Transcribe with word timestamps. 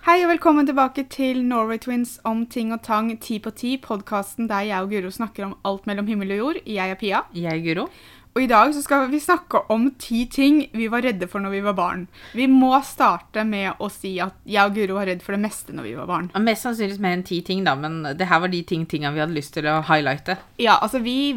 Hei 0.00 0.22
og 0.24 0.30
velkommen 0.30 0.64
tilbake 0.64 1.02
til 1.12 1.42
Norway 1.44 1.76
Twins 1.76 2.14
om 2.24 2.46
ting 2.48 2.70
og 2.72 2.80
tang 2.86 3.10
ti 3.20 3.34
på 3.36 3.50
ti, 3.52 3.74
podkasten 3.76 4.46
der 4.48 4.64
jeg 4.64 4.86
og 4.86 4.94
Guro 4.94 5.10
snakker 5.12 5.44
om 5.44 5.52
alt 5.68 5.84
mellom 5.84 6.06
himmel 6.08 6.32
og 6.32 6.38
jord. 6.38 6.60
Jeg 6.64 6.94
er 6.94 6.96
Pia. 6.96 7.20
Jeg 7.36 7.52
er 7.52 7.60
Guro. 7.60 7.84
Og 8.32 8.40
i 8.40 8.48
dag 8.48 8.72
så 8.72 8.80
skal 8.80 9.10
vi 9.12 9.20
snakke 9.20 9.60
om 9.68 9.90
ti 10.00 10.22
ting 10.32 10.62
vi 10.72 10.86
var 10.88 11.04
redde 11.04 11.28
for 11.28 11.44
når 11.44 11.52
vi 11.52 11.60
var 11.66 11.76
barn. 11.76 12.06
Vi 12.32 12.46
må 12.48 12.72
starte 12.80 13.44
med 13.44 13.76
å 13.76 13.90
si 13.92 14.14
at 14.24 14.38
jeg 14.48 14.70
og 14.72 14.80
Guro 14.80 14.96
var 14.96 15.10
redd 15.10 15.20
for 15.20 15.36
det 15.36 15.42
meste 15.44 15.76
når 15.76 15.90
vi 15.90 15.94
var 15.98 16.08
barn. 16.08 16.32
Og 16.32 16.48
Mest 16.48 16.64
sannsynligvis 16.64 17.04
mer 17.04 17.18
enn 17.18 17.26
ti 17.28 17.42
ting, 17.44 17.60
da, 17.68 17.76
men 17.76 18.00
det 18.16 18.30
her 18.30 18.40
var 18.40 18.54
de 18.56 18.62
ting, 18.64 18.88
tinga 18.88 19.12
vi 19.12 19.20
hadde 19.20 19.36
lyst 19.36 19.52
til 19.58 19.68
å 19.68 19.82
highlighte. 19.84 20.38
Ja, 20.62 20.78
altså 20.80 21.04
vi 21.04 21.34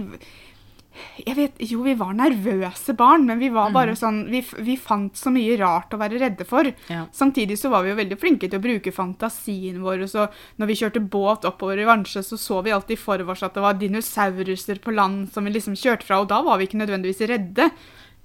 jeg 1.18 1.36
vet, 1.38 1.62
Jo, 1.72 1.82
vi 1.86 1.96
var 1.98 2.14
nervøse 2.18 2.94
barn, 2.98 3.26
men 3.26 3.40
vi 3.42 3.50
var 3.54 3.72
bare 3.74 3.96
sånn 3.98 4.24
vi, 4.32 4.44
vi 4.66 4.76
fant 4.78 5.18
så 5.18 5.32
mye 5.34 5.58
rart 5.62 5.94
å 5.94 6.00
være 6.02 6.20
redde 6.22 6.46
for. 6.48 6.70
Ja. 6.92 7.06
Samtidig 7.14 7.58
så 7.60 7.72
var 7.74 7.84
vi 7.86 7.94
jo 7.94 8.00
veldig 8.00 8.20
flinke 8.22 8.50
til 8.50 8.60
å 8.60 8.64
bruke 8.64 8.94
fantasien 8.96 9.82
vår. 9.84 10.06
Så 10.12 10.28
når 10.62 10.72
vi 10.72 10.78
kjørte 10.84 11.04
båt 11.16 11.48
oppover 11.50 11.82
i 11.82 11.88
Vansjø, 11.90 12.24
så 12.26 12.40
så 12.40 12.62
vi 12.66 12.76
alltid 12.76 13.02
for 13.02 13.22
oss 13.34 13.44
at 13.46 13.58
det 13.58 13.66
var 13.66 13.80
dinosauruser 13.80 14.82
på 14.84 14.94
land 14.96 15.32
som 15.34 15.46
vi 15.46 15.56
liksom 15.56 15.78
kjørte 15.80 16.08
fra, 16.08 16.22
og 16.22 16.30
da 16.32 16.42
var 16.46 16.60
vi 16.60 16.70
ikke 16.70 16.82
nødvendigvis 16.84 17.26
redde. 17.30 17.70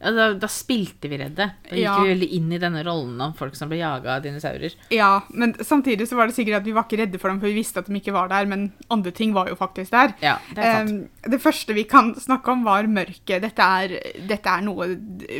Ja, 0.00 0.12
da, 0.14 0.28
da 0.38 0.46
spilte 0.46 1.08
vi 1.10 1.16
redde. 1.18 1.48
Da 1.66 1.74
gikk 1.74 1.82
Ja. 1.82 1.96
vi 2.04 2.12
veldig 2.12 2.28
inn 2.36 2.52
i 2.54 2.58
denne 2.62 2.84
rollen 2.86 3.16
om 3.20 3.32
folk 3.34 3.56
som 3.58 3.68
ble 3.68 3.80
jaga 3.80 4.12
av 4.16 4.22
dinosaurer. 4.22 4.76
Ja, 4.94 5.22
men 5.30 5.54
samtidig 5.58 6.06
så 6.06 6.14
var 6.14 6.28
det 6.30 6.36
sikkert 6.36 6.60
at 6.60 6.64
vi 6.68 6.74
var 6.76 6.84
ikke 6.86 7.00
redde 7.00 7.18
for 7.18 7.28
dem, 7.32 7.40
for 7.40 7.48
vi 7.50 7.56
visste 7.58 7.80
at 7.82 7.86
de 7.90 7.98
ikke 7.98 8.14
var 8.14 8.28
der, 8.30 8.46
men 8.46 8.68
andre 8.94 9.10
ting 9.10 9.32
var 9.34 9.48
jo 9.50 9.56
faktisk 9.58 9.90
der. 9.90 10.14
Ja, 10.22 10.36
det 10.54 10.62
er 10.62 10.86
sant. 10.86 11.10
Um, 11.26 11.32
det 11.34 11.40
første 11.42 11.74
vi 11.74 11.82
kan 11.90 12.14
snakke 12.14 12.48
om, 12.54 12.62
var 12.64 12.86
mørket. 12.86 13.42
Dette 13.42 13.58
er, 13.82 13.96
dette 14.30 14.46
er 14.54 14.62
noe 14.62 14.86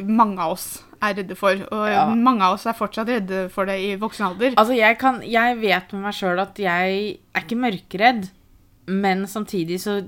mange 0.05 0.43
av 0.43 0.57
oss 0.59 0.83
er 1.01 1.15
redde 1.15 1.37
for. 1.39 1.55
Og 1.71 1.87
Ja. 1.89 2.09
mange 2.19 2.43
av 2.43 2.55
oss 2.59 2.67
er 2.67 2.75
fortsatt 2.75 3.07
redde 3.07 3.49
for 3.55 3.65
det 3.65 3.79
i 3.79 3.95
voksen 3.97 4.27
alder. 4.33 4.55
Altså, 4.59 4.75
jeg, 4.75 4.99
kan, 4.99 5.23
jeg 5.23 5.61
vet 5.63 5.93
med 5.95 6.03
meg 6.03 6.15
sjøl 6.19 6.41
at 6.43 6.59
jeg 6.59 7.19
er 7.33 7.41
ikke 7.47 7.63
mørkeredd, 7.63 8.31
men 8.89 9.23
samtidig 9.31 9.79
så 9.79 10.01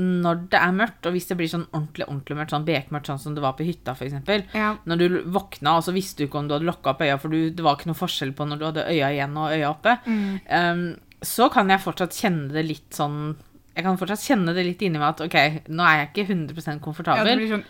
når 0.00 0.38
det 0.52 0.58
er 0.60 0.72
mørkt, 0.76 1.06
og 1.06 1.14
hvis 1.14 1.28
det 1.30 1.36
blir 1.38 1.50
sånn 1.52 1.66
ordentlig 1.70 2.06
ordentlig 2.08 2.36
mørkt, 2.38 2.54
sånn 2.54 2.64
bekmørkt, 2.68 3.10
sånn 3.10 3.20
som 3.22 3.34
det 3.36 3.42
var 3.44 3.54
på 3.58 3.66
hytta 3.68 3.92
f.eks. 3.94 4.16
Ja. 4.56 4.70
Når 4.88 5.02
du 5.02 5.18
våkna, 5.34 5.76
og 5.78 5.84
så 5.86 5.94
visste 5.96 6.22
du 6.22 6.26
ikke 6.28 6.40
om 6.40 6.48
du 6.48 6.56
hadde 6.56 6.68
lokka 6.68 6.94
opp 6.94 7.04
øya, 7.04 7.18
for 7.20 7.32
du, 7.32 7.50
det 7.54 7.66
var 7.66 7.76
ikke 7.78 7.90
noe 7.92 7.98
forskjell 8.00 8.32
på 8.38 8.46
når 8.48 8.60
du 8.60 8.66
hadde 8.70 8.86
øya 8.88 9.12
igjen 9.14 9.36
og 9.36 9.54
øya 9.54 9.70
oppe, 9.70 9.96
um, 10.08 10.82
så 11.20 11.50
kan 11.52 11.68
jeg 11.68 11.84
fortsatt 11.84 12.16
kjenne 12.16 12.48
det 12.54 12.64
litt 12.64 12.96
sånn 12.96 13.36
Jeg 13.76 13.84
kan 13.84 13.98
fortsatt 14.00 14.24
kjenne 14.24 14.54
det 14.56 14.64
litt 14.66 14.80
inni 14.82 14.98
meg 14.98 15.10
at 15.12 15.20
OK, 15.26 15.36
nå 15.68 15.84
er 15.84 15.98
jeg 16.00 16.08
ikke 16.10 16.24
100 16.32 16.56
Ja, 16.56 16.74
du, 16.74 16.84
komfortabel. 16.86 17.32
blir 17.38 17.52
sånn, 17.52 17.66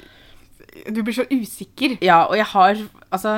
du 0.95 1.01
blir 1.03 1.17
så 1.17 1.27
usikker. 1.29 1.97
Ja, 2.05 2.23
og 2.29 2.39
jeg 2.39 2.47
har 2.53 2.79
Altså, 3.11 3.35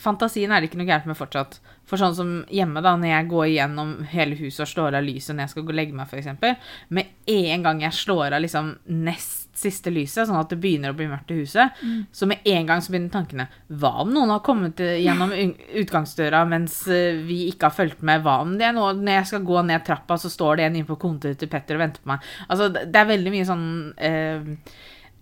fantasien 0.00 0.52
er 0.52 0.60
det 0.60 0.70
ikke 0.70 0.80
noe 0.80 0.88
gærent 0.88 1.08
med 1.10 1.18
fortsatt. 1.18 1.58
For 1.88 2.00
sånn 2.00 2.16
som 2.16 2.32
hjemme, 2.52 2.82
da, 2.84 2.94
når 3.00 3.12
jeg 3.14 3.28
går 3.30 3.44
igjennom 3.48 3.92
hele 4.12 4.36
huset 4.38 4.66
og 4.66 4.72
slår 4.72 4.98
av 4.98 5.06
lyset 5.06 5.34
når 5.34 5.46
jeg 5.46 5.54
skal 5.54 5.64
gå 5.64 5.72
og 5.72 5.78
legge 5.78 5.96
meg, 5.96 6.10
f.eks. 6.10 6.64
Med 6.92 7.12
en 7.34 7.64
gang 7.64 7.84
jeg 7.86 7.96
slår 7.96 8.36
av 8.36 8.44
liksom 8.44 8.74
nest 9.06 9.48
siste 9.58 9.90
lyset, 9.90 10.28
sånn 10.28 10.38
at 10.38 10.52
det 10.52 10.60
begynner 10.62 10.92
å 10.92 10.96
bli 10.98 11.08
mørkt 11.10 11.32
i 11.34 11.40
huset, 11.40 11.80
så 12.14 12.28
med 12.30 12.44
en 12.46 12.68
gang 12.68 12.82
så 12.84 12.92
begynner 12.92 13.10
tankene 13.10 13.48
Hva 13.80 14.04
om 14.04 14.12
noen 14.14 14.30
har 14.30 14.44
kommet 14.46 14.78
gjennom 14.78 15.32
utgangsdøra 15.34 16.44
mens 16.46 16.76
eh, 16.86 17.18
vi 17.26 17.40
ikke 17.50 17.66
har 17.66 17.74
fulgt 17.74 18.04
med? 18.06 18.22
Hva 18.22 18.38
om 18.44 18.54
det 18.58 18.68
er 18.68 18.76
noe 18.76 18.92
Når 18.94 19.18
jeg 19.18 19.30
skal 19.32 19.48
gå 19.48 19.64
ned 19.66 19.82
trappa, 19.86 20.18
så 20.20 20.30
står 20.30 20.60
det 20.60 20.68
en 20.68 20.78
inne 20.78 20.88
på 20.88 20.98
kontoret 21.00 21.40
til 21.40 21.50
Petter 21.50 21.78
og 21.78 21.82
venter 21.82 22.04
på 22.04 22.12
meg? 22.12 22.30
Altså, 22.46 22.70
det 22.74 22.86
det 22.92 23.02
er 23.02 23.10
veldig 23.10 23.32
mye 23.34 23.48
sånn 23.48 23.66
eh, 23.96 24.54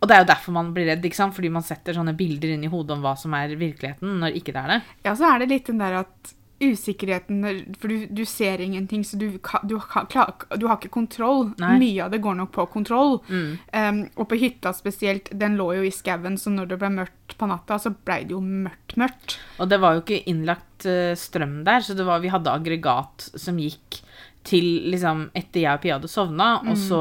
og 0.01 0.09
det 0.09 0.17
er 0.17 0.23
jo 0.23 0.29
derfor 0.29 0.57
man 0.57 0.73
blir 0.77 0.91
redd, 0.91 1.05
ikke 1.09 1.19
sant? 1.19 1.35
fordi 1.37 1.51
man 1.53 1.65
setter 1.65 1.97
sånne 1.97 2.17
bilder 2.17 2.53
inn 2.55 2.65
i 2.67 2.73
hodet 2.73 2.97
om 2.97 3.05
hva 3.05 3.15
som 3.19 3.35
er 3.37 3.55
virkeligheten, 3.57 4.19
når 4.21 4.41
ikke 4.41 4.53
det 4.53 4.65
er 4.65 4.75
det. 4.75 4.81
Ja, 5.09 5.15
så 5.17 5.31
er 5.31 5.43
det 5.43 5.53
litt 5.55 5.71
den 5.71 5.81
der 5.81 6.03
at 6.05 6.35
usikkerheten 6.57 7.43
For 7.77 7.93
du, 7.93 8.07
du 8.09 8.23
ser 8.25 8.63
ingenting, 8.65 9.03
så 9.05 9.19
du, 9.21 9.27
du, 9.69 9.75
du 9.77 10.67
har 10.67 10.79
ikke 10.79 10.93
kontroll. 10.93 11.51
Nei. 11.61 11.75
Mye 11.83 12.07
av 12.07 12.15
det 12.15 12.23
går 12.25 12.39
nok 12.39 12.53
på 12.55 12.65
kontroll. 12.73 13.19
Mm. 13.29 13.51
Um, 13.77 14.01
og 14.17 14.31
på 14.31 14.39
hytta 14.41 14.73
spesielt, 14.77 15.29
den 15.37 15.59
lå 15.61 15.69
jo 15.79 15.85
i 15.85 15.93
skauen, 15.93 16.39
så 16.41 16.53
når 16.53 16.73
det 16.73 16.81
ble 16.81 16.93
mørkt 16.97 17.37
på 17.37 17.51
natta, 17.51 17.77
så 17.83 17.93
ble 17.93 18.23
det 18.25 18.37
jo 18.37 18.41
mørkt, 18.41 18.97
mørkt. 19.01 19.37
Og 19.61 19.69
det 19.69 19.81
var 19.83 19.97
jo 19.97 20.05
ikke 20.05 20.23
innlagt 20.33 20.89
eh, 20.89 21.13
strøm 21.19 21.59
der, 21.67 21.85
så 21.85 21.97
det 21.99 22.09
var, 22.09 22.25
vi 22.25 22.33
hadde 22.33 22.53
aggregat 22.53 23.31
som 23.37 23.61
gikk 23.61 24.01
til 24.47 24.67
liksom 24.93 25.27
etter 25.37 25.65
jeg 25.65 25.79
og 25.79 25.83
Pia 25.83 25.97
hadde 25.97 26.11
sovna, 26.11 26.49
og 26.63 26.77
så 26.79 27.01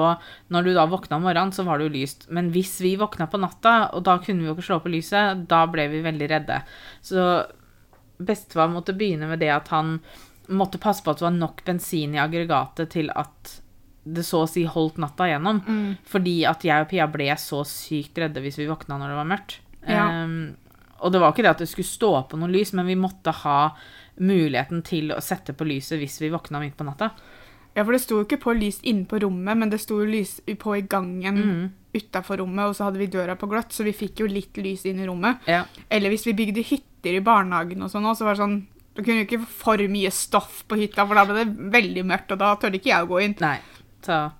når 0.53 0.65
du 0.65 0.71
da 0.75 0.87
våkna 0.89 1.19
om 1.19 1.27
morgenen, 1.27 1.53
så 1.53 1.65
var 1.67 1.77
det 1.77 1.87
jo 1.87 1.95
lyst. 1.95 2.25
Men 2.33 2.49
hvis 2.53 2.79
vi 2.81 2.95
våkna 2.99 3.27
på 3.29 3.39
natta, 3.41 3.75
og 3.93 4.05
da 4.07 4.17
kunne 4.23 4.41
vi 4.41 4.49
jo 4.49 4.55
ikke 4.55 4.65
slå 4.69 4.79
på 4.83 4.93
lyset, 4.93 5.45
da 5.49 5.63
ble 5.69 5.87
vi 5.91 6.01
veldig 6.05 6.31
redde. 6.31 6.61
Så 7.05 7.27
bestefar 8.17 8.71
måtte 8.71 8.95
begynne 8.97 9.29
med 9.29 9.43
det 9.43 9.51
at 9.53 9.69
han 9.73 9.99
måtte 10.47 10.81
passe 10.81 11.03
på 11.03 11.11
at 11.11 11.21
det 11.21 11.27
var 11.27 11.37
nok 11.37 11.63
bensin 11.67 12.15
i 12.15 12.21
aggregatet 12.21 12.91
til 12.93 13.09
at 13.13 13.55
det 14.05 14.21
så 14.25 14.43
å 14.45 14.49
si 14.49 14.65
holdt 14.69 14.99
natta 15.01 15.25
igjennom. 15.29 15.61
Fordi 16.09 16.37
at 16.49 16.65
jeg 16.65 16.85
og 16.85 16.91
Pia 16.91 17.07
ble 17.09 17.31
så 17.41 17.63
sykt 17.65 18.21
redde 18.21 18.43
hvis 18.43 18.59
vi 18.61 18.69
våkna 18.69 18.99
når 19.01 19.11
det 19.11 19.19
var 19.19 19.31
mørkt. 19.31 19.59
Ja. 19.85 20.05
Um, 20.25 20.55
og 21.05 21.11
det 21.11 21.21
var 21.21 21.33
ikke 21.33 21.45
det 21.45 21.53
at 21.55 21.63
det 21.63 21.69
skulle 21.69 21.89
stå 21.89 22.11
på 22.29 22.37
noe 22.39 22.51
lys, 22.53 22.71
men 22.77 22.87
vi 22.87 22.97
måtte 22.97 23.33
ha 23.43 23.59
muligheten 24.21 24.83
til 24.85 25.11
å 25.11 25.21
sette 25.23 25.53
på 25.57 25.67
lyset 25.67 25.99
hvis 25.99 26.21
vi 26.21 26.31
våkna 26.33 26.61
midt 26.61 26.77
på 26.77 26.85
natta. 26.87 27.11
Ja, 27.75 27.83
for 27.83 27.91
det 27.91 28.01
sto 28.01 28.21
jo 28.21 28.23
ikke 28.25 28.39
på 28.39 28.53
lys 28.55 28.77
inne 28.87 29.05
på 29.05 29.19
rommet, 29.19 29.57
men 29.57 29.69
det 29.69 29.81
sto 29.83 29.97
lys 30.07 30.37
på 30.61 30.77
i 30.77 30.81
gangen 30.87 31.35
Mm. 31.41 31.71
utafor 31.95 32.37
rommet, 32.39 32.65
og 32.69 32.75
så 32.75 32.85
hadde 32.85 32.99
vi 32.99 33.07
døra 33.07 33.35
på 33.39 33.47
gløtt, 33.47 33.71
så 33.71 33.83
vi 33.83 33.91
fikk 33.93 34.19
jo 34.19 34.27
litt 34.27 34.55
lys 34.57 34.85
inn 34.85 34.99
i 34.99 35.05
rommet. 35.07 35.37
Ja. 35.47 35.65
Eller 35.89 36.09
hvis 36.09 36.25
vi 36.27 36.33
bygde 36.33 36.63
hytter 36.63 37.15
i 37.15 37.21
barnehagen 37.23 37.81
og 37.83 37.91
sånn, 37.91 38.07
så 38.15 38.23
var 38.25 38.35
det 38.35 38.41
sånn 38.43 38.65
Da 38.95 39.03
kunne 39.03 39.25
jo 39.25 39.25
ikke 39.27 39.41
få 39.43 39.75
for 39.75 39.77
mye 39.91 40.09
stoff 40.11 40.63
på 40.69 40.77
hytta, 40.79 41.03
for 41.05 41.15
da 41.15 41.25
ble 41.25 41.43
det 41.43 41.71
veldig 41.73 42.03
mørkt, 42.07 42.31
og 42.31 42.39
da 42.39 42.55
tørde 42.55 42.75
ikke 42.79 42.93
jeg 42.93 43.03
å 43.03 43.09
gå 43.09 43.21
inn. 43.25 43.35
Nei. 43.41 43.57
Så 44.01 44.31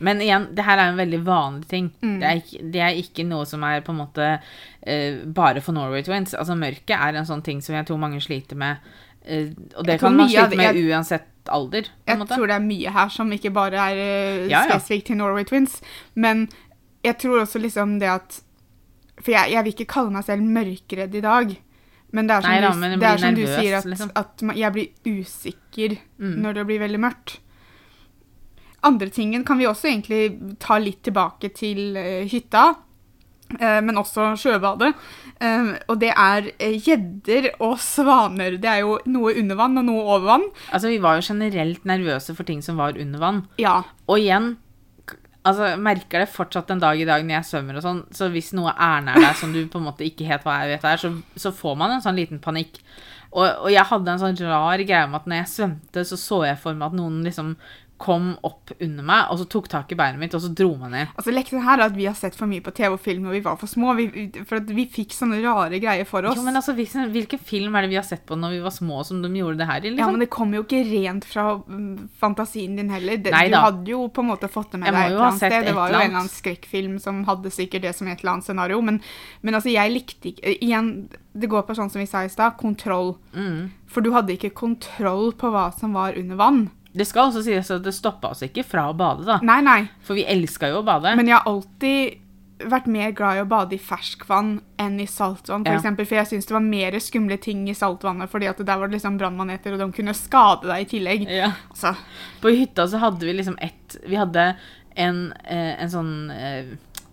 Men 0.00 0.20
igjen, 0.22 0.54
det 0.54 0.64
her 0.64 0.78
er 0.78 0.92
en 0.92 0.96
veldig 0.96 1.18
vanlig 1.26 1.66
ting. 1.68 1.90
Mm. 2.00 2.20
Det, 2.20 2.24
er 2.28 2.36
ikke, 2.40 2.70
det 2.72 2.80
er 2.80 2.94
ikke 3.02 3.26
noe 3.28 3.44
som 3.44 3.62
er 3.64 3.80
på 3.82 3.90
en 3.92 3.98
måte 3.98 4.40
eh, 4.86 5.24
bare 5.26 5.60
for 5.60 5.72
Norway 5.76 6.02
Twins. 6.06 6.32
Altså 6.34 6.54
Mørket 6.56 6.96
er 6.96 7.18
en 7.18 7.26
sånn 7.26 7.42
ting 7.44 7.60
som 7.60 7.74
jeg 7.74 7.84
tror 7.84 7.98
mange 7.98 8.20
sliter 8.22 8.56
med. 8.56 8.78
eh, 9.26 9.48
og 9.76 9.84
det 9.84 9.98
kan 10.00 10.16
man 10.16 10.28
slite 10.30 10.56
med 10.56 10.76
uansett 10.88 11.26
alder. 11.50 11.82
på 11.88 12.10
Jeg 12.12 12.18
måte. 12.18 12.34
tror 12.36 12.46
det 12.46 12.56
er 12.56 12.66
mye 12.66 12.90
her 12.94 13.08
som 13.08 13.30
ikke 13.32 13.52
bare 13.52 13.76
er 13.90 13.96
uh, 14.00 14.48
Ja, 14.50 14.64
ja. 14.66 14.78
spesifikt 14.78 15.06
til 15.06 15.16
Norway 15.20 15.44
Twins, 15.44 15.80
men 16.14 16.48
jeg 17.04 17.18
tror 17.18 17.40
også 17.44 17.58
liksom 17.62 17.98
det 18.00 18.08
at 18.10 18.40
For 19.22 19.32
jeg, 19.32 19.50
jeg 19.52 19.64
vil 19.64 19.72
ikke 19.74 19.86
kalle 19.92 20.10
meg 20.14 20.24
selv 20.24 20.42
mørkredd 20.46 21.14
i 21.14 21.20
dag. 21.24 21.56
Men 22.12 22.26
det 22.28 22.36
er 22.36 22.40
som, 22.40 22.50
Nei 22.50 22.60
da, 22.62 22.70
du, 22.72 23.00
det 23.02 23.08
er 23.08 23.18
som 23.18 23.34
du 23.34 23.42
sier, 23.46 23.74
at, 23.78 23.84
liksom. 23.84 24.10
at 24.16 24.44
jeg 24.56 24.72
blir 24.72 24.88
usikker 25.20 25.96
Mm. 26.18 26.36
når 26.42 26.52
det 26.54 26.66
blir 26.66 26.78
veldig 26.80 27.00
mørkt. 27.02 27.38
Andre 28.82 29.08
tingen 29.10 29.44
kan 29.44 29.58
vi 29.58 29.66
også 29.66 29.88
egentlig 29.90 30.56
ta 30.62 30.78
litt 30.78 31.02
tilbake 31.02 31.50
til 31.54 31.96
uh, 31.98 32.22
hytta, 32.30 32.62
eh, 32.70 32.84
men 33.82 33.96
også 34.00 34.34
sjøbadet. 34.38 34.92
Eh, 35.40 35.72
og 35.88 35.98
det 36.02 36.12
er 36.12 36.50
eh, 36.58 36.78
gjedder 36.82 37.50
og 37.64 37.78
svaner. 37.82 38.58
Det 38.60 38.70
er 38.70 38.84
jo 38.84 38.98
noe 39.08 39.34
under 39.40 39.58
vann 39.58 39.80
og 39.80 39.86
noe 39.88 40.06
over 40.06 40.26
vann. 40.28 40.46
Altså, 40.68 40.90
vi 40.92 41.02
var 41.02 41.18
jo 41.18 41.26
generelt 41.30 41.84
nervøse 41.88 42.34
for 42.36 42.48
ting 42.48 42.62
som 42.64 42.80
var 42.80 42.98
under 42.98 43.22
vann. 43.22 43.44
Ja, 43.62 43.82
Og 44.08 44.20
igjen 44.22 44.56
Altså, 45.48 45.68
merker 45.80 46.20
det 46.20 46.28
fortsatt 46.28 46.68
en 46.74 46.80
dag 46.82 46.98
i 47.00 47.06
dag 47.08 47.22
når 47.24 47.38
jeg 47.38 47.46
svømmer 47.48 47.78
og 47.78 47.84
sånn, 47.84 48.00
så 48.12 48.26
hvis 48.28 48.50
noe 48.58 48.72
er 48.74 49.04
nær 49.06 49.16
deg 49.22 49.36
som 49.38 49.52
du 49.54 49.62
på 49.70 49.78
en 49.80 49.86
måte 49.86 50.04
ikke 50.04 50.26
helt 50.28 50.42
hva 50.44 50.58
jeg 50.60 50.74
vet 50.74 50.84
er, 50.90 51.00
så, 51.00 51.12
så 51.40 51.52
får 51.54 51.78
man 51.78 51.94
en 51.94 52.02
sånn 52.04 52.18
liten 52.18 52.40
panikk. 52.42 52.80
Og, 53.30 53.46
og 53.46 53.70
jeg 53.72 53.86
hadde 53.88 54.12
en 54.12 54.20
sånn 54.20 54.36
rar 54.42 54.82
greie 54.82 55.06
med 55.08 55.20
at 55.22 55.30
når 55.30 55.40
jeg 55.40 55.52
svømte, 55.54 56.04
så 56.10 56.18
så 56.20 56.42
jeg 56.50 56.60
for 56.60 56.76
meg 56.76 56.90
at 56.90 56.98
noen 56.98 57.22
liksom 57.24 57.54
kom 57.98 58.30
opp 58.46 58.70
under 58.78 59.02
meg, 59.04 59.26
og 59.32 59.40
så 59.40 59.44
tok 59.50 59.66
tak 59.70 59.90
i 59.92 59.96
beinet 59.98 60.20
mitt, 60.22 60.34
og 60.36 60.42
så 60.44 60.50
dro 60.54 60.70
meg 60.78 60.92
ned. 60.92 61.14
Altså, 61.18 61.32
Leksen 61.34 61.64
her 61.64 61.80
er 61.80 61.88
at 61.88 61.96
vi 61.98 62.06
har 62.06 62.14
sett 62.18 62.36
for 62.38 62.50
mye 62.50 62.62
på 62.62 62.72
TV 62.76 62.94
og 62.94 63.00
film 63.02 63.26
når 63.26 63.34
vi 63.34 63.40
var 63.44 63.58
for 63.58 63.70
små. 63.70 63.94
Vi, 63.98 64.06
for 64.46 64.60
at 64.60 64.70
vi 64.74 64.84
fikk 64.92 65.16
sånne 65.16 65.40
rare 65.42 65.80
greier 65.82 66.06
for 66.08 66.26
oss. 66.30 66.38
Jo, 66.38 66.44
men 66.46 66.60
altså, 66.60 66.76
hvilken, 66.78 67.10
hvilken 67.14 67.42
film 67.42 67.74
er 67.74 67.84
det 67.84 67.92
vi 67.92 67.98
har 67.98 68.06
sett 68.06 68.22
på 68.28 68.38
når 68.38 68.54
vi 68.54 68.60
var 68.62 68.74
små, 68.74 69.02
som 69.08 69.18
de 69.24 69.32
gjorde 69.34 69.58
det 69.60 69.68
her 69.68 69.82
i? 69.82 69.90
Ja, 69.90 69.96
liksom? 69.96 70.14
men 70.14 70.24
det 70.24 70.30
kom 70.34 70.54
jo 70.54 70.62
ikke 70.62 70.84
rent 70.86 71.26
fra 71.26 71.48
mm, 71.58 72.08
fantasien 72.22 72.78
din 72.78 72.94
heller. 72.94 73.18
Det, 73.18 73.34
du 73.34 73.58
hadde 73.58 73.92
jo 73.92 74.04
på 74.14 74.22
en 74.22 74.30
måte 74.30 74.52
fått 74.52 74.76
det 74.76 74.82
med 74.84 74.94
deg 74.94 75.00
et 75.00 75.16
eller 75.16 75.26
annet 75.28 75.42
sett 75.42 75.52
sted. 75.56 75.66
Det 75.66 75.74
et 75.74 75.80
var 75.80 75.90
jo 75.90 75.98
en 75.98 76.04
eller 76.04 76.20
annen 76.22 76.32
skrekkfilm 76.36 76.96
som 77.02 77.24
hadde 77.26 77.54
sikkert 77.54 77.88
det 77.88 77.96
som 77.98 78.06
et 78.06 78.22
eller 78.22 78.36
annet 78.36 78.46
scenario. 78.46 78.80
Men, 78.84 79.02
men 79.42 79.58
altså, 79.58 79.74
jeg 79.74 79.94
likte 79.96 80.32
ikke 80.32 80.56
Igjen, 80.58 81.08
det 81.38 81.50
går 81.50 81.66
på 81.66 81.74
sånn 81.76 81.90
som 81.90 82.00
vi 82.00 82.06
sa 82.08 82.22
i 82.24 82.30
stad, 82.30 82.56
kontroll. 82.60 83.16
Mm. 83.34 83.68
For 83.90 84.04
du 84.04 84.12
hadde 84.14 84.34
ikke 84.34 84.54
kontroll 84.56 85.32
på 85.38 85.50
hva 85.52 85.68
som 85.74 85.94
var 85.96 86.16
under 86.18 86.38
vann. 86.38 86.64
Det 86.94 87.06
skal 87.06 87.28
også 87.28 87.42
sies 87.44 87.70
at 87.70 87.82
det 87.84 87.92
stoppa 87.94 88.30
oss 88.32 88.42
ikke 88.42 88.64
fra 88.64 88.88
å 88.90 88.96
bade, 88.96 89.24
da. 89.28 89.38
Nei, 89.44 89.60
nei. 89.60 89.82
For 90.00 90.14
vi 90.18 90.24
elska 90.24 90.70
jo 90.72 90.80
å 90.80 90.86
bade. 90.86 91.14
Men 91.16 91.26
jeg 91.28 91.36
har 91.36 91.46
alltid 91.46 92.24
vært 92.58 92.88
mer 92.90 93.12
glad 93.14 93.36
i 93.38 93.42
å 93.44 93.46
bade 93.46 93.76
i 93.76 93.78
ferskvann 93.78 94.56
enn 94.82 94.96
i 94.98 95.06
saltvann, 95.06 95.62
for 95.64 95.72
Ja. 95.74 95.78
eksempel, 95.78 96.06
For 96.08 96.16
jeg 96.16 96.26
syns 96.26 96.46
det 96.48 96.54
var 96.56 96.60
mer 96.64 96.90
skumle 96.98 97.36
ting 97.40 97.68
i 97.68 97.74
saltvannet, 97.74 98.28
fordi 98.28 98.48
at 98.48 98.56
der 98.58 98.78
var 98.78 98.88
det 98.88 98.96
liksom 99.00 99.18
brannmaneter, 99.18 99.72
og 99.74 99.78
de 99.78 99.92
kunne 99.92 100.14
skade 100.14 100.66
deg 100.66 100.80
i 100.80 100.98
tillegg. 100.98 101.28
Ja. 101.30 101.52
Så. 101.74 101.94
På 102.40 102.50
hytta 102.50 102.88
så 102.88 102.98
hadde 102.98 103.20
vi 103.20 103.32
liksom 103.32 103.56
ett 103.60 103.96
Vi 104.08 104.16
hadde 104.16 104.56
en, 104.96 105.32
eh, 105.44 105.82
en 105.82 105.88
sånn 105.88 106.30
eh, 106.30 106.64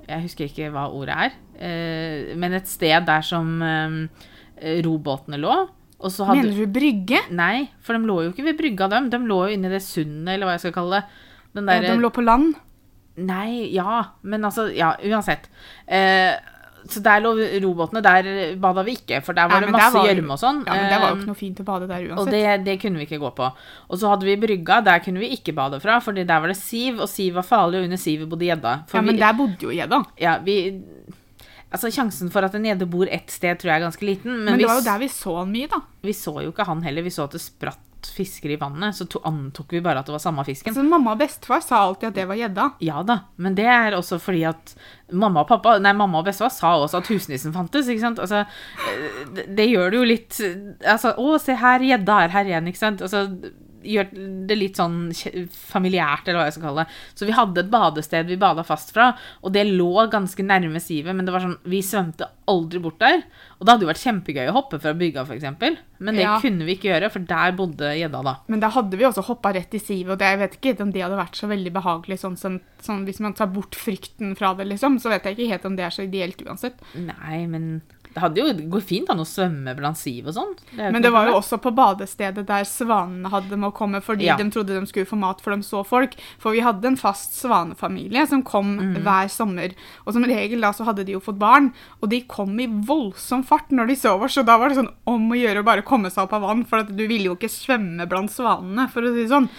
Jeg 0.07 0.21
husker 0.23 0.45
ikke 0.45 0.71
hva 0.71 0.89
ordet 0.91 1.15
er, 1.15 1.31
eh, 1.59 2.35
men 2.35 2.53
et 2.53 2.67
sted 2.67 3.05
der 3.05 3.21
som 3.21 4.09
robåtene 4.61 5.37
lå. 5.37 5.69
Og 5.99 6.11
så 6.11 6.25
hadde 6.27 6.41
Mener 6.43 6.57
du 6.59 6.73
brygge? 6.75 7.19
Nei, 7.31 7.69
for 7.81 7.95
de 7.95 8.05
lå 8.05 8.17
jo 8.25 8.31
ikke 8.33 8.43
ved 8.49 8.57
brygga, 8.59 8.89
dem. 8.91 9.09
De 9.09 9.17
lå 9.25 9.37
jo 9.47 9.53
inni 9.55 9.69
det 9.71 9.81
sundet, 9.85 10.33
eller 10.35 10.45
hva 10.49 10.57
jeg 10.57 10.65
skal 10.67 10.75
kalle 10.75 10.99
det. 10.99 11.05
Den 11.55 11.69
Ja, 11.71 11.79
de 11.87 12.01
lå 12.03 12.09
på 12.11 12.23
land? 12.25 12.55
Nei, 13.15 13.71
ja, 13.71 14.01
men 14.27 14.43
altså 14.43 14.67
Ja, 14.75 14.95
uansett. 15.07 15.47
Eh, 15.87 16.33
så 16.85 16.99
der 17.01 17.21
lå 17.23 17.31
robåtene. 17.63 18.01
Der 18.03 18.55
bada 18.61 18.83
vi 18.85 18.97
ikke, 18.99 19.21
for 19.23 19.33
der 19.33 19.47
var 19.49 19.63
Nei, 19.63 19.71
det 19.71 19.73
masse 19.73 20.03
gjørme 20.05 20.35
og 20.35 20.41
sånn. 20.41 20.59
Ja, 20.67 20.75
men 20.75 20.91
det 20.91 20.99
var 20.99 21.07
jo 21.09 21.15
Eh, 21.15 21.21
ikke 21.21 21.31
noe 21.31 21.39
fint 21.39 21.61
å 21.63 21.65
bade 21.65 21.87
der 21.89 22.03
og 22.11 22.17
uansett. 22.19 22.35
det, 22.35 22.65
det 22.67 22.75
kunne 22.83 22.99
vi 22.99 23.07
ikke 23.07 23.21
gå 23.23 23.31
på. 23.39 23.47
Og 23.89 23.97
så 23.97 24.11
hadde 24.11 24.27
vi 24.27 24.35
brygga, 24.43 24.81
der 24.85 24.99
kunne 24.99 25.23
vi 25.23 25.31
ikke 25.33 25.55
bade 25.55 25.79
fra, 25.81 25.97
fordi 26.03 26.27
der 26.27 26.39
var 26.43 26.51
det 26.51 26.57
siv, 26.59 26.99
og 26.99 27.09
siv 27.09 27.39
var 27.39 27.47
farlig, 27.47 27.79
og 27.79 27.87
under 27.87 27.97
sivet 27.97 28.29
bodde 28.29 28.45
gjedda. 28.51 28.75
Ja, 28.93 29.01
men 29.01 29.15
vi, 29.15 29.21
der 29.23 29.33
bodde 29.39 29.63
jo 29.65 29.71
gjedda. 29.71 30.03
ja, 30.21 30.37
vi 30.45 30.59
Altså, 31.75 31.91
sjansen 31.91 32.31
for 32.33 32.47
at 32.47 32.55
en 32.55 32.67
gjedde 32.69 32.87
bor 32.89 33.09
ett 33.11 33.33
sted, 33.33 33.59
tror 33.59 33.73
jeg 33.73 33.81
er 33.81 33.87
ganske 33.89 34.07
liten. 34.07 34.31
Men, 34.31 34.53
Men 34.53 34.61
det 34.61 34.69
var 34.69 34.79
jo 34.79 34.87
der 34.87 35.01
vi 35.03 35.11
så 35.11 35.35
han 35.41 35.51
mye, 35.51 35.67
da. 35.71 35.81
vi 36.05 36.15
så 36.15 36.37
jo 36.39 36.53
ikke 36.53 36.67
han 36.69 36.85
heller. 36.85 37.05
Vi 37.05 37.13
så 37.13 37.27
at 37.27 37.35
det 37.35 37.43
spratt 37.43 37.83
fisker 38.13 38.49
i 38.53 38.57
vannet, 38.61 38.95
så 38.95 39.07
to, 39.09 39.19
antok 39.25 39.73
vi 39.73 39.81
bare 39.81 40.01
at 40.01 40.05
det 40.05 40.13
var 40.13 40.21
samme 40.21 40.43
fisken. 40.45 40.75
Så 40.75 40.83
mamma 40.85 41.15
og 41.15 41.21
bestefar 41.21 41.63
sa 41.65 41.81
alltid 41.87 42.11
at 42.11 42.19
det 42.19 42.27
var 42.29 42.39
gjedda. 42.39 42.67
Ja 42.85 43.01
da, 43.07 43.19
men 43.41 43.57
det 43.57 43.65
er 43.71 43.97
også 43.97 44.19
fordi 44.21 44.43
at 44.49 44.75
mamma 45.11 45.43
og 45.43 45.49
pappa, 45.49 45.77
nei, 45.81 45.93
mamma 45.97 46.21
og 46.21 46.27
bestefar 46.29 46.53
sa 46.53 46.75
også 46.83 47.01
at 47.01 47.11
husnissen 47.11 47.55
fantes, 47.55 47.89
ikke 47.91 48.03
sant? 48.03 48.21
Altså, 48.21 48.43
eh, 48.91 49.21
det, 49.35 49.47
det 49.57 49.69
gjør 49.71 49.91
det 49.91 49.99
jo 50.01 50.09
litt 50.09 50.41
Altså, 50.85 51.15
å, 51.17 51.37
se 51.41 51.57
her, 51.59 51.85
gjedda 51.85 52.19
er 52.25 52.35
her 52.35 52.51
igjen, 52.51 52.69
ikke 52.71 52.81
sant? 52.81 53.03
Altså, 53.05 53.25
gjør 53.85 54.09
det 54.49 54.57
litt 54.57 54.75
sånn 54.79 55.11
familiært, 55.53 56.27
eller 56.27 56.39
hva 56.41 56.47
jeg 56.49 56.55
skal 56.57 56.67
kalle 56.69 56.85
det. 56.85 56.95
Så 57.17 57.27
vi 57.29 57.35
hadde 57.37 57.61
et 57.63 57.71
badested 57.73 58.29
vi 58.31 58.37
bada 58.41 58.63
fast 58.65 58.93
fra, 58.95 59.11
og 59.43 59.53
det 59.55 59.65
lå 59.69 60.07
ganske 60.11 60.45
nærme 60.45 60.81
sivet, 60.83 61.15
men 61.15 61.25
det 61.27 61.33
var 61.35 61.43
sånn, 61.45 61.57
vi 61.69 61.81
svømte 61.85 62.27
aldri 62.51 62.81
bort 62.83 62.99
der. 63.01 63.23
Og 63.59 63.65
det 63.65 63.73
hadde 63.73 63.85
jo 63.87 63.91
vært 63.91 64.03
kjempegøy 64.03 64.49
å 64.51 64.55
hoppe 64.57 64.79
fra 64.81 64.93
brygga, 64.97 65.25
eksempel. 65.35 65.77
Men 65.99 66.15
det 66.15 66.23
Ja. 66.25 66.39
kunne 66.41 66.65
vi 66.65 66.75
ikke 66.75 66.91
gjøre, 66.91 67.09
for 67.11 67.19
der 67.19 67.51
bodde 67.53 67.93
gjedda 67.95 68.23
da. 68.23 68.35
Men 68.47 68.59
da 68.59 68.69
hadde 68.69 68.97
vi 68.97 69.05
også 69.05 69.23
hoppa 69.25 69.53
rett 69.53 69.73
i 69.73 69.79
sivet, 69.79 70.11
og 70.11 70.19
det, 70.19 70.27
jeg 70.27 70.39
vet 70.39 70.57
ikke 70.61 70.81
om 70.81 70.91
det 70.91 71.01
hadde 71.01 71.17
vært 71.17 71.35
så 71.39 71.47
veldig 71.47 71.71
behagelig 71.73 72.19
sånn, 72.19 72.37
som- 72.37 72.61
sånn 72.81 73.05
hvis 73.05 73.19
man 73.21 73.33
tar 73.33 73.47
bort 73.47 73.71
frykten 73.75 74.35
fra 74.37 74.53
det, 74.53 74.67
liksom. 74.67 74.99
Så 74.99 75.09
vet 75.09 75.23
jeg 75.23 75.37
ikke 75.37 75.49
helt 75.51 75.65
om 75.65 75.75
det 75.75 75.85
er 75.85 75.89
så 75.89 76.03
ideelt 76.03 76.37
uansett. 76.45 76.75
Nei, 76.95 77.45
men 77.47 77.81
det 78.15 78.21
hadde 78.23 78.39
jo 78.39 78.45
det 78.55 78.69
går 78.71 78.81
fint 78.87 79.09
an 79.11 79.19
å 79.19 79.25
svømme 79.27 79.73
blant 79.75 79.97
siv 79.99 80.29
og 80.31 80.33
sånn. 80.37 80.53
Men 80.79 81.01
det 81.03 81.11
var 81.11 81.27
jo 81.27 81.33
også 81.41 81.57
på 81.59 81.73
badestedet 81.75 82.45
der 82.47 82.63
svanene 82.63 83.27
hadde 83.29 83.57
med 83.59 83.67
å 83.69 83.75
komme 83.75 83.99
fordi 84.01 84.23
Ja. 84.29 84.37
de 84.39 84.45
trodde 84.49 84.71
de 84.79 84.85
skulle 84.87 85.05
få 85.05 85.17
mat 85.19 85.41
for 85.43 85.51
de 85.53 85.61
så 85.67 85.83
folk. 85.85 86.15
For 86.39 86.53
vi 86.55 86.61
hadde 86.63 86.85
en 86.87 86.95
fast 86.95 87.35
svanefamilie 87.35 88.25
som 88.27 88.41
kom 88.41 88.77
Mm. 88.79 89.03
hver 89.03 89.27
sommer. 89.29 89.73
Og 90.07 90.13
som 90.13 90.23
regel 90.23 90.61
da 90.61 90.71
så 90.71 90.85
hadde 90.85 91.03
de 91.05 91.11
jo 91.11 91.19
fått 91.19 91.37
barn, 91.37 91.73
og 92.01 92.09
de 92.09 92.21
kom 92.21 92.57
i 92.59 92.67
voldsom 92.67 93.43
fart 93.45 93.69
når 93.69 93.87
de 93.87 93.95
så 93.95 94.15
oss. 94.21 94.33
Så 94.35 94.45
da 94.45 94.57
var 94.57 94.69
det 94.69 94.77
sånn 94.77 94.93
om 95.05 95.29
å 95.29 95.35
gjøre 95.35 95.59
å 95.59 95.65
bare 95.65 95.81
komme 95.83 96.09
seg 96.09 96.23
opp 96.23 96.33
av 96.33 96.41
vann, 96.41 96.63
for 96.65 96.83
du 96.83 97.07
ville 97.07 97.25
jo 97.25 97.35
ikke 97.35 97.51
svømme 97.51 98.07
blant 98.07 98.31
svanene, 98.31 98.89
for 98.89 99.01
å 99.01 99.13
si 99.13 99.23
det 99.23 99.29
sånn. 99.29 99.49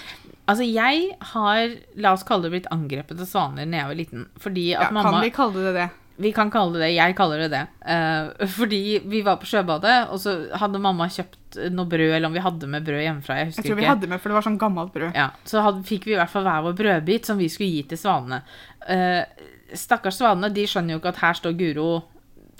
Altså, 0.48 0.62
jeg 0.72 1.10
har, 1.20 1.76
la 1.96 2.12
oss 2.12 2.22
kalle 2.22 2.42
det, 2.48 2.52
blitt 2.62 2.70
angrepet 2.72 3.18
av 3.20 3.26
svaner 3.26 3.68
da 3.68 3.76
jeg 3.78 3.86
var 3.86 3.94
liten. 3.96 4.26
Fordi 4.38 4.74
at 4.76 4.82
Ja, 4.82 4.90
mamma 4.92 5.10
Kan 5.10 5.22
vi 5.22 5.30
kalle 5.30 5.52
det 5.54 5.74
det? 5.74 5.90
Vi 6.16 6.32
kan 6.32 6.50
kalle 6.52 6.78
det 6.78 6.86
det. 6.86 6.92
Jeg 6.96 7.16
kaller 7.16 7.42
det 7.44 7.48
det. 7.52 7.62
Uh, 7.84 8.46
fordi 8.48 8.80
vi 9.04 9.20
var 9.26 9.36
på 9.40 9.48
sjøbadet, 9.50 9.96
og 10.12 10.20
så 10.22 10.36
hadde 10.56 10.80
mamma 10.80 11.08
kjøpt 11.12 11.58
noe 11.72 11.88
brød, 11.88 12.14
eller 12.16 12.30
om 12.30 12.36
vi 12.36 12.44
hadde 12.44 12.70
med 12.72 12.86
brød 12.86 13.02
hjemmefra. 13.04 13.38
Jeg 13.42 13.52
Jeg 13.52 13.66
tror 13.66 13.76
vi 13.76 13.84
ikke. 13.84 13.92
hadde 13.94 14.10
med, 14.12 14.22
for 14.22 14.32
det 14.32 14.38
var 14.38 14.46
sånn 14.46 14.58
gammelt 14.60 14.94
brød. 14.94 15.12
Ja, 15.16 15.28
så 15.44 15.64
hadde, 15.64 15.84
fikk 15.88 16.08
vi 16.08 16.16
i 16.16 16.18
hvert 16.20 16.32
fall 16.32 16.48
hver 16.48 16.64
vår 16.64 16.76
brødbit 16.80 17.28
som 17.28 17.40
vi 17.40 17.50
skulle 17.52 17.70
gi 17.74 17.84
til 17.92 18.00
svanene. 18.00 18.42
Uh, 18.88 19.22
stakkars 19.76 20.20
svanene, 20.22 20.52
de 20.56 20.66
skjønner 20.68 20.96
jo 20.96 21.02
ikke 21.02 21.12
at 21.14 21.22
her 21.24 21.40
står 21.40 21.56
Guro 21.60 21.90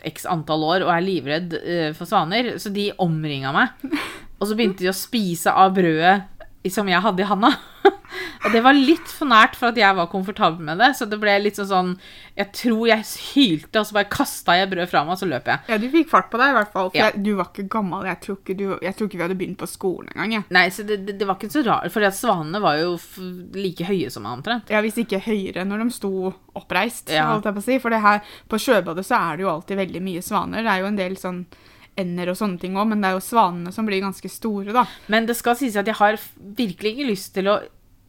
x 0.06 0.26
antall 0.29 0.62
år 0.69 0.85
og 0.85 0.93
er 0.93 1.05
livredd 1.06 1.56
uh, 1.56 1.91
for 1.97 2.05
svaner, 2.08 2.58
så 2.61 2.73
de 2.73 2.91
omringa 2.99 3.55
meg. 3.56 3.69
Og 4.37 4.50
så 4.50 4.53
begynte 4.53 4.85
de 4.85 4.91
å 4.91 4.93
spise 4.93 5.49
av 5.49 5.70
brødet 5.73 6.26
som 6.72 6.88
jeg 6.88 7.00
hadde 7.04 7.22
i 7.22 7.26
handa. 7.28 7.50
og 8.44 8.52
det 8.52 8.60
var 8.64 8.74
litt 8.76 9.08
for 9.10 9.28
nært 9.30 9.56
for 9.58 9.68
at 9.72 9.78
jeg 9.80 9.96
var 9.98 10.08
komfortabel 10.12 10.62
med 10.64 10.78
det, 10.80 10.92
så 10.98 11.06
det 11.10 11.18
ble 11.22 11.34
litt 11.42 11.58
sånn 11.58 11.68
sånn 11.70 11.90
Jeg 12.36 12.50
tror 12.52 12.82
jeg 12.90 13.04
hylte, 13.32 13.80
og 13.80 13.86
så 13.88 13.96
bare 13.96 14.10
kasta 14.12 14.56
jeg 14.58 14.68
brød 14.70 14.90
fra 14.90 15.02
meg, 15.04 15.14
og 15.16 15.20
så 15.22 15.28
løp 15.30 15.46
jeg. 15.48 15.60
Ja, 15.72 15.78
du 15.80 15.86
fikk 15.92 16.10
fart 16.12 16.28
på 16.32 16.40
deg 16.40 16.52
i 16.52 16.56
hvert 16.58 16.72
fall. 16.74 16.90
For 16.90 16.98
Ja. 16.98 17.10
jeg, 17.10 17.22
du 17.24 17.30
var 17.38 17.48
ikke 17.52 17.66
gammel. 17.72 18.04
Jeg 18.10 18.20
tror 18.26 18.36
ikke, 18.42 18.56
du, 18.58 18.64
jeg 18.82 18.96
tror 18.96 19.08
ikke 19.08 19.18
vi 19.20 19.24
hadde 19.26 19.38
begynt 19.40 19.58
på 19.62 19.68
skolen 19.70 20.10
engang. 20.14 20.32
jeg. 20.36 20.44
Nei, 20.52 20.66
så 20.70 20.84
det, 20.86 20.98
det, 21.06 21.16
det 21.20 21.26
var 21.28 21.38
ikke 21.40 21.52
så 21.54 21.64
rart, 21.66 21.92
for 21.92 22.10
svanene 22.10 22.60
var 22.60 22.76
jo 22.82 22.96
like 23.56 23.84
høye 23.88 24.10
som 24.12 24.26
meg 24.26 24.38
omtrent. 24.40 24.70
Ja, 24.70 24.82
hvis 24.84 24.98
ikke 25.00 25.22
høyere 25.26 25.64
når 25.64 25.86
de 25.86 25.90
sto 25.96 26.12
oppreist, 26.56 27.10
Ja. 27.10 27.30
holdt 27.32 27.44
jeg 27.48 27.54
på 27.56 27.62
å 27.64 27.69
si. 27.70 27.78
For 27.82 27.90
det 27.90 28.02
her, 28.04 28.20
på 28.48 28.60
sjøbadet 28.60 29.06
så 29.06 29.16
er 29.32 29.36
det 29.36 29.46
jo 29.46 29.52
alltid 29.54 29.76
veldig 29.80 30.02
mye 30.02 30.22
svaner. 30.22 30.62
Det 30.62 30.72
er 30.72 30.80
jo 30.84 30.90
en 30.92 31.00
del 31.00 31.16
sånn 31.20 31.46
ender 31.96 32.28
og 32.32 32.37
sånne 32.37 32.60
ting 32.60 32.75
òg, 32.76 32.88
men 32.88 33.00
det 33.00 33.08
er 33.10 33.16
jo 33.16 33.25
svanene 33.25 33.72
som 33.72 33.87
blir 33.88 34.00
ganske 34.04 34.28
store, 34.31 34.72
da. 34.72 34.87
Men 35.08 35.26
det 35.26 35.37
skal 35.37 35.56
sies 35.56 35.76
at 35.76 35.87
jeg 35.87 35.94
har 35.96 36.19
virkelig 36.56 36.93
ikke 36.96 37.10
lyst 37.10 37.34
til 37.34 37.48
å 37.48 37.58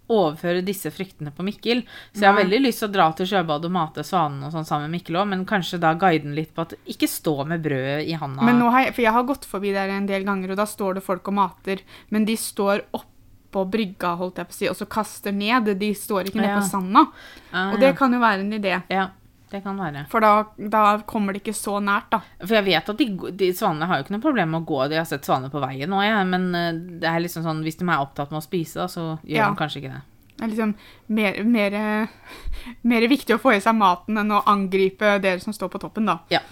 overføre 0.10 0.62
disse 0.64 0.88
fryktene 0.92 1.34
på 1.36 1.44
Mikkel. 1.44 1.82
Så 2.16 2.22
jeg 2.24 2.30
har 2.30 2.36
Nei. 2.38 2.44
veldig 2.46 2.60
lyst 2.64 2.80
til 2.80 2.88
å 2.88 2.94
dra 2.94 3.08
til 3.12 3.28
sjøbadet 3.28 3.66
og 3.68 3.74
mate 3.76 4.06
svanene 4.08 4.48
og 4.48 4.54
sånn 4.56 4.64
sammen 4.68 4.88
med 4.88 5.02
Mikkel 5.02 5.18
òg, 5.20 5.28
men 5.28 5.44
kanskje 5.46 5.80
da 5.84 5.94
guide 6.00 6.24
den 6.24 6.36
litt 6.38 6.54
på 6.56 6.64
at 6.64 6.76
ikke 6.88 7.10
stå 7.12 7.34
med 7.48 7.62
brødet 7.66 8.08
i 8.08 8.14
handa. 8.16 8.42
Men 8.48 8.60
nå 8.62 8.70
har 8.72 8.86
jeg, 8.86 8.94
for 8.96 9.02
jeg 9.04 9.12
har 9.18 9.24
gått 9.28 9.44
forbi 9.46 9.74
der 9.76 9.90
en 9.98 10.08
del 10.08 10.24
ganger, 10.24 10.52
og 10.56 10.62
da 10.62 10.64
står 10.66 10.96
det 10.96 11.04
folk 11.04 11.28
og 11.28 11.34
mater, 11.42 11.84
men 12.10 12.24
de 12.28 12.38
står 12.40 12.86
opp 12.96 13.06
på 13.52 13.66
brygga, 13.72 14.16
holdt 14.20 14.40
jeg 14.40 14.48
på 14.48 14.56
å 14.56 14.60
si, 14.62 14.68
og 14.72 14.76
så 14.80 14.86
kaster 14.92 15.32
ned. 15.36 15.70
De 15.80 15.92
står 15.96 16.28
ikke 16.28 16.40
nede 16.40 16.56
Ja. 16.56 16.60
på 16.62 16.68
sanda. 16.70 17.06
Ah, 17.52 17.72
Og 17.74 17.80
det 17.80 17.88
ja. 17.92 17.94
kan 17.94 18.12
jo 18.14 18.20
være 18.20 18.40
en 18.44 18.52
idé, 18.54 18.84
Ja, 18.90 19.10
det 19.52 19.62
kan 19.64 19.78
være. 19.80 20.06
for 20.12 20.20
da, 20.20 20.32
da 20.58 20.98
kommer 21.08 21.34
det 21.34 21.42
ikke 21.44 21.56
så 21.56 21.78
nært, 21.84 22.10
da. 22.12 22.20
For 22.42 22.56
jeg 22.58 22.66
vet 22.66 22.90
at 22.90 22.98
de, 22.98 23.08
de 23.32 23.54
svanene 23.56 23.88
har 23.88 23.98
jo 23.98 24.04
ikke 24.04 24.16
noe 24.18 24.26
problem 24.26 24.50
med 24.52 24.62
å 24.62 24.66
gå, 24.68 24.90
de 24.90 24.98
har 25.00 25.06
sett 25.08 25.24
svaner 25.26 25.50
på 25.54 25.62
veien 25.64 25.94
òg, 25.96 26.04
jeg, 26.04 26.28
men 26.28 26.50
eh, 26.56 26.74
det 27.02 27.08
er 27.08 27.20
liksom 27.24 27.44
sånn, 27.48 27.64
hvis 27.64 27.78
de 27.80 27.88
er 27.88 28.04
opptatt 28.04 28.32
med 28.32 28.42
å 28.42 28.46
spise, 28.48 28.76
da, 28.82 28.88
så 28.92 29.18
gjør 29.24 29.38
Ja. 29.44 29.50
de 29.50 29.56
kanskje 29.62 29.82
ikke 29.84 29.94
det. 29.96 30.04
Det 30.38 30.44
er 30.46 30.52
liksom 30.52 30.76
mer, 31.18 31.40
mer, 31.44 32.10
mer 32.92 33.08
viktig 33.10 33.36
å 33.38 33.42
få 33.42 33.56
i 33.56 33.62
seg 33.64 33.74
maten 33.80 34.20
enn 34.22 34.36
å 34.36 34.44
angripe 34.46 35.16
dere 35.24 35.40
som 35.42 35.54
står 35.56 35.72
på 35.74 35.80
toppen, 35.82 36.06
da. 36.12 36.20
Ja. 36.30 36.44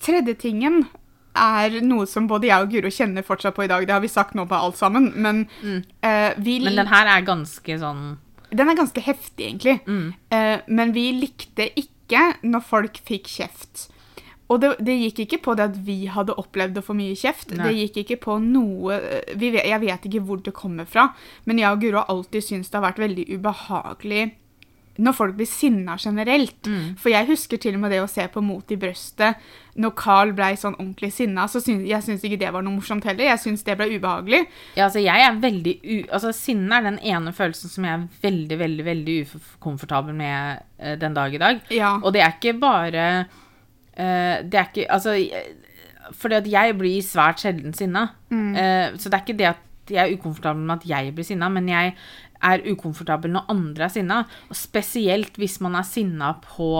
Tredje 0.00 0.34
tingen 0.38 0.86
er 1.38 1.76
noe 1.86 2.06
som 2.10 2.26
både 2.30 2.48
jeg 2.48 2.64
og 2.64 2.70
Guro 2.72 2.90
kjenner 2.92 3.22
fortsatt 3.26 3.54
på 3.54 3.66
i 3.66 3.68
dag. 3.70 3.84
Det 3.86 3.94
har 3.94 4.00
vi 4.02 4.08
sagt 4.10 4.34
nå 4.34 4.46
på 4.48 4.56
alt 4.58 4.76
sammen, 4.80 5.10
men 5.16 5.44
Mm. 5.62 5.82
eh, 6.02 6.32
vi 6.38 6.58
Men 6.64 6.76
den 6.76 6.86
her 6.90 7.06
er 7.06 7.22
ganske 7.26 7.78
sånn 7.78 8.18
Den 8.50 8.68
er 8.70 8.74
ganske 8.74 9.00
heftig, 9.04 9.44
egentlig. 9.52 9.80
mm, 9.86 10.14
Eh, 10.32 10.60
men 10.68 10.92
vi 10.92 11.12
likte 11.12 11.68
ikke 11.76 11.97
når 12.42 12.64
folk 12.64 13.00
fikk 13.04 13.28
kjeft. 13.28 13.88
Og 14.48 14.62
det, 14.62 14.70
det 14.80 14.94
gikk 14.96 15.18
ikke 15.26 15.40
på 15.44 15.54
det 15.58 15.66
at 15.68 15.78
vi 15.84 16.06
hadde 16.08 16.36
opplevd 16.40 16.80
å 16.80 16.84
få 16.84 16.96
mye 16.96 17.16
kjeft. 17.18 17.52
Nei. 17.52 17.66
Det 17.68 17.74
gikk 17.82 17.98
ikke 18.04 18.20
på 18.22 18.38
noe 18.40 18.96
vi 19.36 19.52
vet, 19.52 19.66
Jeg 19.68 19.82
vet 19.84 20.08
ikke 20.08 20.24
hvor 20.24 20.40
det 20.40 20.54
kommer 20.56 20.88
fra, 20.88 21.10
men 21.44 21.60
jeg 21.60 21.68
og 21.68 21.82
Guro 21.84 22.00
har 22.00 22.12
alltid 22.14 22.46
syntes 22.46 22.72
det 22.72 22.80
har 22.80 22.86
vært 22.88 23.02
veldig 23.04 23.26
ubehagelig 23.36 24.22
når 24.98 25.14
folk 25.14 25.36
blir 25.38 25.46
sinna 25.46 25.94
generelt. 26.00 26.66
Mm. 26.66 26.94
For 26.98 27.12
jeg 27.12 27.28
husker 27.28 27.60
til 27.62 27.76
og 27.78 27.84
med 27.84 27.92
det 27.94 28.00
å 28.02 28.10
se 28.10 28.24
på 28.32 28.42
Mot 28.42 28.72
i 28.74 28.78
brøstet 28.80 29.38
når 29.78 29.92
Carl 29.98 30.32
blei 30.34 30.50
sånn 30.58 30.74
ordentlig 30.74 31.12
sinna. 31.14 31.44
Så 31.50 31.62
syns, 31.62 31.84
jeg 31.86 32.02
syns 32.02 32.24
ikke 32.26 32.40
det 32.40 32.50
var 32.54 32.64
noe 32.66 32.74
morsomt 32.74 33.06
heller. 33.06 33.28
Jeg 33.28 33.42
syns 33.44 33.62
det 33.66 33.76
ble 33.78 33.86
ubehagelig. 33.92 34.42
Ja, 34.74 34.88
altså 34.88 35.02
jeg 35.04 35.22
er 35.22 35.38
veldig 35.38 35.74
u... 35.84 35.94
Altså 36.16 36.32
sinne 36.34 36.80
er 36.80 36.88
den 36.88 36.98
ene 37.14 37.34
følelsen 37.36 37.70
som 37.70 37.86
jeg 37.86 37.94
er 37.94 38.08
veldig, 38.24 38.58
veldig, 38.64 38.88
veldig 38.88 39.16
ukomfortabel 39.28 40.18
med 40.18 40.64
uh, 40.82 40.96
den 40.98 41.14
dag 41.14 41.38
i 41.38 41.42
dag. 41.44 41.62
Ja. 41.74 41.94
Og 42.02 42.16
det 42.16 42.24
er 42.26 42.34
ikke 42.34 42.56
bare 42.58 43.06
uh, 43.22 44.36
Det 44.42 44.58
er 44.58 44.66
ikke 44.66 44.90
Altså 44.94 45.14
Fordi 46.18 46.40
at 46.40 46.50
jeg 46.50 46.76
blir 46.80 47.06
svært 47.06 47.46
sjelden 47.46 47.76
sinna. 47.76 48.08
Mm. 48.34 48.50
Uh, 48.58 48.98
så 48.98 49.06
det 49.06 49.20
er 49.20 49.26
ikke 49.26 49.38
det 49.38 49.50
at 49.54 49.64
jeg 49.88 50.02
er 50.04 50.18
ukomfortabel 50.18 50.62
med 50.62 50.82
at 50.82 50.88
jeg 50.88 51.14
blir 51.14 51.24
sinna, 51.24 51.48
men 51.48 51.68
jeg 51.70 51.94
er 52.42 52.64
ukomfortabel 52.70 53.32
når 53.34 53.48
andre 53.54 53.88
er 53.88 53.94
sinna. 53.94 54.22
Og 54.48 54.56
spesielt 54.58 55.38
hvis 55.40 55.60
man 55.64 55.78
er 55.78 55.86
sinna 55.88 56.34
på 56.44 56.72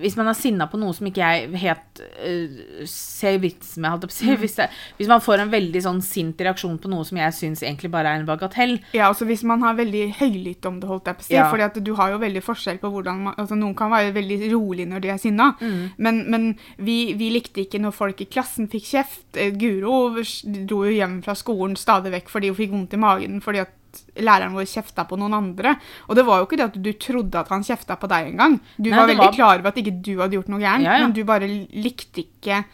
hvis 0.00 0.14
man 0.16 0.30
er 0.30 0.36
sinna 0.36 0.64
på 0.70 0.78
noe 0.80 0.94
som 0.96 1.04
ikke 1.10 1.20
jeg 1.20 1.58
helt 1.60 2.00
uh, 2.00 2.84
ser 2.88 3.36
vitsen 3.42 3.84
med, 3.84 4.00
på. 4.00 4.08
Hvis, 4.40 4.54
det, 4.56 4.70
hvis 4.96 5.10
man 5.10 5.20
får 5.20 5.42
en 5.42 5.52
veldig 5.52 5.82
sånn 5.84 6.00
sint 6.04 6.40
reaksjon 6.40 6.78
på 6.80 6.88
noe 6.88 7.04
som 7.04 7.20
jeg 7.20 7.36
syns 7.36 7.62
egentlig 7.64 7.90
bare 7.92 8.14
er 8.14 8.22
en 8.22 8.28
bagatell. 8.28 8.78
Ja, 8.96 9.10
altså 9.10 9.28
Hvis 9.28 9.44
man 9.44 9.60
har 9.64 9.76
veldig 9.76 10.06
høylytt 10.22 10.64
om 10.70 10.80
det, 10.80 10.88
holdt 10.88 11.10
jeg 11.10 11.18
på 11.20 11.26
å 11.26 11.28
si. 11.28 11.36
Ja. 11.36 11.50
at 11.68 11.76
du 11.84 11.92
har 12.00 12.14
jo 12.14 12.22
veldig 12.22 12.44
forskjell 12.46 12.80
på 12.80 12.92
hvordan 12.94 13.22
man, 13.28 13.36
altså 13.36 13.58
Noen 13.60 13.76
kan 13.76 13.92
være 13.92 14.14
veldig 14.16 14.40
rolig 14.54 14.88
når 14.88 15.04
de 15.04 15.12
er 15.12 15.20
sinna, 15.20 15.52
Mm. 15.64 15.90
men, 16.02 16.18
men 16.30 16.44
vi, 16.82 17.14
vi 17.18 17.28
likte 17.32 17.62
ikke 17.62 17.78
når 17.80 17.92
folk 17.94 18.20
i 18.20 18.26
klassen 18.26 18.66
fikk 18.72 18.88
kjeft. 18.88 19.36
Eh, 19.36 19.52
Guro 19.54 20.16
dro 20.64 20.82
jo 20.88 20.92
hjem 20.92 21.20
fra 21.24 21.36
skolen 21.38 21.76
stadig 21.78 22.12
vekk 22.14 22.32
fordi 22.32 22.50
hun 22.50 22.58
fikk 22.58 22.72
vondt 22.74 22.96
i 22.96 23.00
magen 23.00 23.40
fordi 23.44 23.62
at 23.62 23.72
læreren 24.16 24.54
vår 24.56 24.66
kjefta 24.70 25.04
på 25.08 25.18
noen 25.18 25.34
andre. 25.34 25.76
Og 26.08 26.16
det 26.16 26.24
var 26.26 26.38
jo 26.40 26.46
ikke 26.48 26.56
det 26.60 26.64
at 26.70 26.78
du 26.82 26.92
trodde 26.92 27.34
at 27.40 27.48
han 27.48 27.62
kjefta 27.66 27.96
på 28.00 28.08
deg 28.08 28.32
engang. 28.32 28.58
Du 28.78 28.90
Nei, 28.90 28.96
var 28.98 29.06
veldig 29.08 29.18
var- 29.26 29.32
klar 29.38 29.58
over 29.58 29.68
at 29.68 29.76
ikke 29.82 30.02
du 30.02 30.12
hadde 30.20 30.36
gjort 30.38 30.48
noe 30.48 30.60
gærent, 30.60 30.84
Ja, 30.84 30.96
ja. 30.98 31.06
men 31.06 31.12
du 31.12 31.22
bare 31.24 31.46
likte 31.48 32.24
ikke 32.26 32.64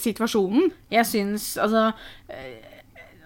situasjonen. 0.00 0.70
Jeg 0.90 1.04
syns 1.06 1.56
Altså 1.60 1.92
eh, 2.28 2.73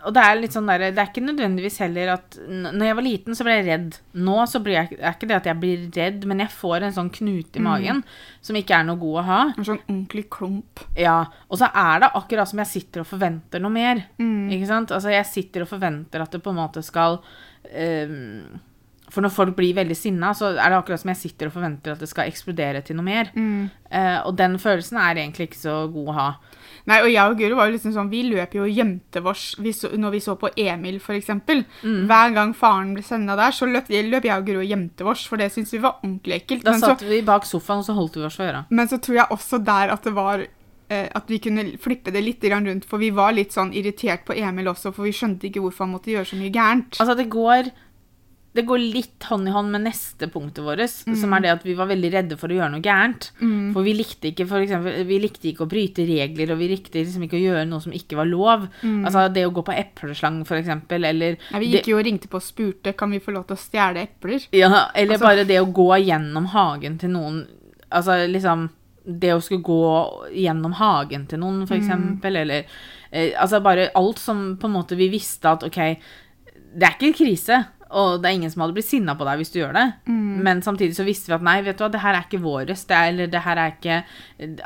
og 0.06 0.14
det 0.14 0.22
er 0.22 0.36
litt 0.38 0.54
sånn 0.54 0.68
der, 0.70 0.84
det 0.94 1.00
er 1.02 1.08
ikke 1.10 1.24
nødvendigvis 1.24 1.78
heller 1.82 2.12
at 2.12 2.36
Når 2.46 2.84
jeg 2.86 2.96
var 2.98 3.04
liten, 3.06 3.34
så 3.34 3.44
ble 3.46 3.56
jeg 3.56 3.66
redd. 3.66 3.96
Nå 4.14 4.36
så 4.46 4.60
blir 4.62 4.76
jeg, 4.76 4.98
er 5.00 5.16
ikke 5.16 5.28
det 5.30 5.36
at 5.38 5.48
jeg 5.50 5.60
blir 5.62 5.88
redd, 5.96 6.26
men 6.30 6.42
jeg 6.44 6.54
får 6.54 6.86
en 6.86 6.94
sånn 7.00 7.10
knute 7.14 7.58
i 7.58 7.64
magen 7.64 8.04
som 8.44 8.56
ikke 8.60 8.76
er 8.78 8.86
noe 8.86 9.00
god 9.00 9.18
å 9.18 9.26
ha. 9.26 9.40
En 9.56 9.66
sånn 9.66 9.80
ordentlig 9.82 10.28
klump. 10.30 10.84
Ja, 10.96 11.18
Og 11.48 11.58
så 11.58 11.68
er 11.74 12.04
det 12.04 12.12
akkurat 12.14 12.48
som 12.48 12.62
jeg 12.62 12.70
sitter 12.70 13.02
og 13.02 13.10
forventer 13.10 13.60
noe 13.60 13.74
mer. 13.74 14.04
Ikke 14.54 14.70
sant? 14.70 14.94
Altså, 14.94 15.10
jeg 15.10 15.26
sitter 15.26 15.66
og 15.66 15.72
forventer 15.72 16.22
at 16.22 16.30
det 16.32 16.42
på 16.44 16.54
en 16.54 16.60
måte 16.62 16.82
skal 16.86 17.18
ehm, 17.72 18.60
For 19.08 19.24
når 19.24 19.32
folk 19.32 19.56
blir 19.56 19.76
veldig 19.78 19.96
sinna, 19.96 20.34
så 20.36 20.52
er 20.52 20.68
det 20.68 20.78
akkurat 20.78 21.00
som 21.00 21.12
jeg 21.14 21.22
sitter 21.22 21.48
og 21.48 21.54
forventer 21.56 21.94
at 21.94 22.02
det 22.02 22.10
skal 22.10 22.28
eksplodere 22.28 22.82
til 22.84 22.98
noe 22.98 23.06
mer. 23.06 23.30
Eh, 23.34 24.18
og 24.20 24.34
den 24.36 24.58
følelsen 24.60 25.00
er 25.00 25.22
egentlig 25.22 25.48
ikke 25.48 25.62
så 25.62 25.76
god 25.92 26.10
å 26.12 26.16
ha. 26.18 26.28
Nei, 26.88 26.98
og 27.04 27.10
jeg 27.10 27.30
og 27.30 27.36
Guro 27.36 27.56
var 27.58 27.68
jo 27.68 27.74
liksom 27.74 27.92
sånn, 27.92 28.10
vi 28.12 28.22
løp 28.28 28.54
jo 28.56 28.64
og 28.64 28.72
gjemte 28.72 29.20
oss 29.28 29.50
når 29.60 30.14
vi 30.14 30.20
så 30.24 30.36
på 30.40 30.50
Emil, 30.56 31.00
eksempel. 31.18 31.64
Mm. 31.82 32.04
Hver 32.08 32.36
gang 32.36 32.54
faren 32.56 32.94
ble 32.96 33.04
senda 33.04 33.36
der, 33.38 33.52
så 33.52 33.68
løp, 33.68 33.90
løp 33.90 34.28
jeg 34.28 34.34
og 34.36 34.46
Guro 34.48 34.62
og 34.62 34.70
gjemte 34.72 35.08
oss, 35.08 35.26
for 35.28 35.40
det 35.40 35.50
syntes 35.52 35.74
vi 35.76 35.82
var 35.84 35.98
ordentlig 35.98 36.40
ekkelt. 36.40 36.64
Da 36.64 36.76
Men 36.76 36.84
så, 36.84 36.94
satt 36.94 37.08
vi 37.08 37.20
bak 37.26 37.48
sofaen, 37.48 37.82
og 37.82 37.88
så 37.88 37.96
holdt 37.98 38.16
vi 38.16 38.28
oss 38.28 38.38
for 38.40 38.48
øra. 38.48 38.64
men 38.70 38.88
så 38.88 39.00
tror 39.04 39.20
jeg 39.20 39.36
også 39.36 39.60
der 39.64 39.92
at 39.92 40.08
det 40.08 40.14
var 40.16 40.44
eh, 40.44 41.08
at 41.20 41.28
vi 41.28 41.40
kunne 41.44 41.66
flippe 41.82 42.14
det 42.14 42.24
litt 42.24 42.44
rundt, 42.48 42.88
for 42.88 43.02
vi 43.02 43.10
var 43.12 43.36
litt 43.36 43.52
sånn 43.52 43.74
irritert 43.76 44.24
på 44.28 44.36
Emil 44.36 44.72
også, 44.72 44.94
for 44.96 45.08
vi 45.08 45.12
skjønte 45.16 45.50
ikke 45.50 45.64
hvorfor 45.64 45.84
han 45.84 45.94
måtte 45.96 46.14
gjøre 46.14 46.30
så 46.32 46.40
mye 46.40 46.54
gærent. 46.54 46.96
Altså, 47.02 47.18
det 47.18 47.28
går 47.32 47.72
det 48.58 48.64
går 48.66 48.80
litt 48.82 49.26
hånd 49.30 49.46
i 49.48 49.52
hånd 49.54 49.70
med 49.72 49.84
neste 49.86 50.26
punktet 50.32 50.64
vårt, 50.66 50.82
som 50.90 51.32
er 51.36 51.44
det 51.44 51.50
at 51.54 51.62
vi 51.66 51.76
var 51.78 51.86
veldig 51.90 52.10
redde 52.12 52.36
for 52.40 52.50
å 52.50 52.56
gjøre 52.58 52.72
noe 52.74 52.82
gærent. 52.84 53.30
For 53.72 53.86
vi 53.86 53.94
likte 53.94 54.32
ikke 54.32 54.46
for 54.50 54.64
eksempel, 54.64 54.98
vi 55.08 55.18
likte 55.22 55.48
ikke 55.52 55.64
å 55.66 55.70
bryte 55.70 56.04
regler, 56.08 56.52
og 56.54 56.58
vi 56.60 56.68
likte 56.74 56.98
liksom 57.00 57.22
ikke 57.28 57.38
å 57.38 57.44
gjøre 57.44 57.64
noe 57.70 57.80
som 57.84 57.94
ikke 57.96 58.18
var 58.18 58.26
lov. 58.30 58.66
Altså 58.84 59.28
det 59.32 59.46
å 59.46 59.52
gå 59.54 59.62
på 59.68 59.76
epleslang, 59.78 60.42
for 60.48 60.58
eksempel, 60.58 61.04
eller 61.08 61.36
ja, 61.38 61.58
vi 61.62 61.70
det- 61.70 61.80
gikk 61.82 61.92
jo 61.94 61.98
og 61.98 62.04
ringte 62.10 62.28
på 62.28 62.36
og 62.42 62.42
spurte 62.46 62.96
kan 62.98 63.10
vi 63.10 63.20
få 63.22 63.32
lov 63.32 63.46
til 63.46 63.56
å 63.56 63.62
stjele 63.62 64.02
epler. 64.08 64.48
Ja, 64.52 64.88
eller 64.94 65.14
Altså- 65.14 65.24
bare 65.26 65.44
det 65.46 65.60
å 65.62 65.72
gå 65.72 65.88
gjennom 66.04 66.46
hagen 66.52 66.98
til 66.98 67.10
noen 67.10 67.46
Altså 67.90 68.26
liksom 68.28 68.68
Det 69.06 69.30
å 69.32 69.40
skulle 69.40 69.62
gå 69.62 70.30
gjennom 70.36 70.72
hagen 70.74 71.26
til 71.26 71.38
noen, 71.40 71.66
for 71.66 71.74
eksempel, 71.78 72.36
eller 72.36 72.64
eh, 73.10 73.32
Altså 73.40 73.62
bare 73.62 73.88
alt 73.96 74.18
som 74.18 74.58
på 74.58 74.66
en 74.66 74.74
måte 74.74 74.96
vi 74.98 75.08
visste 75.08 75.46
at 75.48 75.62
OK, 75.64 75.78
det 76.76 76.82
er 76.84 76.92
ikke 76.98 77.16
krise. 77.16 77.64
Og 77.97 78.18
det 78.21 78.28
er 78.28 78.37
ingen 78.37 78.50
som 78.52 78.61
hadde 78.61 78.75
blitt 78.76 78.88
sinna 78.88 79.14
på 79.16 79.25
deg 79.25 79.40
hvis 79.40 79.52
du 79.54 79.59
gjør 79.62 79.73
det. 79.73 79.85
Men 80.45 80.61
samtidig 80.64 80.97
så 80.97 81.07
visste 81.07 81.30
vi 81.30 81.37
at 81.38 81.45
nei, 81.47 81.57
vet 81.64 81.78
du 81.78 81.85
hva, 81.85 81.88
det 81.95 82.02
her 82.02 82.18
er 82.18 82.26
ikke 82.26 82.42
våres. 82.42 82.85
Det 82.88 82.97
er, 82.97 83.12
eller 83.14 83.30
det 83.33 83.40
her 83.47 83.61
er 83.62 83.73
ikke 83.76 83.99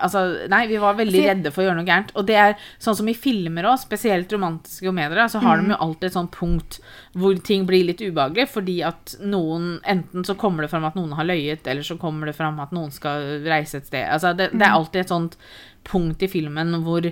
Altså, 0.03 0.23
nei, 0.51 0.67
vi 0.69 0.81
var 0.83 0.99
veldig 0.99 1.23
redde 1.29 1.53
for 1.55 1.63
å 1.63 1.69
gjøre 1.69 1.79
noe 1.79 1.89
gærent. 1.89 2.11
Og 2.19 2.27
det 2.27 2.37
er 2.37 2.57
sånn 2.83 2.99
som 2.99 3.09
i 3.09 3.15
filmer 3.15 3.69
òg, 3.71 3.79
spesielt 3.81 4.33
romantiske 4.35 4.89
komedier, 4.89 5.23
så 5.31 5.41
har 5.45 5.63
de 5.63 5.71
jo 5.71 5.79
alltid 5.87 6.09
et 6.11 6.17
sånt 6.19 6.35
punkt 6.35 6.81
hvor 7.15 7.39
ting 7.47 7.65
blir 7.69 7.87
litt 7.87 8.03
ubehagelig, 8.03 8.49
fordi 8.51 8.81
at 8.87 9.17
noen 9.23 9.81
Enten 9.93 10.25
så 10.25 10.35
kommer 10.39 10.65
det 10.65 10.71
fram 10.73 10.85
at 10.89 10.95
noen 10.97 11.15
har 11.17 11.27
løyet, 11.27 11.67
eller 11.69 11.85
så 11.87 11.97
kommer 12.01 12.29
det 12.29 12.37
fram 12.37 12.59
at 12.63 12.73
noen 12.75 12.91
skal 12.95 13.43
reise 13.47 13.79
et 13.79 13.89
sted. 13.89 14.07
Altså, 14.09 14.33
det, 14.37 14.51
det 14.53 14.67
er 14.67 14.75
alltid 14.75 15.03
et 15.03 15.13
sånt 15.13 15.39
punkt 15.87 16.23
i 16.23 16.31
filmen 16.31 16.77
hvor 16.85 17.07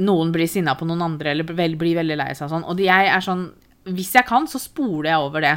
noen 0.00 0.32
blir 0.32 0.48
sinna 0.50 0.74
på 0.78 0.86
noen 0.88 1.04
andre, 1.04 1.34
eller 1.34 1.46
blir 1.48 1.98
veldig 1.98 2.16
lei 2.18 2.30
seg 2.32 2.48
og 2.48 2.54
sånn. 2.54 2.66
Og 2.70 2.80
jeg 2.82 3.10
er 3.10 3.24
sånn 3.24 3.48
Hvis 3.84 4.14
jeg 4.16 4.26
kan, 4.28 4.48
så 4.48 4.60
spoler 4.62 5.10
jeg 5.10 5.26
over 5.26 5.44
det. 5.44 5.54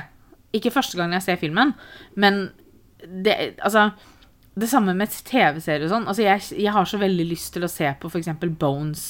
Ikke 0.58 0.74
første 0.74 1.00
gang 1.00 1.14
jeg 1.16 1.26
ser 1.26 1.42
filmen, 1.42 1.74
men 2.16 2.48
det 2.98 3.56
Altså 3.62 3.92
det 4.58 4.70
samme 4.72 4.96
med 4.98 5.12
TV-serier 5.14 5.86
og 5.86 5.92
sånn. 5.92 6.08
Altså, 6.10 6.24
jeg, 6.26 6.42
jeg 6.64 6.74
har 6.74 6.88
så 6.90 6.98
veldig 6.98 7.28
lyst 7.30 7.52
til 7.54 7.68
å 7.68 7.70
se 7.70 7.92
på 8.02 8.10
f.eks. 8.10 8.32
Bones. 8.58 9.04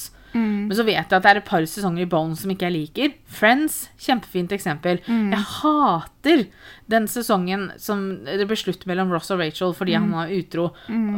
Men 0.68 0.76
så 0.76 0.84
vet 0.84 0.98
jeg 0.98 1.16
at 1.16 1.24
det 1.24 1.30
er 1.30 1.40
et 1.40 1.48
par 1.48 1.64
sesonger 1.64 2.04
i 2.04 2.10
Bones 2.10 2.42
som 2.42 2.52
ikke 2.52 2.68
jeg 2.68 2.74
liker. 2.74 3.14
Friends, 3.38 3.78
kjempefint 4.02 4.52
eksempel. 4.52 5.00
Jeg 5.32 5.40
hater 5.54 6.44
den 6.92 7.08
sesongen 7.08 7.70
som 7.80 8.04
det 8.26 8.44
ble 8.48 8.58
slutt 8.60 8.84
mellom 8.90 9.12
Ross 9.14 9.32
og 9.32 9.40
Rachel 9.40 9.72
fordi 9.76 9.96
han 9.96 10.12
var 10.12 10.34
utro, 10.36 10.68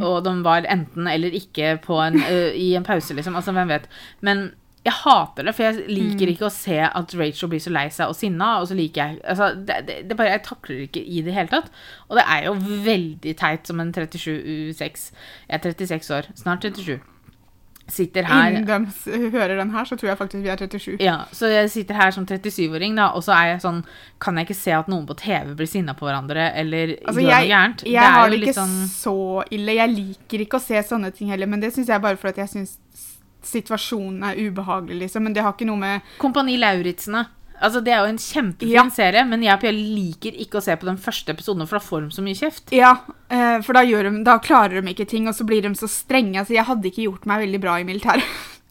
og 0.07 0.23
de 0.23 0.35
var 0.47 0.67
enten 0.71 1.11
eller 1.11 1.35
ikke 1.35 1.75
på 1.83 1.99
en, 2.03 2.21
uh, 2.23 2.55
i 2.55 2.71
en 2.79 2.87
pause, 2.87 3.15
liksom. 3.17 3.35
Altså, 3.35 3.51
hvem 3.55 3.75
vet. 3.75 3.91
Men 4.23 4.51
jeg 4.81 4.93
hater 5.03 5.45
det, 5.45 5.53
for 5.53 5.67
jeg 5.67 5.83
liker 5.93 6.31
ikke 6.31 6.47
å 6.47 6.53
se 6.53 6.79
at 6.81 7.11
Rachel 7.19 7.51
blir 7.51 7.61
så 7.61 7.69
lei 7.73 7.85
seg 7.93 8.09
og 8.09 8.17
sinna. 8.17 8.55
Og 8.63 8.71
så 8.71 8.77
liker 8.77 9.01
jeg 9.01 9.19
altså, 9.29 9.51
det, 9.53 9.77
det, 9.85 9.97
det 10.09 10.17
bare, 10.17 10.33
Jeg 10.33 10.45
takler 10.47 10.79
det 10.79 10.87
ikke 10.89 11.03
i 11.05 11.21
det 11.27 11.35
hele 11.35 11.51
tatt. 11.53 11.69
Og 12.09 12.17
det 12.17 12.25
er 12.25 12.47
jo 12.47 12.55
veldig 12.87 13.35
teit 13.37 13.69
som 13.69 13.83
en 13.83 13.93
37 13.93 14.33
U6. 14.73 15.07
Jeg 15.51 15.59
er 15.59 15.65
36 15.69 16.13
år, 16.17 16.31
snart 16.39 16.65
37. 16.65 16.97
Sitter 17.91 18.23
her 18.23 18.55
Innen 18.55 18.85
de 18.87 19.29
hører 19.33 19.57
den 19.59 19.71
her, 19.73 19.85
så 19.85 19.97
tror 19.99 20.11
jeg 20.11 20.17
faktisk 20.17 20.43
vi 20.45 20.51
er 20.53 20.59
37. 20.61 20.97
ja, 21.03 21.15
så 21.35 21.49
jeg 21.51 21.71
sitter 21.73 21.97
her 21.97 22.13
som 22.15 22.25
37-åring, 22.29 22.95
da, 22.95 23.09
og 23.17 23.25
så 23.25 23.33
er 23.35 23.49
jeg 23.49 23.63
sånn 23.65 23.81
Kan 24.21 24.37
jeg 24.39 24.47
ikke 24.47 24.59
se 24.61 24.75
at 24.77 24.87
noen 24.91 25.03
på 25.09 25.17
TV 25.19 25.51
blir 25.59 25.67
sinna 25.67 25.95
på 25.97 26.07
hverandre, 26.07 26.45
eller 26.61 26.93
Altså, 27.01 27.19
gjør 27.19 27.33
jeg, 27.33 27.49
noe 27.49 27.51
gærent? 27.51 27.83
jeg 27.89 28.13
har 28.15 28.31
det 28.31 28.39
ikke 28.39 28.55
sånn 28.55 28.77
så 28.87 29.15
ille. 29.51 29.75
Jeg 29.75 29.93
liker 29.97 30.45
ikke 30.45 30.61
å 30.61 30.63
se 30.63 30.85
sånne 30.87 31.11
ting 31.17 31.33
heller, 31.33 31.51
men 31.51 31.65
det 31.65 31.73
syns 31.75 31.91
jeg 31.91 32.05
bare 32.05 32.21
for 32.21 32.31
at 32.31 32.39
jeg 32.39 32.53
syns 32.53 32.77
situasjonen 33.47 34.23
er 34.31 34.39
ubehagelig, 34.49 34.99
liksom. 35.05 35.23
Men 35.23 35.33
det 35.33 35.43
har 35.45 35.53
ikke 35.55 35.67
noe 35.69 35.81
med 35.81 36.01
Kompani 36.21 36.57
Lauritzene. 36.61 37.25
Altså, 37.61 37.81
det 37.85 37.93
er 37.93 37.99
jo 38.01 38.09
en 38.09 38.17
kjempefin 38.17 38.71
Ja. 38.73 38.83
serie, 38.89 39.23
men 39.29 39.43
jeg 39.43 39.53
og 39.53 39.61
Pia 39.61 39.71
liker 39.71 40.33
ikke 40.33 40.57
å 40.57 40.63
se 40.65 40.75
på 40.75 40.87
den 40.87 40.97
første 40.97 41.29
episoden, 41.29 41.67
for 41.69 41.77
da 41.77 41.85
får 41.85 42.01
de 42.07 42.15
så 42.15 42.23
mye 42.25 42.39
kjeft. 42.39 42.71
Ja, 42.73 42.95
eh, 43.29 43.61
for 43.61 43.73
da, 43.77 43.83
de, 43.85 44.23
da 44.25 44.39
klarer 44.39 44.81
de 44.81 44.93
ikke 44.93 45.07
ting, 45.07 45.27
og 45.27 45.35
så 45.37 45.45
blir 45.45 45.61
de 45.61 45.69
så 45.77 45.87
strenge. 45.87 46.39
Altså, 46.39 46.55
jeg 46.57 46.65
hadde 46.65 46.89
ikke 46.89 47.05
gjort 47.05 47.25
meg 47.29 47.45
veldig 47.45 47.61
bra 47.61 47.77
i 47.79 47.83
militæret. 47.85 48.23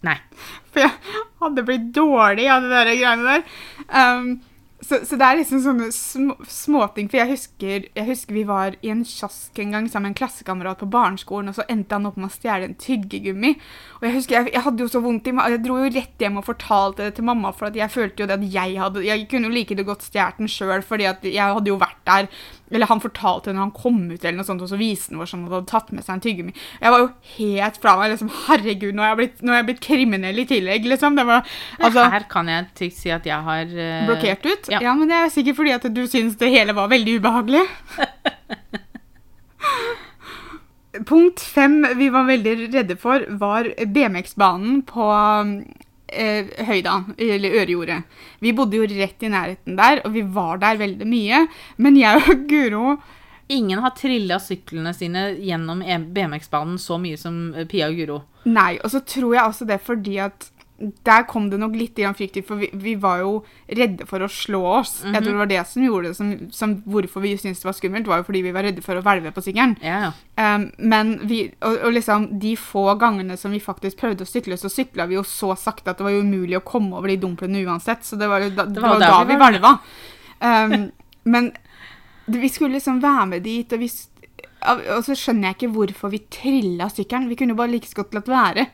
Nei. 0.03 0.17
For 0.73 0.81
jeg 0.81 0.91
hadde 1.43 1.65
blitt 1.67 1.93
dårlig 1.93 2.47
av 2.49 2.63
det 2.63 2.71
der 2.71 2.91
greiene 2.97 3.25
der. 3.27 3.43
Um, 3.91 4.41
så, 4.81 4.99
så 5.05 5.17
det 5.21 5.27
er 5.27 5.39
liksom 5.41 5.61
sånne 5.65 5.89
små, 5.93 6.35
småting. 6.49 7.11
For 7.13 7.21
jeg 7.21 7.31
husker, 7.35 7.87
jeg 7.97 8.07
husker 8.09 8.37
vi 8.37 8.45
var 8.49 8.77
i 8.81 8.93
en 8.93 9.03
kiosk 9.05 9.59
en 9.61 9.75
gang 9.77 9.89
sammen 9.91 10.09
med 10.09 10.15
en 10.15 10.21
klassekamerat 10.23 10.81
på 10.81 10.89
barneskolen, 10.91 11.51
og 11.53 11.59
så 11.59 11.67
endte 11.69 11.99
han 11.99 12.09
opp 12.09 12.17
med 12.21 12.31
å 12.31 12.35
stjele 12.35 12.71
en 12.71 12.77
tyggegummi. 12.81 13.53
Og 14.01 14.09
jeg 14.09 14.17
husker, 14.17 14.39
jeg, 14.39 14.55
jeg 14.57 14.65
hadde 14.65 14.85
jo 14.85 14.93
så 14.93 15.03
vondt 15.05 15.29
i 15.29 15.35
meg, 15.37 15.57
Jeg 15.57 15.65
dro 15.67 15.77
jo 15.83 15.93
rett 15.93 16.25
hjem 16.25 16.41
og 16.41 16.47
fortalte 16.49 17.09
det 17.09 17.19
til 17.19 17.29
mamma, 17.29 17.53
for 17.57 17.77
jeg 17.77 17.93
følte 17.93 18.25
jo 18.25 18.31
det 18.31 18.39
at 18.39 18.47
jeg 18.55 18.79
hadde 18.81 19.05
Jeg 19.05 19.27
kunne 19.31 19.51
jo 19.51 19.57
like 19.59 19.77
det 19.77 19.87
godt 19.89 20.07
stjålet 20.07 20.41
den 20.41 20.51
sjøl, 20.51 20.85
fordi 20.87 21.09
at 21.11 21.25
jeg 21.29 21.57
hadde 21.59 21.73
jo 21.73 21.81
vært 21.81 22.01
der. 22.09 22.31
Eller 22.71 22.87
han 22.91 23.03
fortalte 23.03 23.53
når 23.53 23.65
han 23.67 23.75
kom 23.75 23.99
ut, 24.11 24.23
eller 24.23 24.39
noe 24.39 24.47
sånt, 24.47 24.63
og 24.63 24.71
så 24.71 24.79
viste 24.81 25.11
han 25.13 25.21
hvor 25.21 25.31
han 25.31 25.47
hadde 25.49 25.71
tatt 25.71 25.91
med 25.95 26.07
seg 26.07 26.15
en 26.17 26.25
tyggegummi. 26.25 26.55
Jeg 26.81 26.95
var 26.95 27.01
jo 27.03 27.09
helt 27.37 27.77
fra 27.83 27.97
meg. 27.99 28.13
liksom, 28.15 28.31
Herregud, 28.47 28.95
nå 28.95 29.03
er 29.05 29.11
jeg 29.13 29.21
blitt, 29.21 29.39
er 29.45 29.59
jeg 29.59 29.69
blitt 29.71 29.85
kriminell 29.85 30.39
i 30.43 30.49
tillegg, 30.51 30.83
liksom. 30.95 31.19
Det 31.19 31.27
var, 31.29 31.41
altså, 31.81 32.07
Her 32.15 32.25
kan 32.31 32.51
jeg 32.51 32.69
trygt 32.79 32.99
si 33.01 33.11
at 33.15 33.27
jeg 33.27 33.41
har 33.49 33.67
uh... 33.67 34.07
blokkert 34.11 34.47
ut? 34.47 34.71
ja. 34.71 34.79
Ja. 34.81 34.95
men 34.99 35.11
det 35.11 35.19
er 35.19 35.35
sikkert 35.35 35.59
fordi 35.59 35.75
at 35.77 35.85
du 35.95 36.03
syns 36.11 36.39
det 36.41 36.53
hele 36.53 36.73
var 36.77 36.87
veldig 36.93 37.19
ubehagelig. 37.21 37.65
Punkt 41.07 41.41
fem 41.41 41.87
vi 41.99 42.09
var 42.11 42.25
veldig 42.27 42.55
redde 42.75 42.97
for, 42.99 43.23
var 43.39 43.69
BMX-banen 43.95 44.83
på 44.89 45.05
eh, 46.13 46.51
Høyda, 46.67 46.99
eller 47.19 47.57
Ørejordet. 47.63 48.03
Vi 48.41 48.53
bodde 48.57 48.77
jo 48.81 48.87
rett 48.91 49.23
i 49.23 49.31
nærheten 49.33 49.77
der, 49.79 50.03
og 50.05 50.13
vi 50.15 50.23
var 50.23 50.59
der 50.63 50.77
veldig 50.81 51.07
mye. 51.09 51.45
Men 51.79 51.97
jeg 52.01 52.23
og 52.29 52.47
Guro 52.51 52.99
Ingen 53.51 53.81
har 53.83 53.91
trilla 53.99 54.37
syklene 54.39 54.93
sine 54.95 55.33
gjennom 55.43 55.81
E- 55.83 55.97
BMX-banen 55.99 56.77
så 56.79 57.01
mye 57.03 57.17
som 57.19 57.49
eh, 57.59 57.65
Pia 57.67 57.89
og 57.91 57.97
Guro. 57.99 58.19
Nei, 58.47 58.77
og 58.79 58.93
så 58.93 59.01
tror 59.03 59.35
jeg 59.35 59.43
også 59.43 59.67
det 59.67 59.81
fordi 59.83 60.21
at 60.23 60.47
der 61.05 61.27
kom 61.29 61.51
det 61.53 61.59
nok 61.61 61.75
litt 61.77 61.99
frykt 62.17 62.39
for 62.49 62.57
vi, 62.57 62.71
vi 62.73 62.95
var 62.97 63.19
jo 63.21 63.33
redde 63.69 64.07
for 64.09 64.23
å 64.25 64.29
slå 64.33 64.61
oss. 64.81 65.03
Jeg 65.05 65.21
tror 65.21 65.33
det 65.35 65.41
var 65.43 65.51
det 65.51 65.65
som 65.69 65.83
gjorde 65.85 66.09
det 66.09 66.17
som, 66.17 66.31
som 66.51 66.75
hvorfor 66.89 67.21
vi 67.21 67.35
syntes 67.37 67.61
det 67.61 67.69
var 67.69 67.77
skummelt, 67.77 68.07
var 68.09 68.23
jo 68.23 68.27
fordi 68.31 68.43
vi 68.47 68.53
var 68.57 68.65
redde 68.65 68.83
for 68.85 68.97
å 68.97 69.03
hvelve 69.05 69.33
på 69.37 69.45
sykkelen. 69.45 69.77
Ja. 69.85 70.13
Um, 70.41 70.71
men 70.79 71.13
vi, 71.29 71.43
og, 71.61 71.77
og 71.85 71.93
liksom 71.93 72.29
de 72.41 72.55
få 72.57 72.87
gangene 73.01 73.37
som 73.37 73.53
vi 73.53 73.61
faktisk 73.61 74.01
prøvde 74.01 74.25
å 74.25 74.31
sykle, 74.31 74.57
så 74.57 74.73
sykla 74.73 75.07
vi 75.11 75.19
jo 75.19 75.25
så 75.29 75.53
sakte 75.61 75.93
at 75.93 76.01
det 76.01 76.07
var 76.09 76.17
jo 76.17 76.25
umulig 76.25 76.57
å 76.57 76.65
komme 76.65 76.97
over 76.97 77.13
de 77.13 77.19
dumplene 77.21 77.61
uansett. 77.67 78.07
Så 78.09 78.17
det 78.21 78.31
var 78.31 78.41
jo 78.47 78.51
da, 78.57 78.65
det 78.65 78.81
var 78.81 78.97
jo 78.97 79.05
da 79.05 79.25
vi 79.29 79.37
hvelva. 79.45 79.75
Um, 80.41 80.89
men 81.29 81.53
det- 82.27 82.41
vi 82.41 82.49
skulle 82.49 82.79
liksom 82.79 83.01
være 83.03 83.27
med 83.27 83.43
dit, 83.43 83.73
og 83.73 83.79
vi 83.83 83.89
og 84.61 85.05
så 85.07 85.17
skjønner 85.17 85.51
jeg 85.51 85.57
ikke 85.59 85.71
hvorfor 85.75 86.13
vi 86.13 86.21
trilla 86.33 86.89
sykkelen. 86.93 87.29
Vi 87.31 87.39
kunne 87.41 87.55
jo 87.55 87.61
bare 87.61 87.73
like 87.73 87.89
så 87.89 88.01
godt 88.03 88.17
latt 88.19 88.29
være. 88.31 88.67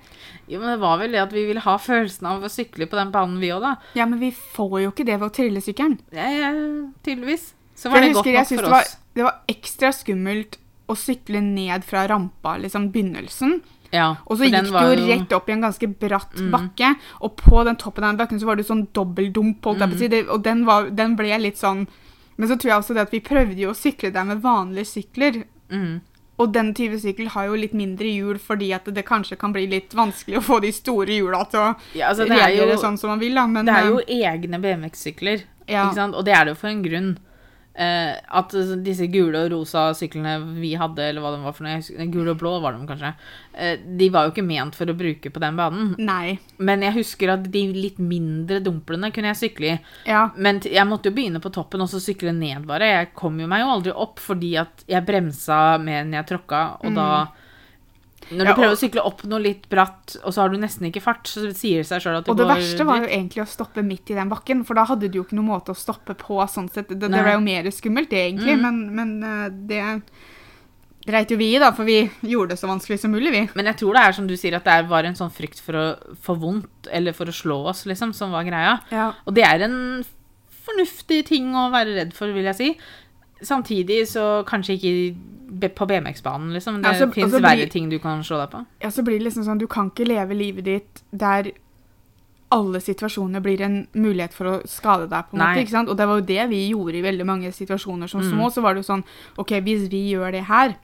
Jo, 0.51 0.61
men 0.61 0.73
det 0.73 0.81
var 0.83 0.99
vel 1.03 1.15
det 1.15 1.23
at 1.23 1.35
vi 1.35 1.45
ville 1.49 1.63
ha 1.63 1.77
følelsen 1.79 2.27
av 2.31 2.45
å 2.47 2.51
sykle 2.53 2.89
på 2.91 2.99
den 2.99 3.13
banen, 3.15 3.39
vi 3.43 3.53
òg, 3.55 3.63
da. 3.63 3.75
Ja, 3.99 4.07
men 4.11 4.21
vi 4.23 4.33
får 4.35 4.77
jo 4.83 4.93
ikke 4.93 5.07
det 5.07 5.19
ved 5.21 5.29
å 5.29 5.35
trille 5.35 5.63
sykkelen. 5.65 5.99
Ja, 6.15 6.29
ja, 6.31 6.53
tydeligvis. 7.07 7.53
Så 7.77 7.91
For 7.91 7.97
var 7.97 8.05
det 8.05 8.11
jeg 8.11 8.17
godt 8.17 8.27
nok 8.33 8.49
for 8.49 8.57
for 8.57 8.67
det 8.67 8.75
var, 8.75 8.87
oss. 8.87 8.97
det 9.15 9.27
var 9.27 9.41
ekstra 9.53 9.93
skummelt 9.93 10.59
å 10.87 10.95
sykle 10.99 11.41
ned 11.43 11.85
fra 11.85 12.07
rampa, 12.09 12.57
liksom 12.63 12.91
begynnelsen. 12.95 13.59
Ja, 13.95 14.17
Og 14.27 14.39
så 14.39 14.49
gikk 14.49 14.67
du 14.67 14.73
det 14.75 14.83
jo 14.83 15.07
rett 15.07 15.35
opp 15.37 15.49
i 15.49 15.55
en 15.55 15.63
ganske 15.63 15.89
bratt 16.01 16.35
bakke, 16.53 16.95
og 17.23 17.37
på 17.39 17.63
den 17.67 17.79
toppen 17.81 18.05
av 18.05 18.13
den 18.13 18.21
bakken 18.21 18.41
så 18.43 18.49
var 18.49 18.59
det 18.59 18.67
sånn 18.67 18.87
dobbeldump, 18.97 19.67
si, 19.97 20.09
og 20.27 20.43
den, 20.43 20.65
var, 20.67 20.91
den 20.91 21.15
ble 21.19 21.39
litt 21.39 21.61
sånn 21.61 21.87
Men 22.37 22.51
så 22.51 22.57
tror 22.59 22.69
jeg 22.71 22.83
også 22.83 22.97
det 22.97 23.05
at 23.07 23.15
vi 23.15 23.23
prøvde 23.25 23.57
jo 23.63 23.71
å 23.73 23.77
sykle 23.79 24.11
der 24.13 24.27
med 24.29 24.43
vanlige 24.43 24.91
sykler, 24.91 25.39
Mm. 25.71 26.01
Og 26.39 26.53
den 26.53 26.75
type 26.75 26.99
sykkel 27.01 27.29
har 27.33 27.47
jo 27.47 27.55
litt 27.57 27.73
mindre 27.73 28.05
hjul 28.13 28.37
fordi 28.39 28.69
at 28.77 28.85
det 28.85 29.07
kanskje 29.09 29.39
kan 29.41 29.53
bli 29.55 29.67
litt 29.67 29.95
vanskelig 29.97 30.37
å 30.37 30.43
få 30.45 30.61
de 30.61 30.71
store 30.73 31.07
hjula 31.17 31.45
til 31.51 31.61
å 31.61 31.69
Ja, 31.97 32.11
altså, 32.11 32.27
det 32.29 32.37
er 32.37 32.43
reagere 32.51 32.75
jo- 32.75 32.83
sånn 32.83 32.99
som 32.99 33.09
man 33.11 33.19
vil, 33.19 33.35
da. 33.35 33.47
Men 33.47 33.65
Det 33.65 33.75
er 33.75 33.87
jo 33.89 33.99
eh, 34.07 34.33
egne 34.33 34.61
BMX-sykler, 34.61 35.43
Ja. 35.67 35.89
og 35.89 36.25
det 36.25 36.35
er 36.35 36.45
det 36.45 36.51
jo 36.53 36.61
for 36.61 36.69
en 36.69 36.83
grunn. 36.83 37.19
Eh, 37.77 38.17
at 38.41 38.55
disse 38.81 39.05
gule 39.13 39.37
og 39.45 39.51
rosa 39.53 39.91
syklene 39.93 40.39
vi 40.57 40.71
hadde, 40.81 41.11
eller 41.11 41.21
hva 41.21 41.35
de 41.35 41.43
var 41.45 41.53
for 41.53 41.67
noe, 41.67 41.75
husker- 41.77 42.07
gule 42.11 42.31
og 42.33 42.39
blå 42.41 42.55
var 42.63 42.73
de 42.73 42.87
kanskje, 42.89 43.15
Uh, 43.57 43.77
de 43.97 44.11
var 44.13 44.27
jo 44.27 44.33
ikke 44.35 44.45
ment 44.45 44.75
for 44.77 44.85
å 44.85 44.93
bruke 44.93 45.31
på 45.33 45.41
den 45.41 45.57
banen. 45.57 45.95
Nei. 45.97 46.39
Men 46.61 46.83
jeg 46.85 46.93
husker 46.93 47.31
at 47.33 47.47
de 47.51 47.63
litt 47.73 47.97
mindre 47.97 48.59
dumplene 48.61 49.09
kunne 49.11 49.31
jeg 49.33 49.39
sykle 49.51 49.71
i. 49.71 49.79
Ja. 50.05 50.27
Men 50.37 50.61
jeg 50.61 50.85
måtte 50.85 51.09
jo 51.09 51.15
begynne 51.17 51.41
på 51.41 51.49
toppen 51.55 51.81
og 51.81 51.89
så 51.89 51.97
sykle 52.05 52.35
ned 52.37 52.67
bare. 52.69 52.85
Jeg 52.85 53.15
kom 53.17 53.41
jo 53.41 53.47
meg 53.49 53.63
jo 53.65 53.71
aldri 53.73 53.95
opp 53.97 54.21
fordi 54.21 54.59
at 54.61 54.85
jeg 54.87 55.07
bremsa 55.09 55.81
mer 55.81 56.03
enn 56.03 56.13
jeg 56.13 56.27
tråkka, 56.35 56.61
og 56.85 56.95
da 57.01 57.09
Når 58.31 58.39
du. 58.39 58.45
Ja, 58.45 58.53
og- 58.53 58.59
prøver 58.59 58.75
å 58.75 58.81
sykle 58.81 59.05
opp 59.07 59.25
noe 59.25 59.39
litt 59.41 59.69
bratt, 59.71 60.17
og 60.25 60.33
så 60.35 60.43
har 60.43 60.49
du 60.51 60.57
nesten 60.59 60.89
ikke 60.91 61.03
fart, 61.03 61.25
så 61.31 61.47
sier 61.55 61.79
det 61.83 61.87
seg 61.87 62.03
sjøl 62.03 62.17
at 62.19 62.25
det 62.25 62.31
Og 62.33 62.37
det 62.37 62.47
går 62.47 62.55
verste 62.57 62.87
var 62.87 63.01
jo 63.01 63.07
egentlig 63.07 63.43
å 63.45 63.47
stoppe 63.47 63.85
midt 63.87 64.11
i 64.11 64.15
den 64.19 64.29
bakken, 64.29 64.65
for 64.67 64.75
da 64.75 64.85
hadde 64.85 65.09
du 65.11 65.19
jo 65.21 65.25
ikke 65.25 65.37
noen 65.39 65.53
måte 65.53 65.71
å 65.71 65.77
stoppe 65.79 66.15
på. 66.17 66.41
sånn 66.51 66.69
sett. 66.73 66.89
Det, 66.89 66.99
det 67.11 67.11
var 67.25 67.35
jo 67.37 67.41
mer 67.41 67.63
skummelt, 67.71 68.11
det 68.11 68.19
egentlig, 68.33 68.57
Mm. 68.59 68.63
men, 68.63 68.95
men 68.95 69.23
eh, 69.23 69.49
det 69.69 70.03
dreit 71.07 71.31
jo 71.31 71.37
vi 71.39 71.55
i, 71.55 71.59
da, 71.63 71.71
for 71.71 71.85
vi 71.87 72.11
gjorde 72.27 72.49
det 72.51 72.59
så 72.59 72.67
vanskelig 72.67 72.99
som 72.99 73.13
mulig, 73.13 73.31
vi. 73.31 73.49
Men 73.55 73.67
jeg 73.67 73.77
tror 73.79 73.95
det 73.95 74.03
er 74.03 74.13
som 74.13 74.27
du 74.27 74.35
sier, 74.37 74.57
at 74.59 74.65
det 74.67 74.89
var 74.91 75.05
en 75.07 75.15
sånn 75.15 75.31
frykt 75.31 75.61
for 75.63 75.73
å 75.79 75.85
få 76.19 76.35
vondt, 76.43 76.89
eller 76.91 77.13
for 77.15 77.27
å 77.31 77.35
slå 77.37 77.61
oss, 77.71 77.85
liksom, 77.87 78.13
som 78.13 78.33
var 78.35 78.43
greia. 78.43 78.81
Ja. 78.91 79.13
Og 79.25 79.35
det 79.35 79.45
er 79.47 79.63
en 79.69 80.05
fornuftig 80.67 81.25
ting 81.29 81.53
å 81.55 81.69
være 81.71 81.95
redd 81.95 82.13
for, 82.13 82.33
vil 82.35 82.49
jeg 82.51 82.57
si. 82.59 82.77
Samtidig 83.47 84.07
så 84.09 84.43
kanskje 84.49 84.75
ikke 84.81 85.17
på 85.61 85.87
BMX-banen, 85.87 86.53
liksom. 86.53 86.83
Det 86.83 86.93
Ja, 86.93 86.99
så- 87.07 87.13
fins 87.13 87.25
og 87.25 87.31
så 87.31 87.41
blir- 87.41 87.57
verre 87.57 87.71
ting 87.71 87.89
du 87.91 87.99
kan 87.99 88.23
slå 88.23 88.39
deg 88.43 88.51
på. 88.51 88.67
ja, 88.83 88.89
så 88.89 89.03
blir 89.05 89.19
det 89.19 89.25
liksom 89.33 89.45
sånn, 89.45 89.59
du 89.59 89.67
kan 89.67 89.91
ikke 89.91 90.07
leve 90.07 90.35
livet 90.35 90.65
ditt 90.65 91.03
der 91.13 91.53
alle 92.53 92.79
situasjoner 92.81 93.41
blir 93.43 93.61
en 93.61 93.87
mulighet 93.95 94.33
for 94.33 94.45
å 94.47 94.67
skade 94.69 95.09
deg, 95.11 95.25
på 95.31 95.35
en 95.35 95.39
Nei. 95.39 95.55
måte, 95.57 95.63
ikke 95.67 95.71
sant? 95.71 95.89
Og 95.89 95.97
det 95.97 96.07
var 96.07 96.21
jo 96.21 96.27
det 96.27 96.49
vi 96.49 96.71
gjorde 96.71 96.95
i 96.95 97.03
veldig 97.03 97.27
mange 97.27 97.51
situasjoner 97.53 98.09
som 98.09 98.21
Mm. 98.21 98.31
små, 98.33 98.53
så 98.53 98.63
var 98.63 98.75
det 98.75 98.85
jo 98.87 98.93
sånn, 98.95 99.05
ok, 99.37 99.49
hvis 99.63 99.89
vi 99.91 100.13
gjør 100.15 100.31
det 100.33 100.45
her, 100.45 100.77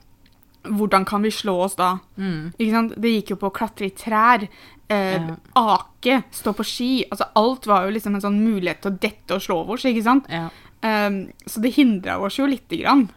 hvordan 0.65 1.05
kan 1.05 1.21
vi 1.21 1.29
slå 1.29 1.63
oss 1.63 1.75
da? 1.75 1.99
Mm. 2.17 2.53
Ikke 2.59 2.71
sant? 2.71 2.99
Det 3.01 3.09
gikk 3.23 3.29
jo 3.29 3.35
på 3.37 3.49
å 3.49 3.53
klatre 3.53 3.85
i 3.85 3.89
trær, 3.91 4.47
eh, 4.89 5.19
Ja. 5.19 5.35
ake, 5.55 6.23
stå 6.31 6.53
på 6.53 6.63
ski. 6.65 7.05
Altså 7.09 7.27
alt 7.35 7.65
var 7.65 7.85
jo 7.85 7.91
liksom 7.91 8.15
en 8.15 8.21
sånn 8.21 8.43
mulighet 8.43 8.81
til 8.81 8.91
å 8.91 8.99
dette 8.99 9.31
og 9.31 9.41
slå 9.41 9.69
oss, 9.69 9.83
ikke 9.85 10.03
sant? 10.03 10.25
Ja. 10.29 10.49
Um, 10.83 11.29
så 11.47 11.61
det 11.61 11.75
hindra 11.75 12.19
oss 12.19 12.35
jo 12.37 12.45
lite 12.45 12.77
grann. 12.81 13.09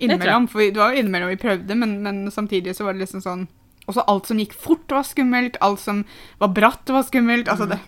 Innimellom. 0.00 0.48
For 0.48 0.58
vi- 0.58 0.70
det 0.70 0.80
var 0.80 0.92
jo 0.94 1.00
innimellom 1.02 1.28
vi 1.28 1.36
prøvde, 1.36 1.76
men, 1.76 2.02
men 2.02 2.30
samtidig 2.30 2.74
så 2.76 2.84
var 2.84 2.92
det 2.94 3.04
liksom 3.06 3.22
sånn 3.22 3.46
Også 3.86 4.00
alt 4.08 4.26
som 4.26 4.38
gikk 4.38 4.54
fort, 4.56 4.88
var 4.88 5.02
skummelt. 5.04 5.56
Alt 5.60 5.78
som 5.80 6.04
var 6.40 6.48
bratt, 6.48 6.88
var 6.88 7.02
skummelt. 7.04 7.48
Altså 7.52 7.66
det 7.68 7.78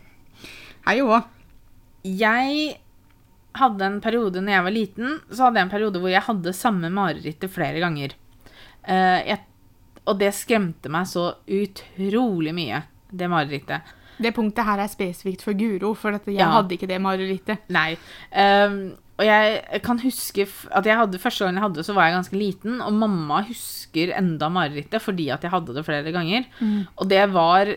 Hei 0.86 0.98
òg. 1.00 1.24
Jeg 2.04 2.76
hadde 3.56 3.86
en 3.86 4.00
periode 4.04 4.42
når 4.44 4.52
jeg 4.52 4.62
var 4.66 4.74
liten, 4.74 5.14
så 5.32 5.46
hadde 5.46 5.56
jeg 5.56 5.66
en 5.66 5.72
periode 5.72 5.98
hvor 6.02 6.12
jeg 6.12 6.22
hadde 6.26 6.52
samme 6.52 6.90
marerittet 6.92 7.50
flere 7.50 7.80
ganger. 7.80 8.12
Uh, 8.86 9.24
jeg, 9.26 9.40
og 10.06 10.18
det 10.20 10.28
skremte 10.36 10.92
meg 10.92 11.08
så 11.10 11.30
utrolig 11.48 12.52
mye, 12.54 12.82
det 13.10 13.30
marerittet. 13.32 13.80
Det 14.20 14.34
punktet 14.36 14.64
her 14.68 14.78
er 14.84 14.92
spesifikt 14.92 15.42
for 15.44 15.56
Guro, 15.58 15.94
for 15.94 16.12
jeg 16.12 16.36
Ja. 16.36 16.50
hadde 16.52 16.76
ikke 16.76 16.86
det 16.88 17.00
marerittet. 17.00 17.58
Nei. 17.68 17.96
ehm, 18.32 18.94
og 19.16 19.24
jeg 19.24 19.80
kan 19.82 20.00
huske 20.02 20.44
at 20.76 20.86
jeg 20.86 20.98
hadde, 21.00 21.18
første 21.18 21.44
gangen 21.44 21.56
jeg 21.56 21.64
hadde 21.64 21.80
det, 21.80 21.86
så 21.88 21.94
var 21.96 22.10
jeg 22.10 22.18
ganske 22.18 22.36
liten, 22.36 22.80
og 22.84 22.92
mamma 22.92 23.42
husker 23.48 24.12
enda 24.12 24.50
marerittet 24.52 25.00
fordi 25.00 25.30
at 25.32 25.46
jeg 25.46 25.54
hadde 25.54 25.76
det 25.76 25.86
flere 25.86 26.12
ganger. 26.12 26.44
Og 27.00 27.08
det 27.08 27.22
var 27.32 27.72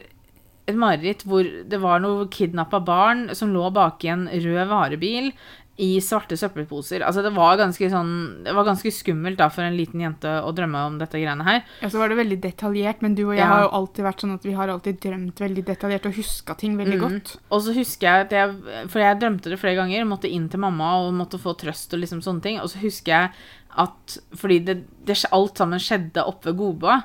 et 0.69 0.77
mareritt 0.77 1.23
hvor 1.25 1.47
det 1.65 1.79
var 1.81 2.01
noe 2.03 2.27
kidnappa 2.29 2.79
barn 2.85 3.29
som 3.37 3.53
lå 3.55 3.71
bak 3.73 4.03
i 4.05 4.11
en 4.13 4.27
rød 4.29 4.67
varebil 4.69 5.31
i 5.79 5.89
svarte 6.03 6.35
søppelposer. 6.35 7.03
Altså 7.07 7.21
det 7.23 7.31
var 7.35 7.55
ganske 7.59 7.87
sånn 7.91 8.11
Det 8.43 8.51
var 8.55 8.65
ganske 8.67 8.91
skummelt 8.91 9.39
da 9.39 9.47
for 9.53 9.63
en 9.63 9.77
liten 9.77 10.01
jente 10.03 10.31
å 10.43 10.51
drømme 10.55 10.81
om 10.89 10.97
dette 10.99 11.21
greiene 11.21 11.45
her. 11.47 11.61
Ja, 11.79 11.89
så 11.91 12.01
var 12.01 12.11
det 12.11 12.17
veldig 12.19 12.39
detaljert, 12.43 13.03
men 13.05 13.15
du 13.15 13.23
og 13.29 13.35
jeg 13.37 13.45
Ja. 13.45 13.47
har 13.47 13.61
jo 13.63 13.69
alltid 13.79 14.05
vært 14.05 14.23
sånn 14.25 14.33
at 14.35 14.43
vi 14.43 14.55
har 14.57 14.67
alltid 14.67 14.99
drømt 14.99 15.39
veldig 15.39 15.63
detaljert 15.65 16.05
og 16.09 16.17
huska 16.19 16.57
ting 16.59 16.75
veldig 16.77 16.97
mm. 16.99 17.03
godt. 17.05 17.37
Og 17.49 17.63
så 17.63 17.75
husker 17.77 18.07
jeg 18.07 18.25
at 18.27 18.35
jeg 18.35 18.89
For 18.89 18.99
jeg 18.99 19.19
drømte 19.19 19.49
det 19.49 19.59
flere 19.59 19.79
ganger, 19.79 20.03
måtte 20.05 20.29
inn 20.31 20.49
til 20.49 20.59
mamma 20.59 20.99
og 20.99 21.13
måtte 21.13 21.39
få 21.39 21.55
trøst 21.55 21.93
og 21.93 22.03
liksom 22.03 22.21
sånne 22.21 22.41
ting. 22.41 22.59
Og 22.59 22.69
så 22.69 22.83
husker 22.83 23.11
jeg 23.11 23.31
at 23.77 24.17
Fordi 24.35 24.59
det, 24.65 24.83
det, 25.05 25.23
alt 25.31 25.57
sammen 25.57 25.79
skjedde 25.79 26.25
oppe 26.25 26.51
ved 26.51 26.57
Godboa. 26.57 27.03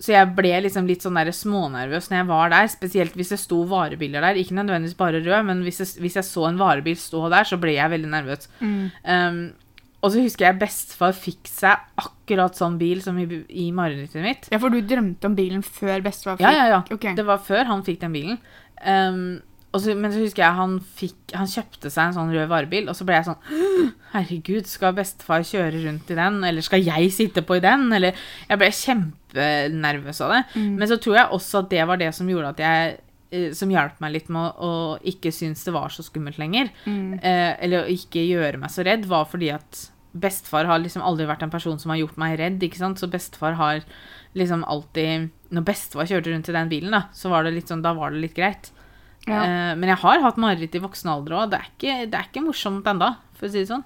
Så 0.00 0.14
jeg 0.14 0.30
ble 0.34 0.52
liksom 0.64 0.86
litt 0.88 1.04
sånn 1.04 1.18
der 1.18 1.30
smånervøs 1.36 2.08
når 2.10 2.22
jeg 2.22 2.28
var 2.30 2.52
der, 2.54 2.70
spesielt 2.72 3.16
hvis 3.18 3.32
det 3.34 3.38
sto 3.42 3.60
varebiler 3.68 4.24
der. 4.24 4.38
Ikke 4.40 4.56
nødvendigvis 4.56 4.96
bare 4.98 5.20
rød, 5.20 5.44
men 5.48 5.60
hvis 5.66 5.82
jeg, 5.82 5.90
hvis 6.02 6.16
jeg 6.18 6.26
så 6.26 6.46
en 6.48 6.60
varebil 6.60 6.96
stå 6.98 7.26
der, 7.32 7.46
så 7.48 7.58
ble 7.60 7.76
jeg 7.76 7.92
veldig 7.92 8.10
nervøs. 8.14 8.48
Um, 8.62 9.42
og 10.02 10.10
så 10.10 10.24
husker 10.24 10.48
jeg 10.48 10.58
bestefar 10.58 11.14
fikk 11.14 11.46
seg 11.46 12.02
akkurat 12.02 12.58
sånn 12.58 12.74
bil 12.80 13.04
som 13.04 13.20
i, 13.22 13.26
i 13.62 13.68
marerittet 13.74 14.24
mitt. 14.24 14.48
Ja, 14.50 14.58
for 14.62 14.74
du 14.74 14.80
drømte 14.82 15.28
om 15.30 15.36
bilen 15.38 15.62
før 15.62 16.02
bestefar 16.02 16.42
Ja, 16.42 16.50
ja, 16.56 16.66
ja. 16.72 16.82
Okay. 16.90 17.14
Det 17.18 17.26
var 17.28 17.44
før 17.44 17.68
han 17.70 17.84
fikk 17.86 18.00
den 18.02 18.16
bilen. 18.16 18.40
Um, 18.82 19.38
så, 19.80 19.94
men 19.96 20.12
så 20.12 20.20
husker 20.20 20.42
jeg 20.44 20.56
han, 20.58 20.74
fikk, 20.98 21.32
han 21.32 21.48
kjøpte 21.48 21.88
seg 21.92 22.10
en 22.10 22.16
sånn 22.18 22.32
rød 22.34 22.50
varebil, 22.50 22.90
og 22.92 22.96
så 22.96 23.06
ble 23.08 23.16
jeg 23.16 23.28
sånn 23.30 23.92
Herregud, 24.12 24.68
skal 24.68 24.92
bestefar 24.96 25.46
kjøre 25.48 25.80
rundt 25.86 26.10
i 26.12 26.18
den, 26.18 26.42
eller 26.44 26.64
skal 26.64 26.84
jeg 26.84 27.08
sitte 27.14 27.44
på 27.48 27.56
i 27.56 27.62
den? 27.64 27.86
Eller 27.96 28.18
Jeg 28.50 28.60
ble 28.60 28.68
kjempenervøs 28.76 30.20
av 30.26 30.34
det. 30.34 30.42
Mm. 30.52 30.74
Men 30.82 30.90
så 30.90 30.98
tror 31.00 31.16
jeg 31.16 31.38
også 31.38 31.62
at 31.62 31.72
det 31.72 31.86
var 31.88 32.02
det 32.02 32.10
som 32.12 32.28
gjorde 32.28 32.52
at 32.52 32.60
jeg 32.60 32.90
eh, 33.32 33.48
som 33.56 33.72
hjalp 33.72 34.02
meg 34.04 34.12
litt 34.18 34.28
med 34.32 34.44
å, 34.44 34.68
å 34.68 34.74
ikke 35.08 35.32
synes 35.32 35.64
det 35.64 35.72
var 35.72 35.94
så 35.94 36.04
skummelt 36.04 36.36
lenger. 36.42 36.68
Mm. 36.84 37.16
Eh, 37.22 37.54
eller 37.64 37.86
å 37.86 37.96
ikke 37.96 38.26
gjøre 38.28 38.60
meg 38.60 38.74
så 38.74 38.84
redd, 38.84 39.08
var 39.08 39.24
fordi 39.32 39.48
at 39.56 39.86
bestefar 40.12 40.68
har 40.68 40.82
liksom 40.82 41.00
aldri 41.08 41.24
vært 41.28 41.46
en 41.46 41.52
person 41.52 41.78
som 41.80 41.94
har 41.94 42.02
gjort 42.02 42.20
meg 42.20 42.36
redd, 42.40 42.60
ikke 42.60 42.82
sant. 42.82 43.00
Så 43.00 43.08
bestefar 43.08 43.56
har 43.56 43.80
liksom 44.36 44.64
alltid 44.68 45.30
Når 45.52 45.64
bestefar 45.68 46.08
kjørte 46.08 46.32
rundt 46.32 46.48
i 46.48 46.54
den 46.56 46.70
bilen, 46.70 46.92
da, 46.92 47.06
så 47.16 47.32
var 47.32 47.44
det 47.44 47.56
litt 47.56 47.68
sånn, 47.68 47.84
da 47.84 47.96
var 47.96 48.12
det 48.12 48.22
litt 48.22 48.36
greit. 48.36 48.70
Ja. 49.28 49.42
Eh, 49.44 49.72
men 49.78 49.88
jeg 49.92 50.00
har 50.02 50.22
hatt 50.24 50.38
mareritt 50.40 50.74
i 50.74 50.82
voksen 50.82 51.10
alder 51.12 51.36
òg. 51.38 51.50
Det, 51.52 51.60
det 52.10 52.18
er 52.18 52.28
ikke 52.28 52.42
morsomt 52.44 52.86
enda, 52.90 53.16
for 53.38 53.46
å 53.46 53.52
si 53.52 53.62
det 53.62 53.70
sånn. 53.70 53.84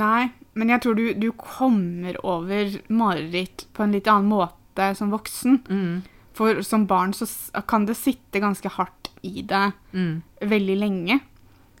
Nei, 0.00 0.30
men 0.56 0.70
jeg 0.72 0.80
tror 0.84 0.96
du, 0.98 1.06
du 1.18 1.28
kommer 1.36 2.16
over 2.24 2.78
mareritt 2.88 3.66
på 3.76 3.84
en 3.84 3.92
litt 3.96 4.08
annen 4.08 4.30
måte 4.32 4.92
som 4.96 5.10
voksen. 5.12 5.60
Mm, 5.68 5.98
For 6.38 6.62
som 6.62 6.86
barn 6.86 7.12
så 7.16 7.26
kan 7.66 7.84
det 7.88 7.96
sitte 7.98 8.40
ganske 8.40 8.70
hardt 8.76 9.10
i 9.26 9.42
deg 9.42 9.74
mm, 9.92 10.22
veldig 10.46 10.76
lenge. 10.78 11.18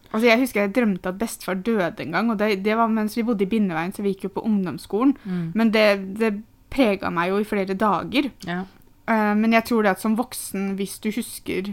Altså 0.08 0.26
Jeg 0.26 0.40
husker 0.40 0.64
jeg 0.64 0.72
drømte 0.74 1.10
at 1.12 1.18
bestefar 1.20 1.58
døde 1.62 2.02
en 2.02 2.14
gang, 2.16 2.30
og 2.32 2.38
det, 2.40 2.62
det 2.64 2.74
var 2.76 2.88
mens 2.90 3.14
vi 3.16 3.22
bodde 3.28 3.44
i 3.44 3.50
Bindeveien, 3.50 3.92
så 3.94 4.02
vi 4.02 4.14
gikk 4.14 4.26
jo 4.28 4.34
på 4.38 4.44
ungdomsskolen. 4.48 5.14
mm. 5.22 5.50
Men 5.54 5.70
det, 5.70 5.86
det 6.18 6.32
prega 6.72 7.10
meg 7.14 7.30
jo 7.30 7.38
i 7.40 7.46
flere 7.48 7.76
dager. 7.78 8.30
Ja. 8.48 8.62
Eh, 9.08 9.34
men 9.38 9.52
jeg 9.56 9.64
tror 9.68 9.84
det 9.86 9.94
at 9.94 10.02
som 10.02 10.16
voksen, 10.18 10.74
hvis 10.80 10.98
du 11.04 11.10
husker 11.14 11.70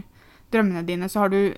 drømmene 0.54 0.84
dine, 0.86 1.08
så 1.08 1.24
har 1.24 1.34
du 1.34 1.54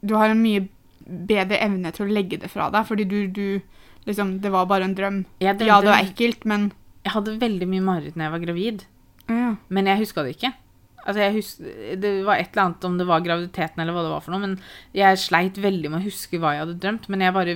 Du 0.00 0.14
har 0.16 0.30
en 0.32 0.40
mye 0.40 0.68
bedre 1.04 1.58
evne 1.60 1.90
til 1.92 2.06
å 2.06 2.12
legge 2.14 2.38
det 2.40 2.48
fra 2.48 2.70
deg, 2.72 2.86
fordi 2.88 3.04
du, 3.04 3.26
du 3.28 3.60
liksom 4.06 4.40
Det 4.40 4.50
var 4.50 4.66
bare 4.66 4.84
en 4.84 4.94
drøm. 4.96 5.24
Ja, 5.40 5.52
det 5.52 5.68
var 5.68 5.98
ekkelt, 5.98 6.44
men 6.44 6.72
jeg 7.04 7.12
hadde 7.12 7.38
veldig 7.40 7.68
mye 7.68 7.84
mareritt 7.84 8.16
når 8.16 8.26
jeg 8.26 8.32
var 8.34 8.42
gravid, 8.44 8.82
ja. 9.28 9.54
men 9.68 9.86
jeg 9.88 10.02
huska 10.02 10.24
det 10.24 10.36
ikke. 10.36 10.52
Altså, 11.06 11.20
jeg 11.22 11.32
hus 11.38 11.50
det 12.00 12.10
var 12.26 12.36
et 12.36 12.50
eller 12.52 12.64
annet 12.66 12.84
om 12.84 12.98
det 13.00 13.06
var 13.08 13.22
graviditeten 13.24 13.80
eller 13.80 13.94
hva 13.96 14.02
det 14.04 14.10
var 14.12 14.20
for 14.24 14.34
noe, 14.34 14.40
men 14.44 14.58
jeg 14.94 15.16
sleit 15.22 15.56
veldig 15.56 15.90
med 15.90 16.00
å 16.02 16.04
huske 16.04 16.38
hva 16.38 16.52
jeg 16.54 16.64
hadde 16.66 16.78
drømt. 16.82 17.08
Men 17.08 17.20
jeg 17.24 17.32
bare 17.36 17.54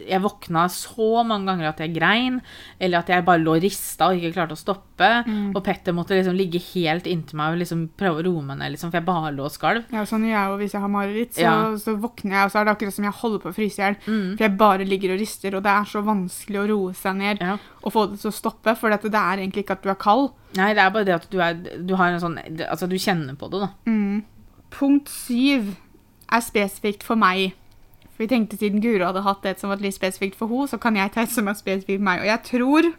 Jeg 0.00 0.22
våkna 0.24 0.62
så 0.72 1.22
mange 1.28 1.44
ganger 1.50 1.68
at 1.68 1.80
jeg 1.82 1.92
grein, 1.94 2.38
eller 2.80 3.02
at 3.02 3.10
jeg 3.12 3.24
bare 3.26 3.42
lå 3.42 3.58
rista 3.60 4.08
og 4.08 4.16
ikke 4.16 4.32
klarte 4.32 4.56
å 4.56 4.58
stoppe. 4.60 5.08
Mm. 5.26 5.50
Og 5.54 5.60
Petter 5.66 5.92
måtte 5.92 6.16
liksom 6.16 6.34
ligge 6.38 6.58
helt 6.72 7.04
inntil 7.10 7.36
meg 7.36 7.52
og 7.52 7.60
liksom 7.60 7.82
prøve 8.00 8.22
å 8.22 8.24
roe 8.24 8.42
meg 8.42 8.58
ned, 8.62 8.72
liksom, 8.74 8.90
for 8.90 8.98
jeg 9.00 9.06
bare 9.10 9.32
lå 9.36 9.44
og 9.44 9.52
skalv. 9.52 9.84
Ja, 9.92 10.06
sånn 10.08 10.24
gjør 10.24 10.32
jeg 10.38 10.48
jo 10.54 10.56
hvis 10.62 10.72
jeg 10.76 10.80
har 10.86 10.92
mareritt. 10.94 11.34
Så, 11.36 11.44
Ja. 11.44 11.54
så 11.76 11.96
våkner 12.00 12.32
jeg, 12.38 12.44
og 12.46 12.50
så 12.54 12.60
er 12.60 12.64
det 12.64 12.74
akkurat 12.76 12.96
som 12.96 13.04
jeg 13.04 13.18
holder 13.20 13.38
på 13.44 13.50
å 13.52 13.56
fryse 13.58 13.78
i 13.78 13.84
hjel. 13.84 13.96
Mm. 14.06 14.36
For 14.38 14.44
jeg 14.46 14.56
bare 14.56 14.88
ligger 14.88 15.12
og 15.14 15.20
rister, 15.20 15.54
og 15.56 15.62
det 15.68 15.70
er 15.74 15.84
så 15.92 16.02
vanskelig 16.06 16.58
å 16.62 16.68
roe 16.72 16.92
seg 16.94 17.16
ned 17.20 17.40
Ja. 17.44 17.58
Og 17.82 17.92
få 17.94 18.06
det 18.10 18.18
til 18.20 18.30
å 18.30 18.34
stoppe. 18.36 18.74
For 18.76 18.92
det 18.92 19.14
er 19.14 19.40
egentlig 19.40 19.64
ikke 19.64 19.78
at 19.78 19.84
du 19.86 19.90
er 19.92 19.98
kald. 20.00 20.30
Nei, 20.58 20.72
det 20.76 20.82
er 20.84 20.90
bare 20.94 21.06
det 21.08 21.14
at 21.14 21.28
du 21.30 21.38
er 21.40 21.54
Du 21.86 21.94
har 21.96 22.10
en 22.10 22.20
sånn 22.20 22.38
Altså, 22.66 22.88
du 22.90 22.96
kjenner 22.98 23.36
på 23.38 23.48
det, 23.52 23.60
da. 23.62 23.70
Mm. 23.86 24.24
Punkt 24.74 25.08
syv 25.10 25.74
er 26.30 26.42
spesifikt 26.44 27.02
for 27.06 27.18
meg. 27.18 27.54
For 28.12 28.24
vi 28.26 28.30
tenkte 28.34 28.58
siden 28.60 28.82
Guro 28.84 29.06
hadde 29.08 29.22
hatt 29.24 29.46
et 29.48 29.60
som 29.62 29.70
var 29.72 29.80
litt 29.82 29.96
spesifikt 29.96 30.36
for 30.38 30.50
henne, 30.50 30.68
så 30.68 30.78
kan 30.82 30.96
jeg 30.98 31.12
ta 31.14 31.22
et 31.24 31.32
som 31.32 31.48
er 31.48 31.56
spesifikt 31.58 31.98
for 32.02 32.08
meg. 32.10 32.20
Og 32.22 32.28
jeg 32.30 32.42
tror 32.50 32.90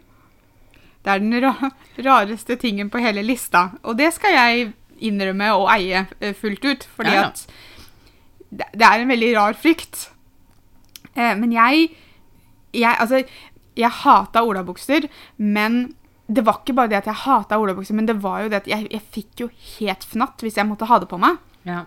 det 1.02 1.10
er 1.10 1.18
den 1.22 1.34
ra 1.42 1.70
rareste 1.98 2.56
tingen 2.62 2.90
på 2.90 3.00
hele 3.02 3.22
lista. 3.26 3.70
Og 3.82 3.96
det 3.98 4.12
skal 4.14 4.34
jeg 4.36 4.72
innrømme 5.02 5.48
og 5.58 5.68
eie 5.74 6.04
eh, 6.20 6.34
fullt 6.34 6.64
ut, 6.64 6.84
fordi 6.96 7.14
Ja, 7.14 7.22
ja. 7.22 7.28
at 7.32 7.46
det, 8.52 8.66
det 8.74 8.86
er 8.86 9.00
en 9.02 9.10
veldig 9.10 9.30
rar 9.36 9.56
frykt. 9.58 10.10
Eh, 11.16 11.34
men 11.38 11.52
jeg, 11.52 11.88
jeg 12.74 12.96
Altså, 13.00 13.22
jeg 13.78 13.90
hata 14.02 14.42
olabukser, 14.44 15.08
men 15.36 15.94
det 16.32 16.44
var 16.46 16.60
ikke 16.62 16.74
bare 16.76 16.88
det 16.92 17.00
at 17.02 17.08
jeg 17.10 17.22
hata 17.26 17.58
olabukser, 17.60 17.94
men 17.98 18.06
det 18.08 18.18
var 18.22 18.42
jo 18.44 18.48
det 18.52 18.62
at 18.62 18.68
jeg, 18.70 18.86
jeg 18.92 19.02
fikk 19.12 19.40
jo 19.44 19.48
helt 19.78 20.04
fnatt 20.04 20.40
hvis 20.44 20.56
jeg 20.56 20.68
måtte 20.68 20.86
ha 20.88 20.98
det 21.02 21.08
på 21.10 21.18
meg. 21.20 21.36
Ja. 21.68 21.82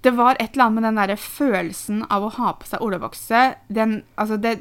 Det 0.00 0.14
var 0.16 0.36
et 0.40 0.54
eller 0.54 0.64
annet 0.64 0.74
med 0.78 0.84
den 0.88 0.98
der 1.00 1.16
følelsen 1.20 2.04
av 2.08 2.24
å 2.24 2.30
ha 2.38 2.52
på 2.56 2.64
seg 2.70 2.80
olabukse. 2.80 3.40
Den, 3.68 3.98
altså 4.16 4.38
det, 4.40 4.54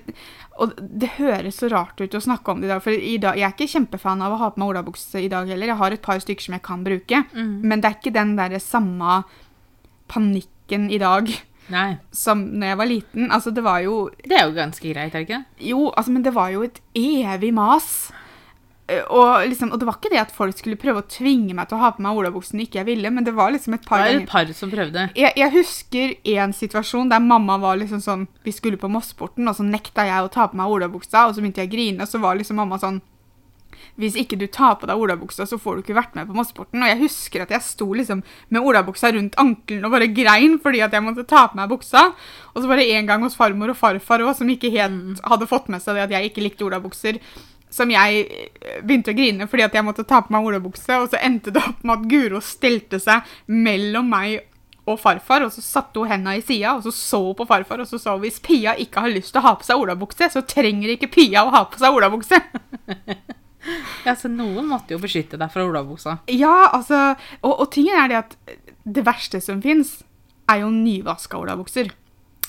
og 0.60 0.74
det 0.80 1.14
høres 1.16 1.62
så 1.62 1.70
rart 1.72 2.02
ut 2.02 2.18
å 2.18 2.20
snakke 2.26 2.52
om 2.52 2.60
det 2.60 2.68
i 2.68 2.72
dag, 2.74 2.82
for 2.84 2.92
i 2.92 3.14
dag, 3.24 3.38
jeg 3.40 3.48
er 3.48 3.54
ikke 3.56 3.70
kjempefan 3.72 4.22
av 4.26 4.36
å 4.36 4.40
ha 4.42 4.50
på 4.52 4.60
meg 4.60 4.74
olabukse 4.74 5.22
i 5.24 5.30
dag 5.32 5.48
heller. 5.48 5.72
Jeg 5.72 5.80
har 5.80 5.96
et 5.96 6.04
par 6.04 6.20
stykker 6.20 6.44
som 6.50 6.58
jeg 6.58 6.66
kan 6.68 6.84
bruke, 6.84 7.24
Mm. 7.32 7.54
men 7.64 7.80
det 7.80 7.88
er 7.92 7.96
ikke 8.02 8.14
den 8.20 8.36
der 8.36 8.58
samme 8.60 9.22
panikken 10.08 10.90
i 10.92 10.98
dag 11.02 11.30
Nei. 11.70 11.98
som 12.12 12.42
når 12.60 12.68
jeg 12.74 12.78
var 12.78 12.86
liten. 12.90 13.32
Altså, 13.32 13.52
det 13.54 13.64
var 13.64 13.80
jo 13.86 14.10
Det 14.24 14.38
er 14.38 14.48
jo 14.48 14.56
ganske 14.56 14.82
greit, 14.94 15.14
er 15.16 15.20
det 15.24 15.28
ikke? 15.30 15.44
Jo, 15.70 15.90
altså, 15.96 16.12
men 16.12 16.24
det 16.24 16.34
var 16.34 16.50
jo 16.50 16.64
et 16.64 16.80
evig 16.96 17.54
mas. 17.54 18.12
Eh, 18.90 19.04
Og, 19.10 19.46
liksom, 19.48 19.72
og 19.72 19.80
det 19.80 19.86
var 19.86 19.98
ikke 20.00 20.10
det 20.10 20.20
at 20.20 20.32
folk 20.34 20.58
skulle 20.58 20.76
prøve 20.82 21.04
å 21.04 21.08
tvinge 21.08 21.54
meg 21.54 21.68
til 21.70 21.78
å 21.78 21.82
ha 21.84 21.92
på 21.94 22.02
meg 22.02 22.18
olabuksen 22.18 22.60
ikke 22.64 22.80
jeg 22.82 22.86
ville, 22.88 23.12
men 23.14 23.24
det 23.24 23.36
var 23.38 23.52
liksom 23.54 23.76
et 23.78 23.86
par, 23.86 24.02
Det 24.02 24.16
var 24.16 24.22
et 24.24 24.30
par 24.30 24.54
som 24.54 24.72
prøvde. 24.72 25.10
jeg, 25.16 25.34
jeg 25.38 25.52
husker 25.54 26.16
en 26.42 26.54
situasjon 26.54 27.10
der 27.10 27.20
mamma 27.20 27.60
var 27.62 27.78
liksom 27.78 28.02
sånn 28.02 28.28
Vi 28.44 28.52
skulle 28.52 28.78
på 28.82 28.90
Mossporten, 28.90 29.48
og 29.48 29.56
så 29.56 29.64
nekta 29.64 30.08
jeg 30.10 30.26
å 30.26 30.32
ta 30.34 30.48
på 30.48 30.58
meg 30.58 30.66
olabuksa, 30.68 31.28
og 31.28 31.36
så 31.36 31.42
begynte 31.42 31.62
jeg 31.62 31.70
å 31.70 31.76
grine, 31.76 32.02
og 32.02 32.08
så 32.10 32.20
var 32.20 32.36
liksom 32.36 32.56
mamma 32.58 32.80
sånn 32.82 33.00
Hvis 34.00 34.16
ikke 34.20 34.38
du 34.40 34.46
tar 34.48 34.78
på 34.80 34.88
deg 34.88 35.02
olabuksa, 35.02 35.46
så 35.50 35.60
får 35.60 35.76
du 35.76 35.84
ikke 35.84 35.98
vært 35.98 36.16
med 36.16 36.30
på 36.30 36.38
massesporten. 36.38 36.80
Og 36.80 36.92
jeg 36.92 37.02
husker 37.02 37.44
at 37.44 37.52
jeg 37.52 37.66
sto 37.66 37.90
liksom 37.92 38.24
med 38.54 38.64
olabuksa 38.64 39.12
rundt 39.16 39.38
ankelen 39.42 39.88
og 39.88 39.96
bare 39.96 40.10
grein 40.16 40.56
fordi 40.64 40.84
at 40.86 40.96
jeg 40.96 41.04
måtte 41.06 41.28
ta 41.28 41.48
på 41.50 41.60
meg 41.60 41.72
buksa. 41.72 42.10
Og 42.54 42.62
så 42.62 42.70
var 42.70 42.80
det 42.80 42.90
en 42.96 43.10
gang 43.10 43.26
hos 43.26 43.38
farmor 43.40 43.74
og 43.74 43.80
farfar 43.80 44.24
òg, 44.24 44.34
som 44.40 44.50
ikke 44.50 44.72
helt 44.74 45.24
hadde 45.28 45.50
fått 45.50 45.68
med 45.74 45.84
seg 45.84 46.00
det 46.00 46.08
at 46.08 46.16
jeg 46.16 46.32
ikke 46.32 46.46
likte 46.46 46.68
olabukser. 46.68 47.20
Som 47.70 47.92
jeg 47.94 48.24
eh, 48.26 48.78
begynte 48.82 49.14
å 49.14 49.18
grine 49.18 49.46
fordi 49.50 49.68
at 49.68 49.76
jeg 49.78 49.86
måtte 49.86 50.08
ta 50.08 50.24
på 50.24 50.34
meg 50.34 50.48
olabukse, 50.48 50.96
og 50.96 51.12
så 51.12 51.20
endte 51.22 51.54
det 51.54 51.62
opp 51.62 51.84
med 51.84 52.00
at 52.00 52.08
Guro 52.10 52.40
stelte 52.42 53.02
seg 53.04 53.28
mellom 53.52 54.10
meg 54.10 54.40
og 54.90 54.98
farfar, 54.98 55.44
og 55.46 55.54
så 55.54 55.62
satte 55.62 56.02
hun 56.02 56.10
henda 56.10 56.34
i 56.34 56.42
sida, 56.42 56.76
og 56.78 56.88
så 56.88 56.94
så 56.96 57.20
på 57.38 57.46
farfar, 57.46 57.84
og 57.84 57.90
så 57.90 58.00
sa 58.02 58.16
hun 58.16 58.24
hvis 58.24 58.40
Pia 58.42 58.74
ikke 58.80 59.04
har 59.06 59.14
lyst 59.14 59.36
til 59.36 59.44
å 59.44 59.46
ha 59.46 59.58
på 59.60 59.68
seg 59.68 59.84
olabukse, 59.84 60.32
så 60.34 60.42
trenger 60.50 60.96
ikke 60.96 61.12
Pia 61.14 61.46
å 61.46 61.54
ha 61.54 61.68
på 61.70 61.82
seg 61.82 62.00
olabukse. 62.00 62.42
Ja, 64.06 64.16
så 64.16 64.30
noen 64.32 64.68
måtte 64.70 64.96
jo 64.96 65.00
beskytte 65.04 65.38
deg 65.40 65.52
fra 65.54 65.66
olabuksa. 65.68 66.18
Ja, 66.32 66.70
altså 66.74 67.16
Og, 67.42 67.54
og 67.60 67.72
tingen 67.76 67.96
er 68.00 68.08
det 68.12 68.18
at 68.24 68.38
det 68.90 69.04
verste 69.06 69.42
som 69.44 69.62
fins, 69.62 70.00
er 70.50 70.64
jo 70.64 70.70
nyvaska 70.74 71.38
olabukser. 71.38 71.92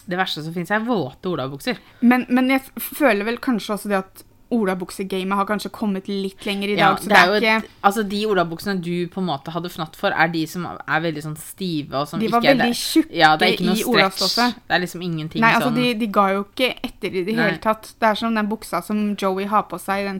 Det 0.08 0.16
verste 0.18 0.42
som 0.46 0.54
fins, 0.56 0.70
er 0.72 0.80
våte 0.86 1.28
olabukser. 1.28 1.76
Men, 2.00 2.24
men 2.32 2.48
jeg 2.50 2.62
føler 2.80 3.26
vel 3.28 3.36
kanskje 3.42 3.74
også 3.76 3.90
det 3.92 3.98
at 4.00 4.22
olabuksegamet 4.50 5.36
har 5.38 5.46
kanskje 5.46 5.70
kommet 5.70 6.08
litt 6.10 6.42
lenger 6.46 6.72
i 6.72 6.76
Ja, 6.78 6.88
dag. 6.90 7.02
så 7.02 7.08
det 7.12 7.18
er 7.18 7.26
jo 7.28 7.34
et, 7.62 7.68
altså 7.86 8.02
De 8.02 8.20
olabuksene 8.26 8.80
du 8.82 9.06
på 9.12 9.20
en 9.22 9.28
måte 9.28 9.52
hadde 9.54 9.70
fnatt 9.70 9.94
for, 9.98 10.10
er 10.10 10.32
de 10.32 10.42
som 10.50 10.64
er 10.66 11.04
veldig 11.04 11.22
sånn 11.22 11.36
stive 11.38 12.00
og 12.00 12.08
som 12.10 12.18
De 12.18 12.26
var 12.32 12.42
ikke 12.42 12.50
er 12.56 12.58
veldig 12.64 12.78
tjukke 12.80 13.14
Ja, 13.20 13.36
det 13.38 13.46
er 13.46 13.54
ikke 13.54 13.68
noe 13.68 13.78
i 13.78 13.84
olastoffet. 13.92 14.56
Det 14.66 14.74
er 14.74 14.82
liksom 14.82 15.04
ingenting 15.06 15.44
Nei, 15.44 15.52
altså 15.54 15.68
sånn 15.70 15.78
de, 15.78 15.86
de 16.02 16.08
ga 16.18 16.24
jo 16.34 16.42
ikke 16.48 16.72
etter 16.88 17.14
i 17.20 17.24
det 17.28 17.36
hele 17.38 17.60
tatt. 17.62 17.92
Det 18.00 18.10
er 18.10 18.18
som 18.18 18.34
den 18.34 18.50
buksa 18.50 18.82
som 18.82 19.04
Joey 19.14 19.46
har 19.52 19.68
på 19.70 19.78
seg 19.78 20.02
i 20.02 20.08
den 20.10 20.18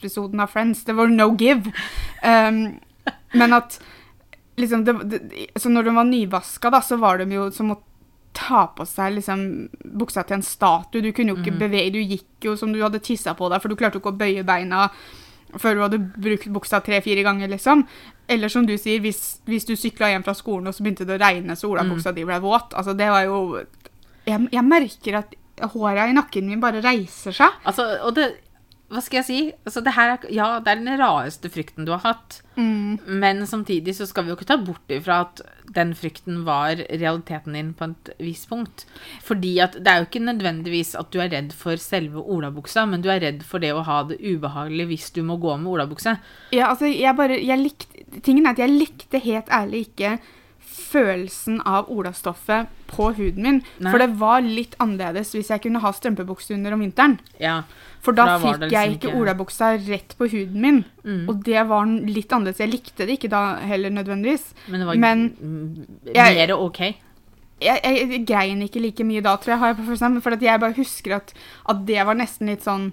Thanksgiving-episoden 0.00 0.40
av 0.40 0.46
Friends. 0.46 0.84
Det 0.84 0.92
var 0.92 1.08
no 1.08 1.36
give. 1.36 1.72
Um, 2.22 2.78
men 3.32 3.52
at 3.52 3.78
liksom 4.56 4.84
det, 4.84 4.92
det, 5.04 5.46
Så 5.56 5.68
når 5.68 5.84
de 5.84 5.94
var 5.94 6.04
nyvaska, 6.04 6.70
da, 6.70 6.80
så 6.80 6.96
var 6.96 7.18
de 7.18 7.34
jo 7.34 7.50
som 7.50 7.70
å 7.72 7.80
ta 8.36 8.66
på 8.76 8.84
seg 8.86 9.14
liksom 9.16 9.68
buksa 9.96 10.22
til 10.26 10.36
en 10.36 10.42
statue. 10.42 11.00
Du 11.02 11.12
kunne 11.12 11.32
jo 11.32 11.36
ikke 11.40 11.52
Mhm. 11.52 11.58
bevege 11.58 11.92
Du 11.92 11.98
gikk 12.00 12.44
jo 12.44 12.56
som 12.56 12.72
du 12.72 12.82
hadde 12.82 13.00
tissa 13.00 13.34
på 13.34 13.48
deg, 13.50 13.62
for 13.62 13.68
du 13.68 13.76
klarte 13.76 13.94
jo 13.94 14.00
ikke 14.00 14.12
å 14.12 14.18
bøye 14.18 14.44
beina 14.44 14.90
før 15.56 15.74
du 15.74 15.80
hadde 15.80 15.98
brukt 16.20 16.48
buksa 16.52 16.80
tre-fire 16.84 17.22
ganger, 17.22 17.48
liksom. 17.48 17.86
Eller 18.28 18.48
som 18.48 18.66
du 18.66 18.76
sier, 18.76 19.00
hvis, 19.00 19.38
hvis 19.46 19.64
du 19.64 19.74
sykla 19.76 20.08
hjem 20.10 20.24
fra 20.24 20.34
skolen 20.34 20.66
og 20.66 20.74
så 20.74 20.82
begynte 20.82 21.06
det 21.06 21.16
å 21.18 21.22
regne, 21.22 21.56
så 21.56 21.70
olabuksa 21.70 22.12
di 22.12 22.24
ble 22.24 22.40
våt. 22.40 22.74
Altså, 22.74 22.92
det 22.96 23.08
var 23.08 23.22
jo 23.24 23.62
jeg, 24.26 24.48
jeg 24.52 24.64
merker 24.64 25.14
at 25.18 25.34
håra 25.72 26.08
i 26.08 26.12
nakken 26.12 26.46
min 26.46 26.60
bare 26.60 26.82
reiser 26.82 27.32
seg. 27.32 27.48
Altså, 27.64 27.86
og 28.04 28.14
det 28.16 28.34
Hva 28.86 29.00
skal 29.02 29.18
jeg 29.18 29.26
si? 29.26 29.38
Altså, 29.66 29.82
det 29.82 29.96
her 29.96 30.12
er, 30.12 30.26
ja, 30.30 30.48
det 30.62 30.70
er 30.70 30.78
den 30.78 31.00
rareste 31.00 31.50
frykten 31.50 31.88
du 31.88 31.90
har 31.96 32.04
hatt. 32.04 32.40
Men 32.56 33.42
samtidig 33.50 33.96
så 33.98 34.06
skal 34.08 34.24
vi 34.24 34.30
jo 34.30 34.36
ikke 34.38 34.46
ta 34.48 34.56
bort 34.62 34.92
ifra 34.94 35.18
at 35.26 35.42
den 35.76 35.90
frykten 35.98 36.44
var 36.46 36.78
realiteten 36.78 37.56
din 37.58 37.72
på 37.76 37.90
et 37.90 38.12
visst 38.22 38.46
punkt. 38.48 38.86
Fordi 39.26 39.56
at 39.64 39.74
det 39.80 39.90
er 39.90 40.00
jo 40.00 40.06
ikke 40.06 40.22
nødvendigvis 40.28 40.94
at 40.96 41.10
du 41.10 41.18
er 41.20 41.32
redd 41.34 41.50
for 41.56 41.82
selve 41.82 42.22
olabuksa, 42.22 42.86
men 42.86 43.02
du 43.02 43.10
er 43.10 43.24
redd 43.26 43.42
for 43.44 43.62
det 43.62 43.74
å 43.74 43.84
ha 43.86 44.04
det 44.08 44.20
ubehagelig 44.22 44.88
hvis 44.92 45.10
du 45.18 45.22
må 45.26 45.40
gå 45.42 45.58
med 45.58 45.74
olabukse. 45.74 46.16
Ja, 46.54 46.70
altså, 46.70 46.86
jeg 46.86 47.18
bare, 47.18 47.42
jeg 47.42 47.60
likte, 47.60 48.06
tingen 48.22 48.46
er 48.46 48.54
at 48.54 48.62
jeg 48.62 48.72
likte 48.72 49.22
helt 49.26 49.50
ærlig 49.52 49.88
ikke 49.90 50.16
følelsen 50.76 51.60
av 51.66 51.88
olastoffet 51.92 52.68
på 52.90 53.08
huden 53.16 53.42
min. 53.42 53.58
Nei. 53.80 53.90
For 53.92 54.02
det 54.02 54.10
var 54.20 54.44
litt 54.44 54.76
annerledes 54.82 55.32
hvis 55.34 55.50
jeg 55.52 55.62
kunne 55.64 55.80
ha 55.82 55.92
strømpebukse 55.96 56.54
under 56.54 56.76
om 56.76 56.84
vinteren. 56.84 57.18
Ja. 57.40 57.62
For 58.04 58.14
da, 58.14 58.26
Da 58.26 58.36
fikk 58.38 58.60
liksom 58.60 58.70
jeg 58.70 58.92
ikke 58.96 59.08
ikke- 59.10 59.20
olabuksa 59.22 59.70
rett 59.88 60.14
på 60.18 60.28
huden 60.30 60.60
min. 60.60 60.84
Mm. 61.04 61.28
Og 61.28 61.42
det 61.44 61.64
var 61.68 61.86
litt 61.86 62.28
annerledes. 62.30 62.58
Jeg 62.62 62.70
likte 62.70 63.06
det 63.06 63.18
ikke 63.18 63.30
da 63.32 63.56
heller 63.56 63.90
nødvendigvis. 63.90 64.52
Men 64.68 64.80
det 64.80 64.86
var 64.86 64.94
Men- 64.96 65.86
Jeg- 66.14 66.34
mer 66.36 66.54
ok. 66.56 66.80
Jeg, 67.58 67.80
jeg, 67.82 68.10
jeg 68.10 68.26
grein 68.26 68.62
ikke 68.62 68.80
like 68.82 69.02
mye 69.04 69.22
da, 69.22 69.36
tror 69.36 69.46
jeg, 69.54 69.58
har 69.58 69.66
jeg 69.68 69.76
på 69.78 69.86
følelsen. 69.86 70.20
For 70.22 70.30
jeg 70.36 70.60
bare 70.60 70.74
husker 70.76 71.16
at, 71.16 71.32
at 71.68 71.86
det 71.86 72.04
var 72.06 72.14
nesten 72.14 72.46
litt 72.46 72.62
sånn 72.62 72.92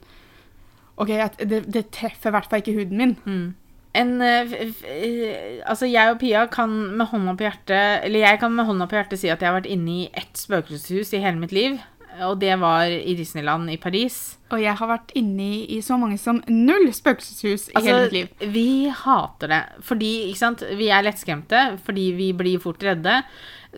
OK, 0.98 1.08
det, 1.40 1.72
det 1.72 1.92
treffer 1.92 2.30
i 2.30 2.32
hvert 2.32 2.50
fall 2.50 2.62
ikke 2.62 2.76
huden 2.78 2.98
min. 2.98 3.16
Mm. 3.26 3.56
En, 3.94 4.16
eh, 4.26 4.54
eh, 4.90 5.60
altså 5.70 5.86
jeg 5.86 6.16
og 6.16 6.20
Pia 6.22 6.48
kan 6.50 6.72
med 6.98 7.12
hånda 7.12 7.36
på 7.38 7.46
hjertet 7.46 8.08
Eller 8.08 8.24
jeg 8.26 8.40
kan 8.42 8.56
med 8.56 8.66
hånda 8.66 8.88
på 8.90 8.98
hjertet 8.98 9.22
si 9.22 9.30
at 9.30 9.44
jeg 9.44 9.52
har 9.52 9.60
vært 9.60 9.70
inne 9.70 9.92
i 9.94 10.08
ett 10.18 10.34
spøkelseshus 10.40 11.14
i 11.14 11.22
hele 11.22 11.38
mitt 11.38 11.54
liv. 11.54 11.78
Og 12.22 12.38
det 12.40 12.54
var 12.62 12.86
i 12.94 13.16
Disneyland 13.18 13.72
i 13.74 13.78
Paris. 13.82 14.38
Og 14.54 14.62
jeg 14.62 14.76
har 14.78 14.88
vært 14.88 15.12
inne 15.18 15.42
i, 15.42 15.78
i 15.78 15.80
så 15.82 15.98
mange 15.98 16.20
som 16.22 16.44
null 16.48 16.92
spøkelseshus 16.94 17.70
i 17.74 17.82
hele 17.82 18.04
mitt 18.04 18.14
liv. 18.14 18.28
Altså, 18.36 18.52
vi 18.54 18.68
hater 18.90 19.48
det. 19.50 19.62
Fordi, 19.88 20.12
ikke 20.30 20.38
sant, 20.44 20.62
vi 20.78 20.92
er 20.94 21.04
lettskremte, 21.08 21.64
fordi 21.86 22.12
vi 22.20 22.30
blir 22.38 22.60
fort 22.62 22.84
redde. 22.86 23.24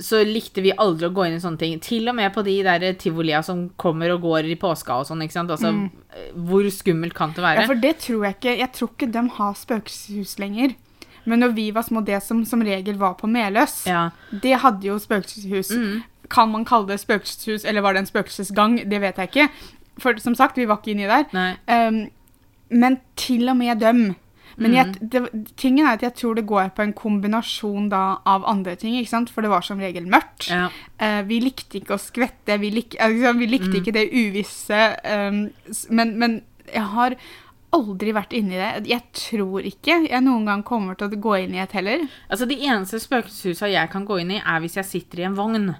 Så 0.03 0.19
likte 0.27 0.59
vi 0.65 0.73
aldri 0.75 1.07
å 1.07 1.13
gå 1.15 1.23
inn 1.29 1.37
i 1.37 1.39
sånne 1.39 1.61
ting. 1.61 1.77
Til 1.79 2.09
og 2.11 2.17
med 2.17 2.33
på 2.35 2.43
de 2.43 2.57
der 2.67 2.83
tivolia 2.99 3.39
som 3.47 3.69
kommer 3.79 4.11
og 4.17 4.25
går 4.27 4.49
i 4.51 4.57
påska 4.59 4.97
og 4.99 5.07
sånn. 5.07 5.23
ikke 5.23 5.37
sant? 5.37 5.53
Altså, 5.55 5.71
Hvor 6.35 6.67
skummelt 6.75 7.15
kan 7.15 7.31
det 7.31 7.39
være? 7.45 7.61
Mm. 7.61 7.61
Ja, 7.63 7.67
for 7.71 7.79
det 7.87 7.93
tror 8.03 8.25
jeg 8.27 8.35
ikke. 8.35 8.57
Jeg 8.59 8.73
tror 8.75 8.89
ikke 8.91 9.11
de 9.15 9.23
har 9.37 9.53
spøkelseshus 9.55 10.35
lenger. 10.43 10.75
Men 11.25 11.39
når 11.41 11.55
vi 11.57 11.71
var 11.73 11.81
små, 11.87 12.03
det 12.05 12.19
som 12.21 12.43
som 12.45 12.61
regel 12.61 12.99
var 13.01 13.15
på 13.17 13.25
Meløs, 13.31 13.87
Ja. 13.87 14.09
det 14.29 14.59
hadde 14.61 14.83
jo 14.85 14.99
spøkelseshus. 14.99 15.71
Mm. 15.71 16.03
Kan 16.29 16.51
man 16.51 16.65
kalle 16.65 16.88
det 16.88 16.99
spøkelseshus, 16.99 17.65
eller 17.65 17.81
var 17.81 17.93
det 17.93 17.99
en 18.05 18.09
spøkelsesgang? 18.11 18.77
Det 18.89 19.01
vet 19.01 19.17
jeg 19.17 19.29
ikke. 19.29 19.49
For 19.99 20.17
som 20.19 20.35
sagt, 20.35 20.57
vi 20.57 20.65
var 20.67 20.77
ikke 20.81 20.91
inni 20.95 21.07
der. 21.07 21.25
Um, 21.67 22.09
men 22.69 22.99
til 23.15 23.49
og 23.49 23.57
med 23.57 23.79
dem. 23.79 24.15
Men 24.57 24.71
Mm. 24.71 24.75
jeg, 24.75 25.09
det, 25.11 25.21
tingen 25.57 25.85
er 25.85 25.93
at 25.97 26.01
jeg 26.01 26.13
tror 26.15 26.35
det 26.35 26.45
går 26.47 26.69
på 26.75 26.81
en 26.81 26.93
kombinasjon 26.93 27.89
da 27.89 28.17
av 28.25 28.45
andre 28.47 28.75
ting, 28.79 28.95
ikke 28.95 29.09
sant? 29.09 29.29
For 29.29 29.41
det 29.41 29.49
var 29.51 29.61
som 29.61 29.79
regel 29.79 30.05
mørkt. 30.07 30.47
Ja. 30.49 30.69
Uh, 31.01 31.21
vi 31.27 31.39
likte 31.43 31.81
ikke 31.81 31.95
å 31.97 31.99
skvette, 31.99 32.57
vi, 32.61 32.69
lik, 32.71 32.95
liksom, 32.95 33.38
vi 33.39 33.47
likte 33.47 33.67
Mm. 33.73 33.81
ikke 33.81 33.93
det 33.93 34.05
uvisse. 34.13 34.95
um, 35.03 35.49
men, 35.89 36.17
men 36.19 36.41
jeg 36.73 36.83
har 36.83 37.15
aldri 37.73 38.13
vært 38.15 38.31
inni 38.33 38.55
det. 38.55 38.88
Jeg 38.88 39.01
tror 39.13 39.59
ikke 39.67 40.07
jeg 40.09 40.21
noen 40.23 40.45
gang 40.45 40.63
kommer 40.63 40.95
til 40.95 41.09
å 41.09 41.19
gå 41.19 41.43
inn 41.43 41.55
i 41.55 41.59
et 41.59 41.71
heller. 41.75 42.07
Altså, 42.29 42.47
De 42.47 42.55
eneste 42.55 42.99
spøkelseshusene 43.03 43.71
jeg 43.73 43.89
kan 43.91 44.05
gå 44.05 44.21
inn 44.21 44.31
i, 44.31 44.39
er 44.39 44.59
hvis 44.63 44.77
jeg 44.79 44.85
sitter 44.85 45.19
i 45.19 45.23
en 45.27 45.35
vogn. 45.35 45.75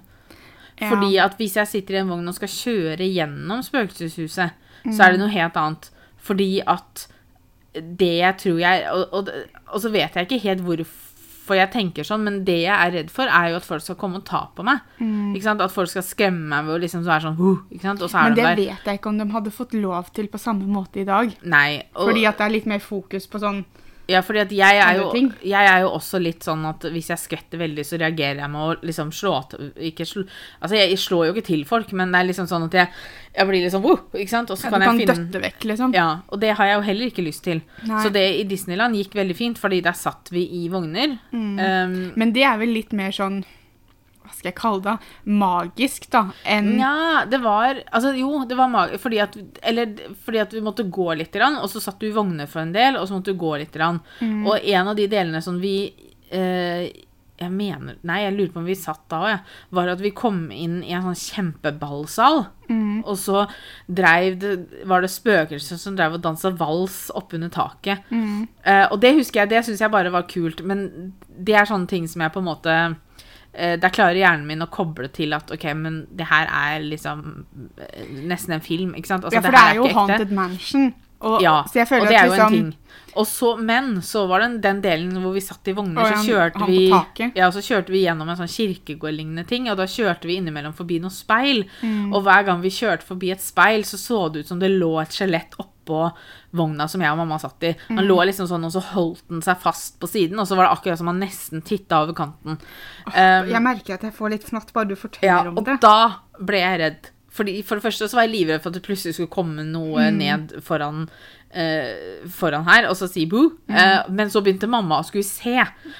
Ja. 0.80 0.90
Fordi 0.90 1.16
at 1.18 1.36
hvis 1.38 1.54
jeg 1.56 1.66
sitter 1.68 1.94
i 1.94 1.98
en 2.02 2.08
vogn 2.08 2.28
og 2.28 2.34
skal 2.34 2.48
kjøre 2.52 3.06
gjennom 3.14 3.62
spøkelseshuset, 3.64 4.50
så 4.84 4.90
Mm. 4.92 5.00
er 5.00 5.10
det 5.12 5.20
noe 5.20 5.28
helt 5.32 5.54
annet. 5.56 5.90
Fordi 6.18 6.60
at 6.66 7.06
det 7.98 8.18
jeg 8.20 8.36
tror 8.38 8.58
jeg 8.58 8.86
Og, 8.92 9.08
og, 9.12 9.28
og 9.72 9.80
så 9.80 9.90
vet 9.92 10.14
jeg 10.14 10.26
ikke 10.26 10.42
helt 10.42 10.62
hvorfor 10.64 11.54
jeg 11.56 11.70
tenker 11.70 12.02
sånn, 12.02 12.24
men 12.24 12.44
det 12.44 12.62
jeg 12.64 12.74
er 12.74 12.90
redd 12.90 13.10
for, 13.10 13.22
er 13.30 13.50
jo 13.52 13.56
at 13.60 13.64
folk 13.64 13.82
skal 13.82 13.94
komme 13.94 14.16
og 14.18 14.24
ta 14.26 14.48
på 14.56 14.64
meg. 14.66 14.80
Ikke 14.98 15.42
sant? 15.44 15.60
At 15.62 15.70
folk 15.70 15.88
skal 15.88 16.02
skremme 16.02 16.48
meg 16.50 16.64
ved 16.66 16.74
å 16.74 16.80
liksom 16.82 17.04
være 17.06 17.22
sånn 17.22 17.36
«Huh», 17.38 17.60
ikke 17.70 17.82
sant? 17.86 18.02
Og 18.02 18.10
så 18.10 18.18
er 18.18 18.22
Mm. 18.22 18.24
Men 18.24 18.34
de 18.34 18.40
det 18.42 18.44
der. 18.46 18.56
vet 18.74 18.84
jeg 18.84 18.98
ikke 18.98 19.06
om 19.12 19.18
de 19.18 19.26
hadde 19.32 19.52
fått 19.54 19.74
lov 19.74 20.12
til 20.12 20.26
på 20.26 20.38
samme 20.42 20.66
måte 20.66 20.96
i 21.00 21.04
dag. 21.04 21.36
Nei. 21.44 21.82
Og, 21.94 22.08
Fordi 22.08 22.24
at 22.26 22.38
det 22.38 22.46
er 22.46 22.50
litt 22.50 22.66
mer 22.66 22.80
fokus 22.80 23.26
på 23.28 23.38
sånn 23.38 23.64
Ja, 24.06 24.20
fordi 24.22 24.40
at 24.44 24.52
jeg 24.54 24.78
er, 24.78 25.00
jo, 25.00 25.08
jeg 25.42 25.66
er 25.66 25.80
jo 25.82 25.88
også 25.96 26.20
litt 26.22 26.44
sånn 26.46 26.62
at 26.68 26.84
hvis 26.94 27.08
jeg 27.10 27.18
skvetter 27.18 27.58
veldig, 27.58 27.84
så 27.86 27.98
reagerer 27.98 28.44
jeg 28.44 28.52
med 28.52 28.62
å 28.62 28.86
liksom 28.86 29.10
slå 29.14 29.32
ikke 29.88 30.06
slå, 30.06 30.22
Altså, 30.60 30.78
jeg 30.78 30.98
slår 31.02 31.24
jo 31.26 31.34
ikke 31.34 31.46
til 31.48 31.64
folk, 31.66 31.90
men 31.98 32.14
det 32.14 32.20
er 32.20 32.28
liksom 32.28 32.46
sånn 32.50 32.68
at 32.68 32.76
jeg, 32.78 32.92
jeg 33.34 33.50
blir 33.50 33.64
liksom 33.66 33.82
wow, 33.86 33.98
ikke 34.14 34.32
sant? 34.32 34.54
Og 34.54 34.60
så 34.60 34.68
ja, 34.68 34.72
kan 34.76 34.80
Du 34.80 34.86
kan 34.86 35.00
jeg 35.00 35.08
finne 35.08 35.18
døtte 35.24 35.42
vekk, 35.42 35.68
liksom. 35.72 35.96
Ja, 35.96 36.08
og 36.30 36.42
det 36.44 36.54
har 36.58 36.70
jeg 36.70 36.78
jo 36.78 36.86
heller 36.86 37.10
ikke 37.10 37.26
lyst 37.26 37.44
til. 37.48 37.64
Nei. 37.82 38.00
Så 38.04 38.14
det 38.14 38.24
i 38.38 38.46
Disneyland 38.48 38.98
gikk 39.00 39.18
veldig 39.18 39.38
fint, 39.38 39.60
fordi 39.60 39.82
der 39.84 39.98
satt 39.98 40.30
vi 40.34 40.46
i 40.62 40.66
vogner. 40.72 41.18
Mm. 41.34 41.54
Um, 41.58 42.00
Men 42.14 42.34
det 42.36 42.46
er 42.46 42.62
vel 42.62 42.76
litt 42.78 42.94
mer 42.96 43.14
sånn 43.14 43.42
hva 44.26 44.36
skal 44.36 44.50
jeg 44.50 44.58
kalle 44.58 44.84
det, 44.84 44.96
magisk, 45.24 46.10
da, 46.12 46.26
enn 46.44 46.74
Nja, 46.76 47.24
det 47.30 47.40
var 47.44 47.80
Altså, 47.86 48.12
jo, 48.18 48.42
det 48.48 48.58
var 48.58 48.70
magisk 48.72 49.04
fordi 49.06 49.22
at 49.22 49.36
Eller 49.62 49.94
fordi 50.24 50.42
at 50.42 50.54
vi 50.54 50.64
måtte 50.64 50.86
gå 50.90 51.08
litt, 51.14 51.32
grann, 51.34 51.58
og 51.60 51.70
så 51.70 51.82
satt 51.82 52.00
du 52.00 52.08
i 52.08 52.14
vogner 52.14 52.48
for 52.50 52.64
en 52.64 52.74
del, 52.74 52.98
og 52.98 53.08
så 53.08 53.16
måtte 53.16 53.34
du 53.34 53.40
gå 53.40 53.56
litt. 53.60 53.72
Grann. 53.76 54.00
Mm. 54.20 54.46
Og 54.46 54.62
en 54.62 54.92
av 54.92 54.96
de 54.96 55.08
delene 55.10 55.42
som 55.44 55.58
vi 55.60 55.76
eh, 56.30 56.86
Jeg 57.36 57.52
mener 57.52 57.98
Nei, 58.08 58.22
jeg 58.22 58.32
lurer 58.32 58.52
på 58.54 58.60
om 58.62 58.68
vi 58.68 58.76
satt 58.78 59.02
da 59.12 59.18
òg, 59.20 59.30
jeg. 59.34 59.40
Var 59.76 59.90
at 59.92 60.04
vi 60.04 60.12
kom 60.16 60.38
inn 60.54 60.78
i 60.86 60.94
en 60.96 61.04
sånn 61.04 61.18
kjempeballsal. 61.20 62.46
Mm. 62.70 63.02
Og 63.04 63.18
så 63.20 63.44
dreiv 63.86 64.38
det, 64.40 64.54
var 64.88 65.04
det 65.04 65.12
spøkelser 65.12 65.80
som 65.80 65.98
drev 65.98 66.16
og 66.16 66.24
dansa 66.24 66.54
vals 66.56 67.10
oppunder 67.18 67.52
taket. 67.52 68.06
Mm. 68.08 68.46
Eh, 68.64 68.86
og 68.88 69.02
det 69.04 69.16
husker 69.18 69.42
jeg, 69.42 69.52
det 69.52 69.66
syns 69.66 69.84
jeg 69.84 69.92
bare 69.92 70.14
var 70.14 70.28
kult. 70.30 70.64
Men 70.64 71.12
det 71.28 71.58
er 71.58 71.68
sånne 71.68 71.90
ting 71.92 72.08
som 72.08 72.24
jeg 72.24 72.32
på 72.32 72.40
en 72.40 72.48
måte 72.48 72.78
Der 73.56 73.88
klarer 73.94 74.18
hjernen 74.18 74.46
min 74.46 74.62
å 74.64 74.68
koble 74.72 75.08
til 75.08 75.32
at 75.36 75.50
OK, 75.54 75.64
men 75.78 76.02
det 76.18 76.26
her 76.28 76.50
er 76.52 76.84
liksom 76.84 77.22
eh, 77.80 78.04
nesten 78.28 78.52
en 78.58 78.64
film, 78.64 78.94
ikke 78.98 79.08
sant? 79.08 79.24
Altså, 79.24 79.38
Ja, 79.38 79.44
for 79.46 79.56
det 79.56 79.62
her 79.64 79.74
er 79.74 79.80
jo. 79.80 79.86
Haunted 79.96 80.34
Mansion. 80.36 80.90
Og, 81.26 81.40
Ja, 81.42 81.56
så 81.66 81.80
jeg 81.82 81.88
føler 81.90 82.06
og 82.06 82.08
det 82.12 82.16
er 82.20 82.26
jo 82.26 82.32
liksom 82.32 82.46
en 82.46 82.58
ting. 82.72 82.74
Så, 83.16 83.54
men 83.58 83.86
så 84.04 84.26
var 84.28 84.42
det 84.44 84.60
den- 84.60 84.82
delen 84.84 85.12
hvor 85.22 85.32
vi 85.32 85.40
satt 85.40 85.66
i 85.68 85.72
vogner, 85.72 86.04
så 86.04 86.18
kjørte 86.28 86.66
vi. 86.68 86.90
Ja, 87.34 87.46
så 87.50 87.62
kjørte 87.64 87.88
vi 87.94 88.02
gjennom 88.04 88.28
en 88.28 88.36
sånn 88.36 88.50
kirkegårdlignende 88.52 89.46
ting, 89.48 89.70
og 89.70 89.78
da 89.78 89.86
kjørte 89.88 90.28
vi 90.28 90.36
innimellom 90.36 90.74
forbi 90.76 90.98
noen 91.00 91.10
speil. 91.14 91.64
Mm. 91.80 92.12
Og 92.12 92.22
hver 92.26 92.44
gang 92.44 92.60
vi 92.60 92.68
kjørte 92.68 93.02
forbi 93.08 93.30
et 93.32 93.40
speil, 93.40 93.84
så 93.88 93.96
så 93.96 94.20
det 94.32 94.40
ut 94.44 94.46
som 94.52 94.58
det 94.60 94.68
lå 94.70 95.00
et 95.00 95.08
skjelett 95.16 95.56
oppå 95.58 96.12
vogna 96.52 96.86
som 96.88 97.00
jeg 97.00 97.10
og 97.10 97.16
mamma 97.22 97.38
satt 97.40 97.62
i. 97.64 97.74
Han 97.88 98.04
Mm. 98.04 98.08
lå 98.08 98.18
liksom 98.26 98.46
sånn, 98.48 98.64
og 98.66 98.72
så 98.72 98.82
holdt 98.92 99.22
den 99.30 99.40
seg 99.40 99.56
fast 99.64 99.98
på 99.98 100.06
siden, 100.08 100.38
og 100.38 100.46
så 100.46 100.54
var 100.56 100.68
det 100.68 100.76
akkurat 100.78 100.98
som 100.98 101.06
han 101.06 101.20
nesten 101.20 101.62
titta 101.64 102.02
over 102.02 102.12
kanten. 102.12 102.58
Um, 103.06 103.48
Jeg 103.48 103.62
merker 103.62 103.94
at 103.94 104.02
jeg 104.02 104.12
får 104.12 104.30
litt 104.30 104.44
fnatt 104.44 104.72
bare 104.74 104.88
du 104.88 104.94
ja, 104.94 105.00
forteller 105.00 105.48
om 105.48 105.56
og 105.58 105.80
da 105.80 106.16
ble 106.38 106.58
jeg 106.58 106.80
redd. 106.80 107.10
Fordi 107.36 107.58
For 107.66 107.76
det 107.78 107.84
første 107.84 108.08
så 108.08 108.16
var 108.18 108.26
jeg 108.26 108.34
livredd 108.34 108.62
for 108.64 108.72
at 108.72 108.78
det 108.80 108.86
plutselig 108.86 109.14
skulle 109.16 109.32
komme 109.32 109.64
noe 109.68 110.06
Mm. 110.10 110.16
ned 110.16 110.54
foran, 110.64 111.08
eh, 111.52 112.24
foran 112.32 112.64
her, 112.64 112.86
og 112.88 112.96
så 112.96 113.08
si 113.10 113.26
boo. 113.26 113.50
Mm. 113.68 113.76
Eh, 113.76 114.02
men 114.10 114.28
så 114.32 114.40
begynte 114.42 114.68
mamma 114.68 115.00
å 115.00 115.04
skulle 115.04 115.24
se, 115.24 115.56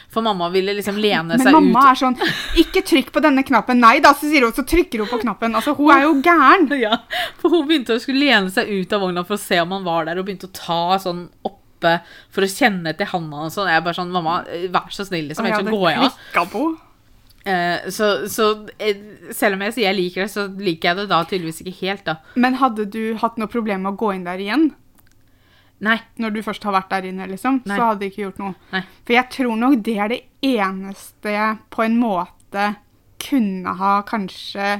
for 0.09 0.23
mamma 0.23 0.49
ville 0.51 0.73
liksom 0.75 0.97
lene 1.01 1.37
Men 1.37 1.41
seg 1.41 1.53
mamma 1.53 1.91
er 1.91 1.95
sånn 2.01 2.17
'Ikke 2.57 2.83
trykk 2.85 3.11
på 3.13 3.21
denne 3.23 3.45
knappen.' 3.45 3.79
Nei 3.81 4.01
da, 4.01 4.13
så 4.15 4.31
sier 4.31 4.43
hun, 4.43 4.53
så 4.53 4.65
trykker 4.65 4.99
hun 5.05 5.09
på 5.09 5.21
knappen. 5.23 5.55
Altså, 5.55 5.77
hun 5.77 5.91
er 5.91 6.03
jo 6.03 6.15
gæren. 6.23 6.69
Ja, 6.81 6.97
for 7.39 7.51
hun 7.51 7.69
begynte 7.69 7.95
å 7.97 8.01
skulle 8.01 8.21
lene 8.21 8.51
seg 8.51 8.69
ut 8.69 8.93
av 8.93 9.01
vogna 9.03 9.25
for 9.27 9.35
å 9.37 9.39
se 9.39 9.61
om 9.61 9.71
han 9.73 9.85
var 9.85 10.05
der, 10.07 10.19
og 10.19 10.27
begynte 10.27 10.49
å 10.49 10.53
ta 10.53 10.99
sånn 10.99 11.29
oppe 11.45 12.01
for 12.31 12.41
å 12.43 12.49
kjenne 12.49 12.97
til 12.97 13.07
handa 13.07 13.37
og 13.37 13.53
sånn. 13.53 13.69
Jeg 13.69 13.77
er 13.77 13.81
bare 13.85 13.95
sånn 13.95 14.11
'Mamma, 14.11 14.45
eh, 14.49 14.69
vær 14.69 14.89
så 14.91 15.05
snill, 15.07 15.29
liksom, 15.29 15.45
jeg 15.45 15.53
så 15.55 15.61
hadde 15.63 15.71
går 15.71 15.93
på 15.95 16.09
av'. 16.35 16.81
Eh, 17.47 17.89
så 17.95 18.27
så 18.33 18.47
eh, 18.83 18.97
selv 19.31 19.55
om 19.55 19.63
jeg 19.67 19.77
sier 19.77 19.87
jeg 19.91 19.97
liker 20.01 20.25
det, 20.25 20.31
så 20.33 20.47
liker 20.51 20.89
jeg 20.91 20.97
det 20.99 21.05
da 21.13 21.21
tydeligvis 21.25 21.63
ikke 21.63 21.77
helt, 21.85 22.05
da. 22.09 22.17
Men 22.35 22.59
hadde 22.59 22.89
du 22.91 23.03
hatt 23.23 23.39
noe 23.39 23.51
problem 23.53 23.85
med 23.87 23.95
å 23.95 24.01
gå 24.01 24.13
inn 24.17 24.25
der 24.27 24.43
igjen? 24.43 24.67
Nei. 25.87 25.99
Når 26.19 26.33
du 26.35 26.41
først 26.43 26.65
har 26.65 26.73
vært 26.75 26.91
der 26.95 27.07
inne, 27.11 27.29
liksom? 27.31 27.61
Nei. 27.69 27.77
Så 27.77 27.85
hadde 27.85 28.01
det 28.03 28.11
ikke 28.13 28.25
gjort 28.25 28.41
noe. 28.43 28.55
Nei. 28.73 28.83
For 29.05 29.13
jeg 29.19 29.31
tror 29.37 29.57
nok 29.61 29.79
det 29.87 29.97
er 30.01 30.13
det 30.15 30.21
eneste 30.49 31.35
jeg 31.37 31.59
på 31.75 31.85
en 31.85 31.99
måte 32.01 32.67
kunne 33.27 33.77
ha 33.79 33.95
kanskje 34.09 34.71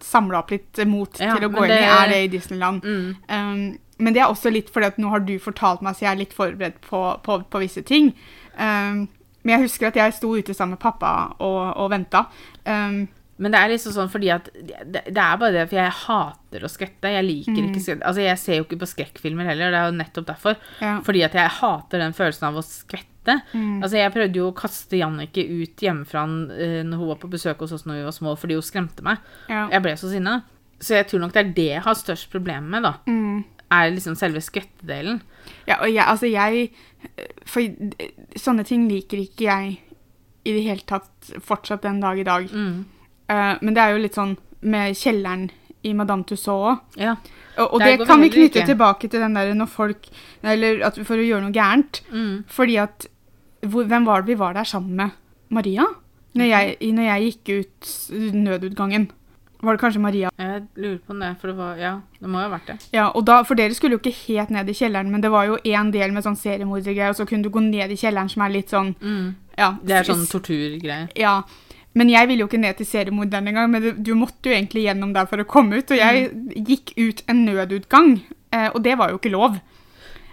samla 0.00 0.40
opp 0.40 0.50
litt 0.54 0.78
mot 0.88 1.18
Ja, 1.20 1.34
til 1.36 1.48
å 1.48 1.52
gå 1.52 1.64
inn 1.66 1.72
i, 1.74 1.76
det- 1.76 1.92
er 1.92 2.08
det 2.08 2.20
i 2.24 2.32
Disneyland. 2.38 2.82
Mm. 2.82 3.16
Um, 3.28 3.78
men 4.00 4.14
det 4.16 4.22
er 4.22 4.30
også 4.32 4.48
litt 4.52 4.70
fordi 4.72 4.86
at 4.86 4.96
nå 5.02 5.10
har 5.12 5.20
du 5.20 5.34
fortalt 5.38 5.82
meg, 5.84 5.94
så 5.98 6.06
jeg 6.06 6.12
er 6.14 6.20
litt 6.22 6.32
forberedt 6.32 6.80
på, 6.80 7.02
på, 7.26 7.40
på 7.50 7.60
visse 7.60 7.82
ting. 7.84 8.14
Um, 8.56 9.08
men 9.42 9.54
jeg 9.56 9.62
husker 9.68 9.88
at 9.88 9.96
jeg 9.96 10.12
sto 10.18 10.34
ute 10.36 10.54
sammen 10.54 10.76
med 10.76 10.80
pappa 10.82 11.34
og, 11.38 11.76
og 11.76 11.90
venta. 11.90 12.26
Um, 12.66 13.08
Men 13.40 13.52
det 13.54 13.60
er 13.62 13.70
liksom 13.72 13.92
sånn 13.94 14.10
fordi 14.12 14.28
at 14.34 14.50
det, 14.52 15.00
det 15.06 15.16
er 15.16 15.36
bare 15.40 15.52
det, 15.54 15.62
for 15.70 15.78
jeg 15.78 15.92
hater 16.02 16.60
å 16.66 16.68
skvette. 16.68 17.08
Jeg 17.08 17.24
liker 17.24 17.56
Mm. 17.56 17.70
ikke 17.70 17.80
skvette. 17.80 18.04
Altså, 18.04 18.20
jeg 18.20 18.38
ser 18.38 18.56
jo 18.58 18.64
ikke 18.66 18.78
på 18.82 18.88
skrekkfilmer 18.90 19.46
heller, 19.48 19.70
det 19.72 19.78
er 19.80 19.86
jo 19.88 19.94
nettopp 19.96 20.26
derfor. 20.28 20.56
ja. 20.82 20.98
Fordi 21.06 21.22
at 21.24 21.32
jeg 21.38 21.48
hater 21.48 21.98
den 22.04 22.12
følelsen 22.12 22.44
av 22.50 22.58
å 22.60 22.62
skvette. 22.66 23.38
Mm. 23.54 23.80
Altså, 23.82 23.96
jeg 23.96 24.12
prøvde 24.12 24.36
jo 24.42 24.50
å 24.50 24.54
kaste 24.60 25.00
Jannicke 25.00 25.40
ut 25.48 25.76
hjemmefra 25.80 26.26
uh, 26.28 26.82
når 26.84 26.96
hun 27.00 27.08
var 27.14 27.16
på 27.22 27.30
besøk 27.32 27.64
hos 27.64 27.72
oss 27.72 27.86
når 27.88 27.94
vi 28.02 28.04
var 28.10 28.12
små, 28.18 28.36
fordi 28.36 28.54
hun 28.60 28.62
skremte 28.68 29.02
meg. 29.08 29.18
ja. 29.48 29.68
Jeg 29.72 29.82
ble 29.88 29.96
så 29.96 30.10
sinna. 30.12 30.42
Så 30.80 30.94
jeg 31.00 31.08
tror 31.08 31.20
nok 31.24 31.32
det 31.32 31.40
er 31.46 31.54
det 31.56 31.68
jeg 31.78 31.82
har 31.88 31.94
størst 31.96 32.28
problem 32.32 32.68
med, 32.76 32.82
da. 32.82 32.92
Mm. 33.08 33.44
Er 33.70 33.92
liksom 33.94 34.16
selve 34.18 34.42
skvettedelen. 34.42 35.20
Ja, 35.68 35.78
og 35.80 35.88
jeg, 35.92 36.02
altså 36.04 36.26
jeg 36.26 36.70
For 37.48 37.64
sånne 38.38 38.64
ting 38.66 38.88
liker 38.90 39.20
ikke 39.22 39.46
jeg 39.46 39.78
i 40.44 40.52
det 40.56 40.64
hele 40.64 40.84
tatt 40.88 41.30
fortsatt 41.44 41.84
den 41.84 42.00
dag 42.02 42.18
i 42.18 42.26
dag. 42.26 42.48
Mm. 42.50 42.84
Uh, 43.30 43.54
men 43.60 43.76
det 43.76 43.82
er 43.82 43.94
jo 43.94 44.02
litt 44.02 44.16
sånn 44.16 44.34
med 44.60 44.96
kjelleren 44.96 45.48
i 45.86 45.92
Madame 45.96 46.26
Tussauds 46.28 46.72
òg. 46.72 47.00
Ja. 47.00 47.14
Og, 47.60 47.76
og 47.76 47.82
det 47.84 48.06
kan 48.08 48.22
vi 48.22 48.30
knytte 48.32 48.60
ikke. 48.60 48.68
tilbake 48.72 49.08
til 49.12 49.22
den 49.22 49.34
der 49.36 49.50
når 49.56 49.68
folk 49.68 50.06
Eller 50.46 50.84
at 50.86 50.96
for 51.02 51.20
å 51.20 51.24
gjøre 51.24 51.44
noe 51.44 51.54
gærent. 51.54 52.02
Mm. 52.12 52.44
Fordi 52.48 52.78
at 52.80 53.08
hvor, 53.60 53.84
Hvem 53.84 54.06
var 54.08 54.22
det 54.22 54.32
vi 54.32 54.38
var 54.40 54.56
der 54.56 54.68
sammen 54.68 54.96
med? 54.96 55.16
Maria? 55.50 55.84
Når 56.38 56.46
jeg, 56.46 56.92
når 56.94 57.08
jeg 57.08 57.24
gikk 57.26 57.50
ut 57.50 57.88
nødutgangen. 58.38 59.08
Var 59.62 59.76
det 59.76 59.80
kanskje 59.82 60.00
Maria? 60.00 60.30
Jeg 60.40 60.62
lurer 60.76 60.98
på 61.06 61.14
det, 61.20 61.30
for 61.40 61.48
det 61.52 61.56
var 61.58 61.76
Ja, 61.76 61.92
det 62.20 62.28
må 62.32 62.40
jo 62.40 62.48
ha 62.48 62.52
vært 62.58 62.66
det. 62.70 62.76
Ja, 62.96 63.08
og 63.14 63.24
da, 63.28 63.42
For 63.44 63.54
dere 63.58 63.74
skulle 63.76 63.98
jo 63.98 64.00
ikke 64.00 64.14
helt 64.26 64.50
ned 64.50 64.68
i 64.68 64.76
kjelleren, 64.78 65.10
men 65.12 65.20
det 65.20 65.30
var 65.30 65.44
jo 65.50 65.58
en 65.64 65.90
del 65.92 66.12
med 66.16 66.24
sånn 66.24 66.38
seriemordergreier, 66.40 67.10
og 67.12 67.16
så 67.20 67.26
kunne 67.28 67.44
du 67.44 67.50
gå 67.50 67.60
ned 67.60 67.90
i 67.92 67.98
kjelleren 68.00 68.30
som 68.32 68.42
er 68.46 68.54
litt 68.54 68.70
sånn 68.72 68.94
Mm. 69.00 69.34
ja, 69.58 69.74
Det 69.84 69.96
er 69.98 70.04
sånn 70.08 70.26
torturgreier. 70.26 71.10
Ja. 71.16 71.42
Men 71.92 72.08
jeg 72.08 72.28
ville 72.28 72.44
jo 72.44 72.46
ikke 72.46 72.60
ned 72.62 72.76
til 72.78 72.86
seriemorderen 72.86 73.48
engang, 73.50 73.70
men 73.70 73.82
du, 73.82 73.90
du 73.92 74.14
måtte 74.14 74.46
jo 74.48 74.54
egentlig 74.54 74.84
gjennom 74.86 75.12
der 75.12 75.26
for 75.26 75.42
å 75.42 75.44
komme 75.44 75.76
ut. 75.82 75.90
Og 75.90 75.98
jeg 75.98 76.30
gikk 76.54 76.92
ut 76.96 77.22
en 77.28 77.44
nødutgang, 77.44 78.20
eh, 78.52 78.68
og 78.72 78.82
det 78.82 78.96
var 78.96 79.10
jo 79.10 79.18
ikke 79.18 79.32
lov. 79.34 79.58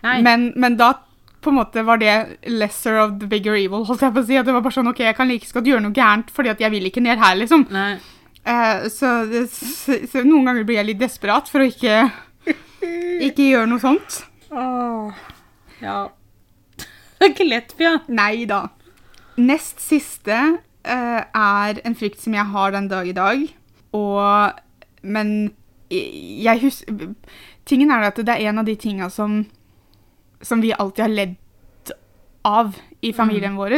Men, 0.04 0.54
men 0.56 0.78
da 0.78 0.94
på 1.42 1.50
en 1.50 1.58
måte 1.58 1.84
var 1.86 1.98
det 1.98 2.38
lesser 2.48 3.00
of 3.02 3.18
the 3.20 3.28
bigger 3.28 3.56
evil, 3.56 3.84
holdt 3.86 4.02
jeg 4.06 4.14
på 4.14 4.22
å 4.22 4.26
si. 4.28 4.38
At 4.38 4.46
det 4.46 4.54
var 4.54 4.62
bare 4.62 4.74
sånn, 4.78 4.88
ok, 4.92 5.00
jeg 5.00 5.16
kan 5.18 5.28
like 5.28 5.50
godt 5.52 5.66
gjøre 5.66 5.82
noe 5.84 5.92
gærent, 5.98 6.30
fordi 6.34 6.50
at 6.54 6.60
jeg 6.62 6.72
vil 6.72 6.86
ikke 6.90 7.02
ned 7.04 7.18
her, 7.22 7.36
liksom. 7.36 7.66
Nei. 7.74 7.98
Eh, 8.48 8.88
så, 8.94 9.10
det- 9.28 9.50
så, 9.52 10.24
noen 10.24 10.48
ganger 10.48 10.64
blir 10.68 10.80
jeg 10.80 10.90
litt 10.94 11.02
desperat 11.02 11.50
for 11.52 11.64
å 11.64 11.68
ikke, 11.68 11.98
ikke 13.28 13.50
gjøre 13.52 13.68
noe 13.72 13.84
sånt. 13.84 14.22
Ja. 15.84 15.98
Det 17.18 17.26
er 17.26 17.32
ikke 17.34 17.48
lett, 17.50 17.72
Pia. 17.78 17.96
Nei 18.14 18.46
da. 18.50 18.68
Nest 19.42 19.82
siste 19.82 20.36
eh, 20.86 21.22
er 21.26 21.80
en 21.86 21.96
frykt 21.98 22.22
som 22.22 22.36
jeg 22.38 22.46
har 22.54 22.72
den 22.76 22.88
dag 22.92 23.10
i 23.10 23.16
dag. 23.18 23.44
Og 23.98 24.54
Men 25.02 25.30
jeg 25.90 26.60
husker 26.62 27.14
Tingen 27.68 27.92
er 27.96 28.06
at 28.10 28.18
det 28.20 28.34
er 28.34 28.50
en 28.50 28.60
av 28.60 28.68
de 28.68 28.76
tinga 28.76 29.08
som 29.10 29.38
Som 30.44 30.62
vi 30.62 30.74
alltid 30.76 31.04
har 31.06 31.14
ledd 31.14 31.36
av 32.48 32.76
i 33.02 33.12
familien 33.16 33.58
vår. 33.58 33.74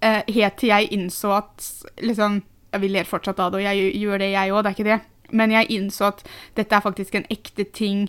Eh, 0.00 0.22
helt 0.28 0.56
til 0.60 0.68
jeg 0.70 0.90
innså 0.94 1.32
at 1.40 1.64
liksom 2.04 2.42
Vi 2.76 2.88
ler 2.88 3.08
fortsatt 3.08 3.38
av 3.40 3.52
det, 3.52 3.62
og 3.62 3.68
jeg 3.68 3.94
gjør 3.96 4.18
det, 4.18 4.32
jeg 4.32 4.52
òg, 4.52 4.62
det 4.62 4.70
er 4.70 4.76
ikke 4.76 4.90
det. 4.90 4.98
Men 5.30 5.52
jeg 5.52 5.70
innså 5.76 6.08
at 6.08 6.24
dette 6.56 6.76
er 6.76 6.84
faktisk 6.84 7.14
en 7.14 7.28
ekte 7.32 7.64
ting, 7.64 8.08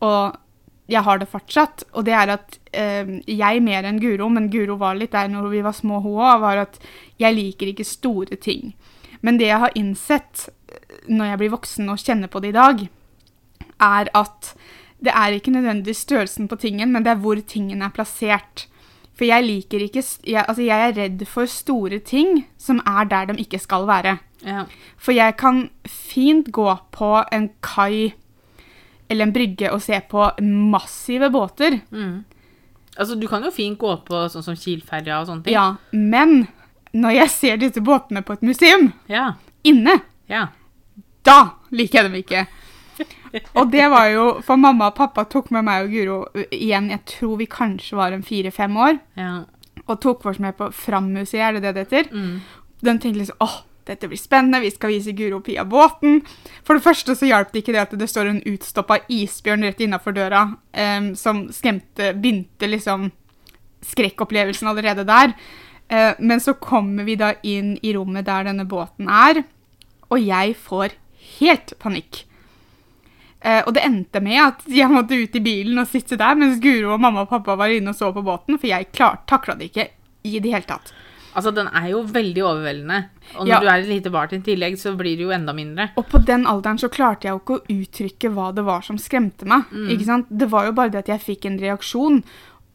og 0.00 0.36
jeg 0.88 1.04
har 1.04 1.18
det 1.20 1.28
fortsatt. 1.28 1.84
Og 1.92 2.06
det 2.08 2.14
er 2.16 2.32
at 2.32 2.58
eh, 2.72 3.18
jeg 3.26 3.62
mer 3.62 3.84
enn 3.84 4.00
Guro, 4.00 4.28
men 4.32 4.50
Guro 4.50 4.78
var 4.80 4.96
litt 4.98 5.12
der 5.12 5.28
når 5.28 5.50
vi 5.52 5.64
var 5.64 5.76
små, 5.76 6.00
hun 6.04 6.20
òg, 6.22 6.40
var 6.40 6.62
at 6.64 6.78
jeg 7.20 7.36
liker 7.36 7.72
ikke 7.72 7.84
store 7.84 8.36
ting. 8.40 8.72
Men 9.20 9.38
det 9.38 9.50
jeg 9.50 9.62
har 9.64 9.76
innsett 9.78 10.48
eh, 10.70 11.04
når 11.08 11.32
jeg 11.32 11.42
blir 11.42 11.54
voksen 11.58 11.92
og 11.92 12.00
kjenner 12.00 12.32
på 12.32 12.40
det 12.40 12.54
i 12.54 12.58
dag, 12.58 12.88
er 13.78 14.10
at 14.16 14.54
det 14.98 15.12
er 15.14 15.36
ikke 15.36 15.54
nødvendigvis 15.54 16.02
størrelsen 16.02 16.48
på 16.50 16.58
tingen, 16.58 16.90
men 16.92 17.04
det 17.04 17.12
er 17.12 17.22
hvor 17.22 17.38
tingen 17.46 17.82
er 17.82 17.94
plassert. 17.94 18.66
For 19.18 19.26
jeg 19.26 19.42
liker 19.44 19.82
ikke 19.82 20.02
jeg, 20.24 20.44
Altså, 20.46 20.62
jeg 20.62 20.88
er 20.88 20.94
redd 20.94 21.24
for 21.26 21.46
store 21.50 21.98
ting 21.98 22.44
som 22.58 22.78
er 22.86 23.04
der 23.10 23.32
de 23.32 23.40
ikke 23.42 23.58
skal 23.58 23.86
være. 23.88 24.18
Ja. 24.46 24.64
For 24.96 25.12
jeg 25.12 25.36
kan 25.40 25.64
fint 25.90 26.52
gå 26.54 26.68
på 26.94 27.24
en 27.34 27.48
kai 27.60 28.12
eller 29.10 29.24
en 29.26 29.32
brygge 29.32 29.72
og 29.72 29.82
se 29.82 29.98
på 30.10 30.28
massive 30.44 31.30
båter. 31.34 31.80
Mm. 31.90 32.24
Altså, 32.98 33.14
du 33.18 33.26
kan 33.30 33.42
jo 33.42 33.50
fint 33.54 33.78
gå 33.78 33.96
på 34.06 34.22
sånn 34.30 34.44
som 34.44 34.56
Kielferja 34.58 35.20
og 35.22 35.26
sånne 35.30 35.44
ting. 35.46 35.54
Ja, 35.54 35.76
men 35.92 36.46
når 36.92 37.14
jeg 37.16 37.30
ser 37.34 37.60
disse 37.60 37.82
båtene 37.84 38.22
på 38.22 38.32
et 38.38 38.42
museum, 38.46 38.92
Ja. 39.08 39.32
inne, 39.64 40.00
ja. 40.28 40.46
da 41.24 41.38
liker 41.70 42.02
jeg 42.02 42.10
dem 42.10 42.18
ikke. 42.22 42.46
Og 43.54 43.70
det 43.72 43.84
var 43.92 44.08
jo 44.12 44.24
For 44.46 44.60
mamma 44.60 44.88
og 44.90 44.96
pappa 44.96 45.24
tok 45.28 45.50
med 45.54 45.66
meg 45.66 45.86
og 45.86 45.94
Guro 45.94 46.46
igjen, 46.54 46.90
jeg 46.94 47.04
tror 47.12 47.38
vi 47.40 47.48
kanskje 47.50 47.98
var 47.98 48.14
en 48.14 48.24
fire-fem 48.26 48.76
år, 48.76 48.98
ja. 49.18 49.32
og 49.86 50.00
tok 50.02 50.26
oss 50.30 50.40
med 50.42 50.56
på 50.58 50.70
Frammuseet, 50.72 51.42
er 51.44 51.58
det 51.58 51.64
det 51.66 51.74
det 51.74 51.86
heter? 51.86 52.12
Mm. 52.12 52.38
De 52.80 52.94
tenkte 52.94 53.18
liksom 53.18 53.44
åh, 53.44 53.56
dette 53.88 54.08
blir 54.08 54.20
spennende, 54.20 54.60
vi 54.60 54.70
skal 54.72 54.92
vise 54.92 55.14
Guro 55.16 55.40
og 55.40 55.46
Pia 55.46 55.64
båten. 55.64 56.20
For 56.64 56.76
det 56.76 56.84
første 56.84 57.16
så 57.16 57.28
hjalp 57.28 57.52
det 57.52 57.62
ikke 57.62 57.74
det 57.76 57.84
at 57.86 57.96
det 58.00 58.10
står 58.10 58.28
en 58.28 58.42
utstoppa 58.50 59.00
isbjørn 59.08 59.64
rett 59.64 59.80
innafor 59.80 60.16
døra, 60.16 60.44
um, 60.52 61.14
som 61.16 61.46
skremte, 61.52 62.12
begynte 62.16 62.68
liksom 62.68 63.08
skrekkopplevelsen 63.88 64.68
allerede 64.68 65.06
der. 65.08 65.32
Men 66.18 66.40
så 66.44 66.52
kommer 66.60 67.06
vi 67.08 67.14
da 67.16 67.30
inn 67.46 67.78
i 67.80 67.94
rommet 67.96 68.26
der 68.26 68.44
denne 68.44 68.66
båten 68.68 69.08
er, 69.08 69.38
og 70.12 70.20
jeg 70.20 70.52
får 70.60 70.98
helt 71.38 71.72
panikk. 71.80 72.27
Eh, 73.40 73.62
og 73.66 73.74
det 73.74 73.84
endte 73.86 74.20
med 74.20 74.40
at 74.42 74.64
jeg 74.66 74.90
måtte 74.90 75.14
ut 75.14 75.36
i 75.38 75.40
bilen 75.44 75.78
og 75.78 75.86
sitte 75.86 76.16
der 76.18 76.34
mens 76.34 76.58
Guro 76.60 76.94
og 76.96 77.00
mamma 77.00 77.22
og 77.22 77.28
pappa 77.30 77.54
var 77.56 77.70
inne 77.70 77.92
og 77.94 77.98
så 77.98 78.12
på 78.12 78.24
båten, 78.26 78.58
for 78.58 78.66
jeg 78.66 78.88
klar, 78.92 79.20
takla 79.30 79.54
det 79.54 79.70
ikke 79.70 79.88
i 80.26 80.40
det 80.42 80.50
hele 80.52 80.66
tatt. 80.66 80.90
Altså, 81.38 81.52
den 81.54 81.68
er 81.70 81.90
jo 81.92 82.00
veldig 82.02 82.42
overveldende. 82.42 82.96
Og 83.36 83.46
når 83.46 83.52
Ja. 83.52 83.60
du 83.60 83.66
er 83.68 83.78
et 83.78 83.86
lite 83.86 84.10
barn 84.10 84.32
i 84.34 84.40
tillegg, 84.42 84.74
så 84.80 84.96
blir 84.96 85.14
det 85.16 85.22
jo 85.22 85.30
enda 85.30 85.52
mindre. 85.54 85.90
Og 85.96 86.08
på 86.08 86.18
den 86.26 86.46
alderen 86.46 86.78
så 86.80 86.88
klarte 86.90 87.28
jeg 87.28 87.30
jo 87.36 87.38
ikke 87.38 87.58
å 87.60 87.78
uttrykke 87.78 88.32
hva 88.34 88.52
det 88.54 88.64
var 88.64 88.80
som 88.82 88.98
skremte 88.98 89.46
meg. 89.46 89.64
ikke 89.70 90.04
sant? 90.04 90.26
Det 90.30 90.50
var 90.50 90.66
jo 90.66 90.72
bare 90.72 90.90
det 90.90 90.98
at 91.06 91.06
jeg 91.14 91.20
fikk 91.38 91.44
en 91.46 91.58
reaksjon, 91.58 92.24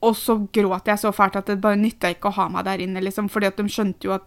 og 0.02 0.16
så 0.16 0.38
gråt 0.54 0.86
jeg 0.86 0.98
så 1.00 1.12
fælt 1.12 1.36
at 1.36 1.46
det 1.48 1.60
bare 1.62 1.76
nytta 1.76 2.14
ikke 2.16 2.30
å 2.32 2.34
ha 2.36 2.48
meg 2.48 2.64
der 2.64 2.78
inne, 2.78 3.02
liksom. 3.04 3.28
Fordi 3.30 3.48
at 3.48 3.58
de 3.58 3.64
skjønte 3.64 4.04
jo 4.04 4.14
at 4.14 4.24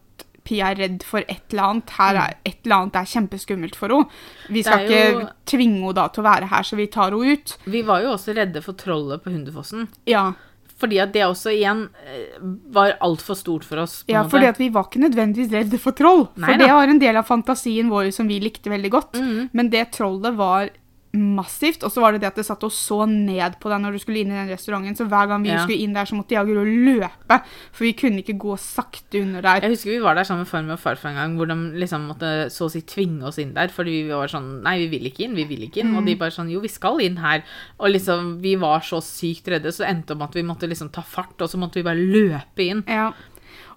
Pia 0.46 0.70
er 0.72 0.80
redd 0.80 1.02
for 1.06 1.20
et 1.26 1.42
eller 1.50 1.68
annet. 1.72 1.90
Her 1.98 2.14
er 2.22 2.34
et 2.46 2.58
eller 2.64 2.76
annet 2.86 2.96
er 3.02 3.10
kjempeskummelt 3.12 3.74
for 3.78 3.92
henne. 3.92 4.08
Vi 4.48 4.62
skal 4.62 4.86
jo- 4.86 5.20
ikke 5.20 5.30
tvinge 5.52 5.80
henne 5.82 5.94
da 5.98 6.08
til 6.08 6.22
å 6.24 6.28
være 6.30 6.48
her, 6.54 6.62
så 6.62 6.76
vi 6.78 6.86
tar 6.86 7.10
henne 7.10 7.32
ut. 7.36 7.56
Vi 7.66 7.82
var 7.82 8.02
jo 8.02 8.12
også 8.14 8.34
redde 8.36 8.62
for 8.62 8.72
trollet 8.78 9.22
på 9.24 9.32
Hundefossen. 9.34 9.88
Ja, 10.06 10.32
Fordi 10.76 10.98
at 11.00 11.10
det 11.14 11.22
også 11.24 11.48
igjen 11.56 11.86
eh, 12.04 12.36
var 12.70 12.98
altfor 13.00 13.34
stort 13.34 13.64
for 13.64 13.78
oss. 13.80 14.04
ja 14.06 14.22
måte. 14.22 14.30
fordi 14.34 14.46
at 14.46 14.58
vi 14.58 14.68
var 14.68 14.84
ikke 14.84 15.00
nødvendigvis 15.08 15.50
redde 15.50 15.78
for 15.80 15.92
troll. 15.96 16.28
Nei 16.36 16.50
for 16.52 16.58
det 16.58 16.68
var 16.68 16.88
en 16.92 16.98
del 17.00 17.16
av 17.16 17.24
fantasien 17.24 17.88
vår 17.88 18.10
som 18.12 18.28
vi 18.28 18.38
likte 18.40 18.68
veldig 18.68 18.90
godt. 18.92 19.12
Mhm. 19.14 19.48
Men 19.54 19.70
det 19.70 19.90
trollet 19.92 20.36
var 20.36 20.68
massivt, 21.16 21.82
og 21.86 21.90
så 21.92 22.00
var 22.00 22.12
det 22.12 22.20
det 22.22 22.28
at 22.30 22.36
det 22.40 22.44
satt 22.46 22.62
og 22.66 22.72
så 22.72 23.04
ned 23.08 23.56
på 23.62 23.70
deg 23.72 23.80
når 23.82 23.92
du 23.96 23.98
skulle 24.02 24.20
inn 24.22 24.30
i 24.32 24.36
den 24.38 24.50
restauranten, 24.52 24.96
så 24.98 25.06
hver 25.08 25.28
gang 25.30 25.42
vi 25.42 25.50
Ja. 25.50 25.62
skulle 25.64 25.78
inn 25.82 25.92
der, 25.96 26.04
så 26.08 26.14
måtte 26.18 26.34
jeg 26.36 26.40
og 26.44 26.46
Guro 26.52 26.64
løpe, 26.64 27.38
for 27.72 27.84
vi 27.84 27.92
kunne 27.92 28.22
ikke 28.22 28.38
gå 28.38 28.56
sakte 28.58 29.22
under 29.22 29.42
der. 29.42 29.60
Jeg 29.66 29.70
husker 29.76 29.90
vi 29.90 30.02
var 30.04 30.14
der 30.14 30.24
sammen 30.24 30.44
med 30.44 30.48
farmor 30.52 30.72
og 30.72 30.80
farfar 30.80 31.10
en 31.10 31.16
gang, 31.16 31.36
hvor 31.36 31.46
de 31.48 31.56
liksom 31.80 32.06
måtte 32.08 32.50
så 32.50 32.66
å 32.66 32.70
si 32.70 32.82
tvinge 32.82 33.22
oss 33.24 33.38
inn 33.38 33.54
der, 33.54 33.68
fordi 33.68 34.02
vi 34.06 34.12
var 34.14 34.28
sånn 34.28 34.62
Nei, 34.62 34.78
vi 34.86 34.88
vil 34.98 35.06
ikke 35.10 35.24
inn, 35.24 35.34
vi 35.34 35.44
vil 35.44 35.66
ikke 35.68 35.80
inn. 35.84 35.96
Og 35.96 36.04
de 36.06 36.14
bare 36.16 36.30
sånn 36.30 36.50
Jo, 36.50 36.60
vi 36.60 36.68
skal 36.68 37.00
inn 37.00 37.16
her. 37.18 37.42
Og 37.78 37.90
liksom, 37.90 38.40
vi 38.42 38.54
var 38.56 38.80
så 38.80 39.00
sykt 39.02 39.48
redde, 39.48 39.72
så 39.72 39.84
det 39.84 39.88
endte 39.94 40.12
om 40.16 40.22
at 40.22 40.32
vi 40.34 40.42
måtte 40.42 40.68
liksom 40.68 40.90
ta 40.92 41.02
fart, 41.02 41.40
og 41.40 41.48
så 41.48 41.58
måtte 41.58 41.74
vi 41.80 41.82
bare 41.82 41.96
løpe 42.02 42.62
inn. 42.66 42.84
Ja. 42.86 43.12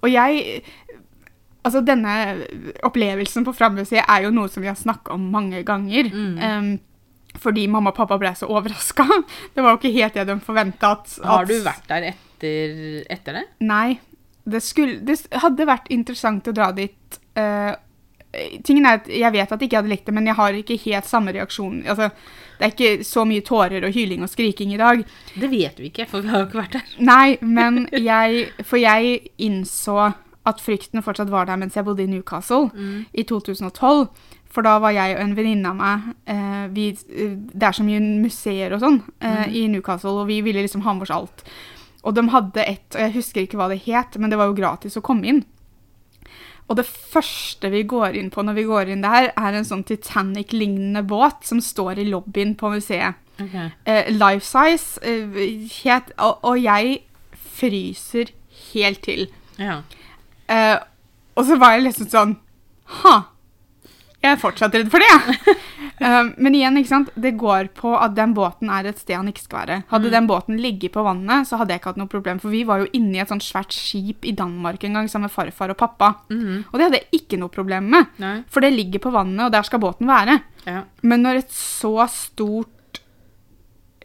Og 0.04 0.10
jeg 0.12 0.62
Altså, 1.65 1.82
denne 1.86 2.10
opplevelsen 2.88 3.43
på 3.45 3.52
Frammuseet 3.54 4.06
er 4.08 4.23
jo 4.23 4.30
noe 4.32 4.47
som 4.47 4.63
vi 4.63 4.69
har 4.71 4.78
snakka 4.80 5.12
om 5.12 5.25
mange 5.32 5.60
ganger. 5.67 6.08
Mm. 6.08 6.38
em, 6.39 6.80
fordi 7.37 7.67
mamma 7.69 7.91
og 7.93 7.97
pappa 7.99 8.17
ble 8.21 8.31
så 8.35 8.49
overraska. 8.49 9.05
Det 9.53 9.63
var 9.63 9.75
jo 9.75 9.81
ikke 9.81 9.95
helt 9.95 10.17
det 10.17 10.27
de 10.29 10.39
forventa 10.43 10.95
Har 11.23 11.49
du 11.49 11.57
vært 11.65 11.89
der 11.91 12.11
etter, 12.13 12.79
etter 13.09 13.41
det? 13.41 13.45
Nei. 13.59 13.99
Det, 14.49 14.63
skulle, 14.65 14.97
det 15.05 15.19
hadde 15.43 15.67
vært 15.69 15.91
interessant 15.93 16.47
å 16.49 16.55
dra 16.55 16.71
dit. 16.73 17.19
Uh, 17.37 17.75
tingen 18.65 18.87
er 18.87 18.99
at 18.99 19.09
Jeg 19.11 19.33
vet 19.33 19.51
at 19.51 19.61
jeg 19.61 19.69
ikke 19.69 19.81
hadde 19.81 19.91
likt 19.91 20.07
det, 20.09 20.15
men 20.17 20.29
jeg 20.29 20.37
har 20.39 20.57
ikke 20.57 20.79
helt 20.85 21.09
samme 21.09 21.33
reaksjon. 21.35 21.83
Altså, 21.85 22.09
det 22.59 22.65
er 22.65 22.73
ikke 22.73 23.05
så 23.07 23.25
mye 23.29 23.45
tårer 23.45 23.85
og 23.87 23.93
hyling 23.95 24.25
og 24.25 24.31
skriking 24.31 24.73
i 24.73 24.79
dag. 24.81 25.03
Det 25.35 25.51
vet 25.51 25.77
vi 25.79 25.91
ikke, 25.91 26.07
for 26.09 26.25
vi 26.25 26.33
har 26.33 26.43
jo 26.43 26.49
ikke 26.49 26.61
vært 26.63 26.79
der. 26.79 26.95
Nei, 27.05 27.37
men 27.45 27.85
jeg 27.93 28.49
For 28.65 28.81
jeg 28.81 29.21
innså 29.37 30.09
at 30.47 30.62
frykten 30.63 31.04
fortsatt 31.04 31.32
var 31.32 31.45
der 31.45 31.60
mens 31.60 31.75
jeg 31.75 31.86
bodde 31.86 32.04
i 32.04 32.08
Newcastle 32.08 32.69
i 33.13 33.23
2012. 33.23 34.08
For 34.49 34.65
da 34.65 34.80
var 34.82 34.95
jeg 34.95 35.15
og 35.15 35.21
en 35.21 35.36
venninne 35.38 35.69
av 35.69 35.75
meg 35.78 36.08
eh, 36.25 36.63
vi, 36.73 36.88
Det 36.97 37.67
er 37.67 37.75
så 37.75 37.84
mye 37.86 37.99
museer 38.02 38.73
og 38.73 38.82
sånn 38.82 39.02
eh, 39.21 39.45
i 39.54 39.67
Newcastle, 39.69 40.15
og 40.23 40.28
vi 40.28 40.41
ville 40.41 40.63
liksom 40.65 40.82
ha 40.88 40.93
med 40.93 41.06
oss 41.06 41.13
alt. 41.13 41.43
Og 42.04 42.15
de 42.15 42.23
hadde 42.32 42.63
et, 42.65 42.88
og 42.95 43.02
jeg 43.04 43.13
husker 43.13 43.43
ikke 43.43 43.60
hva 43.60 43.67
det 43.69 43.84
het, 43.86 44.17
men 44.17 44.32
det 44.32 44.39
var 44.39 44.49
jo 44.49 44.58
gratis 44.58 44.97
å 44.97 45.06
komme 45.06 45.28
inn. 45.30 45.43
Og 46.69 46.78
det 46.78 46.86
første 46.86 47.69
vi 47.73 47.84
går 47.89 48.15
inn 48.17 48.30
på 48.34 48.43
når 48.45 48.58
vi 48.58 48.65
går 48.69 48.91
inn 48.93 49.02
der, 49.06 49.32
er 49.34 49.58
en 49.58 49.65
sånn 49.67 49.84
Titanic-lignende 49.89 51.02
båt 51.10 51.45
som 51.49 51.62
står 51.62 52.02
i 52.02 52.10
lobbyen 52.10 52.56
på 52.58 52.69
museet. 52.73 53.17
Eh, 53.86 54.10
life 54.13 54.45
size. 54.45 54.99
Eh, 55.02 55.39
het, 55.84 56.13
og, 56.17 56.43
og 56.45 56.60
jeg 56.62 57.02
fryser 57.60 58.34
helt 58.73 59.02
til. 59.08 59.28
Ja. 59.58 59.82
Eh, 60.49 60.77
og 61.38 61.45
så 61.47 61.59
var 61.62 61.75
jeg 61.75 61.89
liksom 61.89 62.07
sånn 62.12 62.31
Ha! 63.03 63.17
Jeg 64.19 64.33
er 64.33 64.39
fortsatt 64.41 64.73
redd 64.75 64.89
for 64.91 65.03
det. 65.03 65.57
Eh, 65.99 66.29
men 66.39 66.53
igjen, 66.55 66.77
ikke 66.79 66.88
sant? 66.88 67.09
det 67.19 67.33
går 67.35 67.73
på 67.75 67.89
at 67.99 68.13
den 68.15 68.31
båten 68.31 68.69
er 68.71 68.88
et 68.88 69.01
sted 69.01 69.17
han 69.17 69.27
ikke 69.27 69.41
skal 69.43 69.57
være. 69.59 69.75
Hadde 69.89 70.12
den 70.13 70.29
båten 70.29 70.55
ligget 70.63 70.93
på 70.93 71.03
vannet, 71.03 71.49
så 71.49 71.57
hadde 71.59 71.73
jeg 71.75 71.81
ikke 71.81 71.91
hatt 71.91 71.99
noe 71.99 72.07
problem. 72.07 72.39
For 72.39 72.53
vi 72.53 72.62
var 72.63 72.79
jo 72.79 72.88
inne 72.95 73.17
i 73.17 73.19
et 73.19 73.27
sånt 73.27 73.43
svært 73.43 73.75
skip 73.75 74.23
i 74.23 74.31
Danmark 74.31 74.85
en 74.88 74.95
gang 74.95 75.09
sammen 75.12 75.27
med 75.27 75.33
farfar 75.35 75.73
og 75.73 75.79
pappa. 75.81 76.13
Mm. 76.31 76.62
Og 76.69 76.77
det 76.77 76.85
hadde 76.85 77.01
jeg 77.01 77.19
ikke 77.19 77.41
noe 77.41 77.51
problem 77.51 77.91
med. 77.91 78.15
Nei. 78.23 78.31
For 78.47 78.63
det 78.63 78.71
ligger 78.77 79.03
på 79.03 79.12
vannet, 79.12 79.49
og 79.49 79.51
der 79.57 79.67
skal 79.67 79.83
båten 79.83 80.07
være. 80.07 80.38
Ja. 80.69 80.85
Men 81.03 81.27
når 81.27 81.41
et 81.41 81.51
så 81.51 82.07
stort 82.15 83.01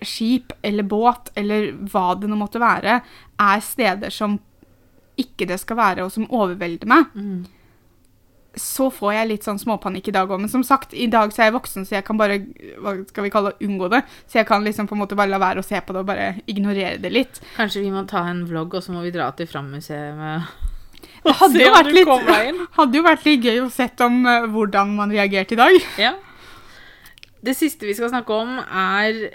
skip 0.02 0.50
eller 0.66 0.90
båt 0.90 1.30
eller 1.38 1.70
hva 1.94 2.08
det 2.18 2.26
nå 2.32 2.42
måtte 2.42 2.58
være, 2.58 2.98
er 3.38 3.64
steder 3.70 4.10
som 4.18 4.40
ikke 5.20 5.46
det 5.50 5.60
skal 5.62 5.78
være, 5.78 6.06
og 6.06 6.12
som 6.14 6.26
overvelder 6.32 6.90
meg, 6.90 7.12
mm. 7.14 7.44
så 8.58 8.88
får 8.92 9.14
jeg 9.14 9.30
litt 9.30 9.46
sånn 9.46 9.60
småpanikk 9.62 10.10
i 10.10 10.14
dag 10.16 10.30
òg. 10.30 10.42
Men 10.42 10.52
som 10.52 10.64
sagt, 10.66 10.94
i 10.94 11.06
dag 11.10 11.32
så 11.34 11.42
er 11.44 11.50
jeg 11.50 11.56
voksen, 11.58 11.86
så 11.86 11.98
jeg 11.98 12.06
kan 12.06 12.18
bare 12.20 12.40
hva 12.82 12.96
skal 13.08 13.26
vi 13.26 13.32
kalle 13.34 13.54
det, 13.54 13.68
unngå 13.68 13.90
det. 13.92 14.02
Så 14.26 14.40
jeg 14.40 14.48
kan 14.50 14.66
liksom 14.66 14.90
på 14.90 14.98
en 14.98 15.04
måte 15.04 15.18
bare 15.18 15.32
la 15.32 15.40
være 15.42 15.62
å 15.62 15.66
se 15.66 15.80
på 15.80 15.94
det 15.94 16.04
og 16.04 16.10
bare 16.10 16.34
ignorere 16.50 16.98
det 17.02 17.14
litt. 17.14 17.40
Kanskje 17.58 17.84
vi 17.84 17.94
må 17.94 18.04
ta 18.10 18.24
en 18.30 18.44
vlogg, 18.50 18.74
og 18.74 18.84
så 18.84 18.94
må 18.94 19.04
vi 19.06 19.14
dra 19.14 19.30
til 19.38 19.50
Fram-museet 19.50 20.18
med 20.18 20.52
Det 21.24 21.36
hadde 21.40 21.56
se 21.56 21.70
jo 21.70 21.94
litt, 21.94 22.12
hadde 22.78 23.00
jo 23.00 23.06
vært 23.06 23.26
litt 23.28 23.48
gøy 23.48 23.64
å 23.64 23.70
sett 23.72 24.02
om 24.04 24.22
uh, 24.26 24.50
hvordan 24.50 24.96
man 24.98 25.14
reagerte 25.14 25.56
i 25.56 25.62
dag. 25.62 25.80
Ja. 26.00 26.16
Det 27.44 27.52
siste 27.56 27.84
vi 27.84 27.94
skal 27.96 28.10
snakke 28.10 28.34
om, 28.34 28.56
er 28.64 29.34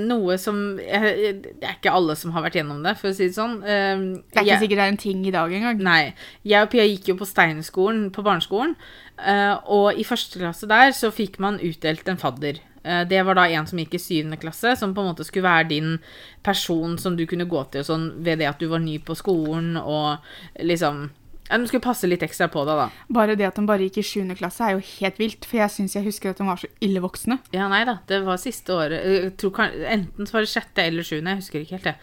noe 0.00 0.36
som 0.42 0.78
eh, 0.82 1.32
Det 1.38 1.62
er 1.62 1.76
ikke 1.76 1.92
alle 1.94 2.16
som 2.18 2.32
har 2.34 2.42
vært 2.46 2.58
gjennom 2.58 2.82
det, 2.84 2.96
for 2.98 3.10
å 3.12 3.14
si 3.16 3.28
det 3.28 3.36
sånn. 3.36 3.58
Eh, 3.62 4.04
Det 4.32 4.40
er 4.40 4.44
ikke 4.46 4.60
sikkert 4.64 4.80
det 4.80 4.86
er 4.86 4.92
en 4.94 5.02
ting 5.06 5.24
i 5.26 5.34
dag 5.34 5.52
engang. 5.52 5.78
Nei. 5.86 6.14
Jeg 6.44 6.62
og 6.66 6.70
Pia 6.72 6.86
gikk 6.88 7.12
jo 7.12 7.18
på 7.20 7.28
Steinerskolen 7.28 8.08
på 8.14 8.24
barneskolen, 8.26 8.74
eh, 9.18 9.54
og 9.66 9.94
i 9.98 10.04
første 10.08 10.40
klasse 10.42 10.66
der 10.70 10.90
så 10.96 11.12
fikk 11.14 11.38
man 11.38 11.60
utdelt 11.62 12.08
en 12.08 12.16
fadder. 12.20 12.58
Eh, 12.84 13.04
Det 13.04 13.24
var 13.26 13.34
da 13.34 13.46
en 13.48 13.66
som 13.66 13.78
gikk 13.78 13.94
i 13.94 14.02
syvende 14.02 14.38
klasse, 14.38 14.76
som 14.78 14.94
på 14.94 15.00
en 15.02 15.12
måte 15.14 15.24
skulle 15.26 15.46
være 15.48 15.68
din 15.68 15.98
person 16.42 16.96
som 16.98 17.16
du 17.16 17.26
kunne 17.26 17.46
gå 17.48 17.62
til 17.70 17.80
og 17.80 17.86
sånn, 17.86 18.08
ved 18.22 18.38
det 18.38 18.46
at 18.50 18.58
du 18.58 18.68
var 18.68 18.78
ny 18.82 18.98
på 18.98 19.14
skolen 19.16 19.76
og 19.76 20.18
liksom 20.62 21.10
ja, 21.50 21.58
De 21.58 21.66
skulle 21.68 21.82
passe 21.84 22.08
litt 22.08 22.22
ekstra 22.26 22.48
på 22.52 22.64
deg, 22.66 22.76
da. 22.76 22.88
Bare 23.12 23.36
det 23.38 23.46
at 23.46 23.54
de 23.56 23.66
bare 23.66 23.86
gikk 23.86 23.98
i 23.98 24.02
7. 24.02 24.34
klasse, 24.38 24.60
er 24.66 24.76
jo 24.76 24.84
helt 25.00 25.18
vilt. 25.18 25.44
For 25.46 25.56
jeg 25.60 25.70
syns 25.70 25.94
jeg 25.94 26.04
husker 26.04 26.30
at 26.30 26.38
de 26.38 26.46
var 26.48 26.56
så 26.56 26.68
ille 26.80 27.00
voksne. 27.04 27.38
Ja, 27.54 27.68
nei 27.68 27.84
da. 27.84 27.98
Det 28.06 28.22
var 28.26 28.36
siste 28.42 28.72
året. 28.74 29.36
Tror 29.38 29.52
kan- 29.54 29.72
Enten 29.96 30.26
så 30.26 30.32
var 30.32 30.40
det 30.46 30.48
sjette 30.54 30.82
eller 30.86 31.02
sjuende, 31.02 31.30
jeg 31.36 31.42
husker 31.44 31.60
ikke 31.60 31.76
helt 31.78 31.84
det. 31.84 31.96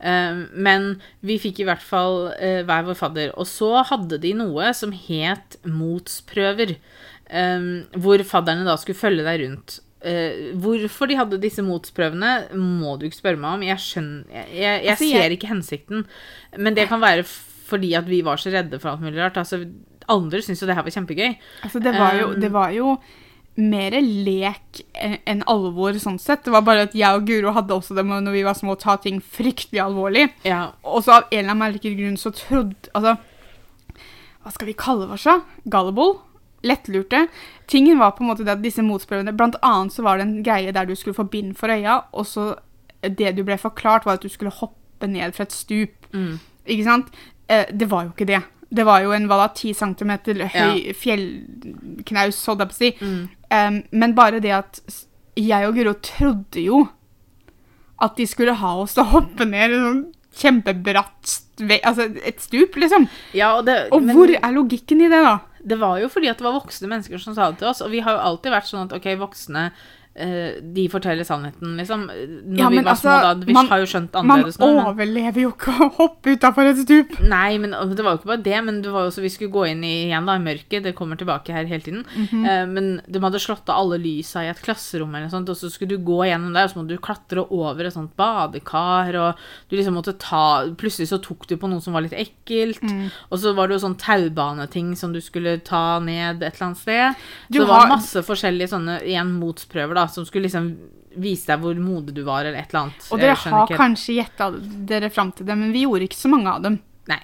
Eh, 0.00 0.40
men 0.52 1.00
vi 1.22 1.38
fikk 1.40 1.60
i 1.60 1.64
hvert 1.64 1.80
fall 1.82 2.32
eh, 2.38 2.62
hver 2.64 2.84
vår 2.84 2.94
fadder. 2.94 3.30
Og 3.36 3.46
så 3.46 3.82
hadde 3.88 4.18
de 4.20 4.32
noe 4.34 4.72
som 4.74 4.92
het 4.92 5.56
motsprøver. 5.64 6.76
eh, 7.28 7.82
hvor 7.98 8.18
fadderne 8.22 8.64
da 8.64 8.76
skulle 8.76 8.98
følge 8.98 9.24
deg 9.26 9.40
rundt. 9.46 9.80
Uh, 10.06 10.52
hvorfor 10.60 11.08
de 11.08 11.16
hadde 11.18 11.38
disse 11.42 11.58
motsprøvene, 11.64 12.52
må 12.54 12.92
du 13.00 13.06
ikke 13.08 13.16
spørre 13.18 13.40
meg 13.40 13.56
om. 13.56 13.62
Jeg 13.66 13.80
skjønner 13.82 14.24
Jeg, 14.30 14.46
jeg, 14.52 14.84
jeg 14.84 14.90
Altså, 14.92 15.04
jeg- 15.08 15.22
ser 15.24 15.30
ikke 15.34 15.48
hensikten. 15.50 16.04
Men 16.58 16.74
det 16.76 16.84
kan 16.88 17.00
være 17.00 17.24
fordi 17.66 17.92
at 17.98 18.08
vi 18.08 18.22
var 18.26 18.40
så 18.40 18.52
redde 18.54 18.80
for 18.82 18.94
alt 18.94 19.04
mulig 19.04 19.20
rart. 19.20 19.38
Altså, 19.40 19.62
andre 20.12 20.42
syntes 20.42 20.62
jo 20.62 20.68
det 20.68 20.76
her 20.78 20.86
var 20.86 20.94
kjempegøy. 20.94 21.36
Altså, 21.66 21.82
det 21.82 21.94
var 21.96 22.18
jo, 22.20 22.28
Um, 22.32 22.40
det 22.42 22.50
var 22.54 22.74
jo 22.74 22.96
mer 23.56 23.94
lek 24.04 24.82
enn 25.00 25.40
alvor, 25.48 25.96
sånn 26.00 26.18
sett. 26.20 26.44
Det 26.44 26.52
var 26.52 26.64
bare 26.66 26.84
at 26.86 26.96
jeg 26.96 27.08
og 27.16 27.24
Guro 27.28 27.54
hadde 27.56 27.72
også 27.74 27.96
det 27.96 28.04
med 28.04 28.26
når 28.26 28.36
vi 28.36 28.44
var 28.44 28.58
små, 28.58 28.76
å 28.76 28.80
ta 28.80 28.98
ting 29.00 29.18
fryktelig 29.20 29.80
alvorlig. 29.80 30.28
Ja, 30.44 30.74
Og 30.84 31.06
så 31.06 31.16
av 31.16 31.30
en 31.30 31.38
eller 31.38 31.54
annen 31.54 31.64
merkelig 31.64 31.96
grunn 31.98 32.20
så 32.20 32.34
trodde 32.36 32.92
Altså, 32.92 33.16
hva 34.44 34.52
skal 34.54 34.68
vi 34.68 34.76
kalle 34.78 35.08
oss, 35.10 35.24
da? 35.26 35.40
Gullible? 35.64 36.20
Lettlurte. 36.66 37.26
Tingen 37.70 37.98
var 37.98 38.12
på 38.16 38.24
en 38.24 38.30
måte 38.30 38.44
det 38.44 38.56
at 38.56 38.62
disse 38.62 38.82
motsprøvene 38.82 39.34
Blant 39.36 39.58
annet 39.64 39.94
så 39.94 40.04
var 40.06 40.18
det 40.18 40.26
en 40.26 40.42
greie 40.46 40.72
der 40.74 40.88
du 40.88 40.94
skulle 40.96 41.16
få 41.16 41.26
bind 41.30 41.56
for 41.58 41.72
øya, 41.72 42.00
og 42.12 42.26
så 42.28 42.54
det 43.02 43.36
du 43.36 43.42
ble 43.46 43.56
forklart, 43.60 44.06
var 44.06 44.18
at 44.18 44.24
du 44.24 44.28
skulle 44.32 44.54
hoppe 44.54 45.08
ned 45.08 45.34
fra 45.36 45.46
et 45.46 45.54
stup. 45.54 46.06
mm. 46.12 46.36
Ikke 46.66 46.82
sant? 46.82 47.12
Eh, 47.48 47.66
det 47.72 47.88
var 47.90 48.06
jo 48.06 48.12
ikke 48.14 48.26
det. 48.28 48.42
Det 48.76 48.84
var 48.84 49.04
jo 49.04 49.12
en 49.14 49.28
hva 49.30 49.36
da, 49.44 49.48
10 49.54 49.74
cm 49.78 50.12
høy 50.50 50.92
fjellknaus, 50.98 52.40
holdt 52.48 52.64
jeg 52.64 52.70
på 52.70 52.74
å 52.74 52.78
si. 52.80 52.90
Mm. 53.00 53.22
Um, 53.54 53.76
men 54.02 54.14
bare 54.16 54.40
det 54.42 54.52
at 54.56 54.80
jeg 55.38 55.68
og 55.68 55.76
Guro 55.76 55.92
trodde 56.02 56.64
jo 56.64 56.80
at 58.02 58.16
de 58.18 58.26
skulle 58.28 58.56
ha 58.58 58.72
oss 58.82 58.96
til 58.96 59.04
å 59.04 59.12
hoppe 59.14 59.46
ned 59.48 59.72
en 59.72 59.84
sånn 59.86 60.04
kjempebratt 60.36 61.42
Altså 61.56 62.10
et 62.28 62.42
stup, 62.44 62.74
liksom. 62.76 63.06
ja 63.32 63.54
og, 63.56 63.62
det, 63.64 63.88
Og 63.90 64.02
men- 64.04 64.12
hvor 64.16 64.28
er 64.28 64.52
logikken 64.52 65.00
i 65.00 65.08
det, 65.08 65.22
da? 65.24 65.38
Det 65.64 65.78
var 65.80 65.96
jo 66.02 66.10
fordi 66.12 66.28
at 66.28 66.36
det 66.36 66.44
var 66.44 66.52
voksne 66.58 66.90
mennesker 66.90 67.18
som 67.18 67.34
sa 67.34 67.48
det 67.50 67.62
til 67.62 67.68
oss, 67.70 67.80
og 67.80 67.90
vi 67.90 68.02
har 68.04 68.12
jo 68.12 68.26
alltid 68.28 68.52
vært 68.52 68.68
sånn 68.68 68.84
at 68.84 68.92
ok, 68.92 69.06
voksne 69.22 69.70
de 70.16 70.88
forteller 70.88 71.24
sannheten, 71.28 71.76
liksom. 71.76 72.06
Når 72.08 72.56
Ja, 72.58 72.68
vi 72.72 72.78
var 72.80 72.92
altså, 72.94 73.10
små 73.12 73.20
da, 73.22 73.34
vi 73.46 73.52
man- 73.52 73.66
har 73.68 73.78
jo 73.82 73.84
skjønt 73.84 74.10
annerledes 74.16 74.58
nå. 74.58 74.66
men- 74.74 74.86
overlever 74.86 75.40
jo 75.42 75.50
ikke 75.52 75.74
å 75.76 75.90
hoppe 75.98 76.32
utafor 76.36 76.70
et 76.70 76.76
stup. 76.80 77.20
Nei, 77.20 77.58
men 77.58 77.70
det 77.70 78.00
var 78.04 78.16
jo 78.16 78.18
ikke 78.22 78.30
bare 78.32 78.42
det, 78.42 78.64
men 78.64 78.80
det 78.82 78.90
var 78.90 79.04
jo 79.04 79.10
også, 79.10 79.20
vi 79.20 79.28
skulle 79.28 79.52
gå 79.52 79.66
inn 79.70 79.84
i, 79.84 80.08
igjen 80.08 80.24
da, 80.24 80.32
i 80.36 80.38
mørket, 80.38 80.82
det 80.82 80.94
kommer 80.96 81.16
tilbake 81.20 81.52
her 81.52 81.64
hele 81.66 81.82
tiden. 81.82 82.04
Mhm. 82.16 82.46
Eh, 82.48 82.64
men 82.66 83.02
de 83.06 83.20
hadde 83.20 83.38
slått 83.38 83.68
av 83.68 83.76
alle 83.84 83.98
lysa 84.00 84.40
i 84.42 84.48
et 84.48 84.62
klasserom, 84.62 85.12
eller 85.14 85.28
noe 85.28 85.36
sånt, 85.36 85.48
og 85.50 85.56
så 85.56 85.70
skulle 85.70 85.90
du 85.90 85.98
gå 85.98 86.24
gjennom 86.24 86.52
der, 86.54 86.64
og 86.64 86.70
så 86.70 86.80
måtte 86.80 86.96
du 86.96 86.98
klatre 86.98 87.46
over 87.50 87.84
et 87.84 87.92
sånt 87.92 88.16
badekar, 88.16 89.14
og 89.20 89.36
du 89.68 89.76
liksom 89.76 89.94
måtte 90.00 90.16
ta, 90.18 90.64
plutselig 90.76 91.08
så 91.12 91.20
tok 91.22 91.46
du 91.46 91.56
på 91.58 91.68
noe 91.68 91.80
som 91.82 91.92
var 91.92 92.02
litt 92.02 92.12
ekkelt, 92.16 92.80
Mm. 92.80 93.10
og 93.30 93.38
så 93.38 93.54
var 93.54 93.68
det 93.68 93.78
jo 93.80 93.86
sånn 93.88 93.98
taubaneting 93.98 94.96
som 94.96 95.12
du 95.12 95.20
skulle 95.20 95.62
ta 95.62 95.98
ned 96.00 96.42
et 96.42 96.54
eller 96.54 96.66
annet 96.72 96.76
sted. 96.78 97.14
Du 97.50 97.58
så 97.58 97.62
det 97.64 97.68
var 97.68 97.80
har- 97.80 97.88
masse 97.96 98.16
forskjellige 98.24 98.68
sånne, 98.70 99.02
igjen, 99.02 99.38
motsprøver 99.40 99.94
da, 99.94 100.05
som 100.12 100.24
skulle 100.28 100.46
liksom 100.48 100.76
vise 101.16 101.46
deg 101.48 101.60
hvor 101.62 101.74
modig 101.80 102.12
du 102.14 102.22
var, 102.26 102.44
eller 102.44 102.58
et 102.60 102.68
eller 102.72 102.86
annet. 102.86 103.06
Og 103.12 103.18
dere 103.20 103.34
har 103.34 103.66
ikke- 103.66 103.78
kanskje 103.78 104.16
gjetta 104.18 104.50
dere 104.86 105.08
fram 105.10 105.32
til 105.32 105.46
det, 105.46 105.56
men 105.56 105.72
vi 105.72 105.84
gjorde 105.86 106.04
ikke 106.08 106.18
så 106.18 106.28
mange 106.28 106.48
av 106.52 106.62
dem. 106.62 106.78
Nei. 107.08 107.20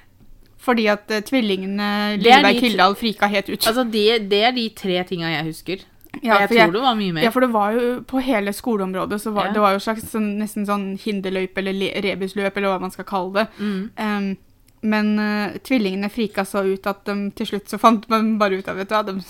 Fordi 0.59 0.87
at 0.89 1.11
uh, 1.11 1.21
tvillingene 1.21 1.81
er 1.83 2.17
Lilleberg 2.19 2.61
Kildahl 2.61 2.95
frika 2.95 3.27
helt 3.29 3.49
ut. 3.51 3.67
Altså, 3.67 3.85
det, 3.91 4.29
det 4.31 4.43
er 4.49 4.53
de 4.53 4.69
tre 4.71 5.03
tinga 5.05 5.29
jeg 5.29 5.45
husker. 5.51 5.81
Ja, 6.23 6.39
jeg 6.41 6.49
tror 6.51 6.59
jeg- 6.59 6.73
det 6.73 6.81
var 6.83 6.95
mye 6.95 7.13
mer. 7.13 7.23
Ja, 7.25 7.31
for 7.31 7.41
det 7.41 7.51
var 7.53 7.73
jo 7.73 8.01
på 8.03 8.21
hele 8.23 8.53
skoleområdet 8.53 9.19
så 9.21 9.33
var 9.33 9.47
Ja. 9.47 9.53
det 9.53 9.61
var 9.61 9.73
jo 9.73 9.79
slags 9.81 10.05
sånn, 10.13 10.39
nesten 10.39 10.67
sånn 10.67 10.99
hinderløype 11.01 11.59
eller 11.59 11.73
le- 11.73 12.01
rebusløp 12.01 12.57
eller 12.57 12.69
hva 12.69 12.81
man 12.81 12.91
skal 12.91 13.05
kalle 13.05 13.33
det. 13.33 13.47
Mm. 13.59 13.91
Um, 13.99 14.37
men 14.83 15.19
uh, 15.19 15.59
tvillingene 15.63 16.11
frika 16.11 16.45
så 16.45 16.65
ut 16.65 16.87
at 16.87 17.05
de 17.05 17.31
til 17.31 17.47
slutt 17.47 17.69
så 17.69 17.79
fant 17.79 18.09
man 18.11 18.39
bare 18.39 18.59
ut 18.59 18.69
av 18.69 18.77
vet 18.77 18.89
du, 18.89 18.95
hva, 18.95 19.05
de, 19.07 19.21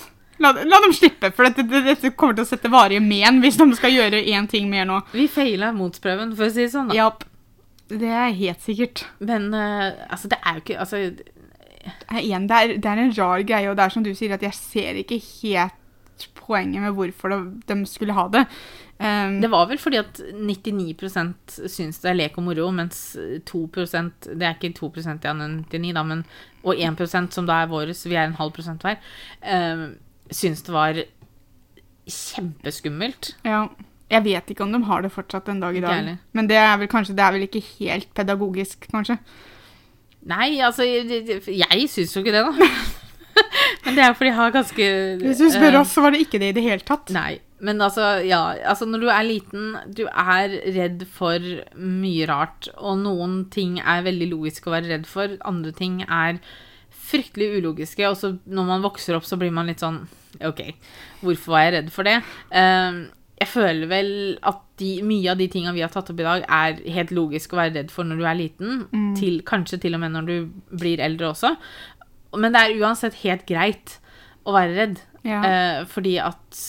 la, 0.42 0.52
la 0.66 0.80
dem 0.84 0.94
slippe, 0.96 1.32
for 1.36 1.48
dette, 1.48 1.82
dette 1.86 2.12
kommer 2.18 2.36
til 2.38 2.46
å 2.46 2.50
sette 2.50 2.70
varige 2.72 3.02
men 3.04 3.40
hvis 3.42 3.58
de 3.60 3.68
skal 3.78 3.94
gjøre 3.94 4.22
én 4.34 4.48
ting 4.50 4.70
mer 4.70 4.88
nå. 4.88 5.00
Vi 5.14 5.28
feila 5.30 5.72
motsprøven, 5.76 6.34
for 6.38 6.48
å 6.48 6.54
si 6.54 6.66
det 6.66 6.72
sånn. 6.74 6.92
Ja. 6.96 7.10
Det 7.92 8.08
er 8.08 8.32
helt 8.32 8.62
sikkert. 8.64 9.04
Men 9.20 9.50
uh, 9.52 9.92
altså, 10.08 10.30
det 10.32 10.38
er 10.40 10.56
jo 10.56 10.64
ikke 10.64 10.80
Altså, 10.80 11.02
Igjen, 12.14 12.44
det 12.46 12.56
er, 12.56 12.72
det 12.78 12.88
er 12.88 13.00
en 13.02 13.14
rar 13.16 13.42
greie, 13.42 13.70
og 13.70 13.76
det 13.76 13.84
er 13.84 13.94
som 13.94 14.04
du 14.06 14.12
sier, 14.14 14.36
at 14.36 14.44
jeg 14.46 14.54
ser 14.54 14.98
ikke 15.00 15.18
helt 15.18 16.26
poenget 16.38 16.82
med 16.84 16.94
hvorfor 16.94 17.34
de, 17.66 17.76
skulle 17.90 18.14
ha 18.14 18.28
det. 18.30 18.44
Um, 19.02 19.40
det 19.42 19.50
var 19.50 19.66
vel 19.66 19.80
fordi 19.82 19.98
at 19.98 20.20
99% 20.30 21.56
syns 21.66 21.98
det 22.04 22.10
er 22.12 22.18
lek 22.20 22.38
og 22.38 22.46
moro, 22.46 22.68
mens 22.70 23.16
2% 23.50 24.28
Det 24.30 24.46
er 24.46 24.54
ikke 24.54 24.76
2% 24.78 25.26
av 25.26 25.40
99, 25.40 25.90
da, 25.96 26.04
men 26.06 26.22
Og 26.62 26.78
1% 26.78 27.34
som 27.34 27.48
da 27.48 27.64
er 27.64 27.72
våres, 27.72 28.04
vi 28.06 28.14
er 28.14 28.28
en 28.28 28.38
halv 28.38 28.54
prosent 28.54 28.84
hver, 28.86 29.00
um, 29.42 29.88
syns 30.36 30.64
det 30.66 30.74
var 30.74 31.00
kjempeskummelt. 32.10 33.34
Ja. 33.46 33.66
Jeg 34.12 34.26
vet 34.26 34.50
ikke 34.52 34.66
om 34.66 34.74
de 34.74 34.82
har 34.84 35.04
det 35.04 35.12
fortsatt 35.14 35.46
en 35.48 35.62
dag 35.62 35.76
i 35.76 35.80
dag. 35.84 36.10
Men 36.36 36.48
det 36.50 36.58
er 36.60 36.74
vel 36.76 36.90
kanskje 36.90 37.14
Det 37.16 37.24
er 37.24 37.32
vel 37.32 37.46
ikke 37.46 37.62
helt 37.78 38.10
pedagogisk, 38.12 38.84
kanskje. 38.92 39.16
Nei, 40.28 40.58
altså 40.62 40.84
Jeg, 40.84 41.40
jeg 41.48 41.86
syns 41.90 42.12
jo 42.14 42.20
ikke 42.22 42.34
det, 42.34 42.42
da. 42.44 42.66
men 43.86 43.96
det 43.96 44.04
er 44.04 44.12
fordi 44.14 44.28
jeg 44.28 44.38
har 44.38 44.52
ganske 44.54 44.90
Hvis 45.22 45.40
du 45.40 45.48
spør 45.50 45.70
eh, 45.72 45.80
oss, 45.80 45.94
så 45.96 46.04
var 46.04 46.14
det 46.14 46.26
ikke 46.26 46.42
det 46.42 46.52
i 46.52 46.56
det 46.58 46.66
hele 46.66 46.84
tatt. 46.86 47.10
Nei, 47.14 47.40
men 47.62 47.80
altså, 47.80 48.18
ja, 48.26 48.40
altså 48.68 48.86
når 48.90 49.04
du 49.04 49.08
er 49.14 49.26
liten, 49.26 49.76
du 49.86 50.04
er 50.08 50.56
redd 50.74 51.06
for 51.10 51.38
mye 51.78 52.26
rart, 52.30 52.68
og 52.76 53.00
noen 53.04 53.44
ting 53.54 53.78
er 53.78 54.04
veldig 54.06 54.28
logiske 54.32 54.68
å 54.68 54.74
være 54.74 54.90
redd 54.90 55.06
for, 55.06 55.36
andre 55.48 55.70
ting 55.76 56.00
er 56.08 56.40
fryktelig 57.12 57.60
ulogiske, 57.60 58.02
og 58.08 58.18
så 58.18 58.34
når 58.50 58.66
man 58.66 58.84
vokser 58.84 59.14
opp, 59.14 59.26
så 59.28 59.38
blir 59.38 59.54
man 59.54 59.70
litt 59.70 59.82
sånn, 59.82 60.04
ok, 60.40 60.62
hvorfor 61.20 61.56
var 61.56 61.66
jeg 61.66 61.74
redd 61.76 61.90
for 61.94 62.08
det? 62.08 62.18
Ehm, 62.56 63.04
jeg 63.42 63.50
føler 63.50 63.88
vel 63.90 64.12
at 64.46 64.60
de, 64.78 64.90
mye 65.06 65.32
av 65.32 65.40
de 65.40 65.48
tingene 65.50 65.74
vi 65.74 65.82
har 65.82 65.90
tatt 65.92 66.10
opp 66.12 66.20
i 66.22 66.26
dag, 66.26 66.44
er 66.46 66.78
helt 66.94 67.10
logisk 67.14 67.54
å 67.54 67.58
være 67.58 67.74
redd 67.80 67.90
for 67.94 68.06
når 68.06 68.20
du 68.20 68.28
er 68.28 68.38
liten, 68.38 68.84
til, 69.18 69.40
kanskje 69.46 69.80
til 69.82 69.98
og 69.98 70.02
med 70.04 70.14
når 70.14 70.28
du 70.28 70.36
blir 70.78 71.02
eldre 71.02 71.32
også, 71.32 71.56
men 72.38 72.54
det 72.54 72.62
er 72.62 72.78
uansett 72.80 73.18
helt 73.24 73.44
greit 73.48 73.98
å 74.46 74.54
være 74.56 74.76
redd, 74.78 75.02
Ja. 75.22 75.38
Uh, 75.38 75.84
fordi 75.86 76.16
at 76.18 76.62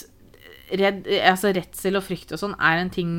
redd, 0.78 1.08
altså 1.26 1.50
redsel 1.56 1.98
og 1.98 2.04
frykt 2.06 2.36
og 2.36 2.42
sånn 2.42 2.54
er 2.62 2.82
en 2.84 2.92
ting 2.94 3.14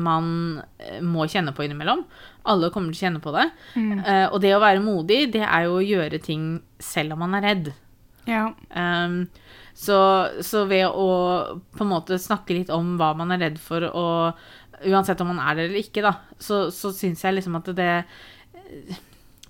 man 0.00 0.62
eh, 0.78 1.00
må 1.02 1.26
kjenne 1.30 1.52
på 1.56 1.64
innimellom. 1.66 2.04
Alle 2.50 2.70
kommer 2.72 2.94
til 2.94 3.00
å 3.00 3.06
kjenne 3.08 3.22
på 3.24 3.32
det. 3.34 3.46
Eh, 3.76 4.26
og 4.30 4.38
det 4.44 4.54
å 4.56 4.62
være 4.62 4.82
modig, 4.84 5.24
det 5.34 5.42
er 5.44 5.66
jo 5.66 5.78
å 5.78 5.84
gjøre 5.84 6.20
ting 6.22 6.60
selv 6.82 7.16
om 7.16 7.24
man 7.24 7.36
er 7.38 7.46
redd. 7.48 7.72
Ja. 8.28 8.48
Um, 8.74 9.28
så, 9.80 9.96
så 10.44 10.64
ved 10.68 10.86
å 10.92 11.06
på 11.72 11.84
en 11.86 11.92
måte 11.92 12.18
snakke 12.20 12.52
litt 12.58 12.70
om 12.74 12.96
hva 13.00 13.14
man 13.16 13.30
er 13.32 13.40
redd 13.46 13.60
for, 13.62 13.86
og 13.88 14.84
uansett 14.84 15.20
om 15.24 15.30
man 15.32 15.40
er 15.44 15.56
det 15.56 15.64
eller 15.68 15.80
ikke, 15.80 16.02
da, 16.04 16.14
så, 16.40 16.66
så 16.74 16.90
syns 16.92 17.22
jeg 17.24 17.36
liksom 17.38 17.56
at 17.60 17.70
det 17.76 17.90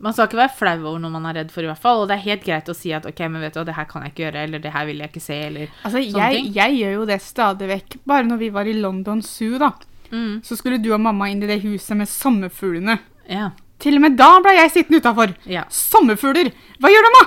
Man 0.00 0.14
skal 0.16 0.30
ikke 0.30 0.38
være 0.38 0.54
flau 0.56 0.76
over 0.88 1.00
noe 1.02 1.12
man 1.12 1.26
er 1.28 1.34
redd 1.42 1.50
for, 1.52 1.60
i 1.60 1.68
hvert 1.68 1.82
fall. 1.82 1.98
Og 2.00 2.06
det 2.08 2.14
er 2.16 2.22
helt 2.24 2.44
greit 2.46 2.68
å 2.72 2.74
si 2.76 2.88
at 2.96 3.04
ok, 3.04 3.18
men 3.28 3.42
vet 3.44 3.58
du 3.58 3.66
det 3.68 3.74
her 3.76 3.84
kan 3.90 4.00
jeg 4.06 4.14
ikke 4.14 4.22
gjøre, 4.24 4.44
eller 4.48 4.62
det 4.64 4.70
her 4.72 4.86
vil 4.88 5.02
jeg 5.02 5.12
ikke 5.12 5.20
se, 5.20 5.36
eller 5.50 5.66
Altså, 5.82 6.00
Sånne 6.00 6.22
jeg, 6.30 6.38
ting. 6.38 6.46
jeg 6.56 6.76
gjør 6.78 6.94
jo 6.94 7.02
det 7.10 7.18
stadig 7.20 7.68
vekk. 7.68 7.96
Bare 8.08 8.24
når 8.24 8.40
vi 8.40 8.48
var 8.54 8.70
i 8.70 8.76
London 8.78 9.20
Zoo, 9.26 9.58
da, 9.60 9.74
mm, 10.08 10.38
så 10.46 10.56
skulle 10.56 10.78
du 10.80 10.88
og 10.96 11.02
mamma 11.04 11.28
inn 11.28 11.44
i 11.44 11.50
det 11.50 11.58
huset 11.66 11.98
med 12.00 12.08
sommerfuglene. 12.08 12.96
Ja. 13.28 13.50
Til 13.80 14.00
og 14.00 14.06
med 14.06 14.16
da 14.16 14.30
ble 14.40 14.56
jeg 14.56 14.72
sittende 14.78 15.02
utafor. 15.04 15.34
ja. 15.48 15.66
Sommerfugler! 15.68 16.48
Hva 16.80 16.94
gjør 16.94 17.06
de, 17.10 17.12
da? 17.18 17.26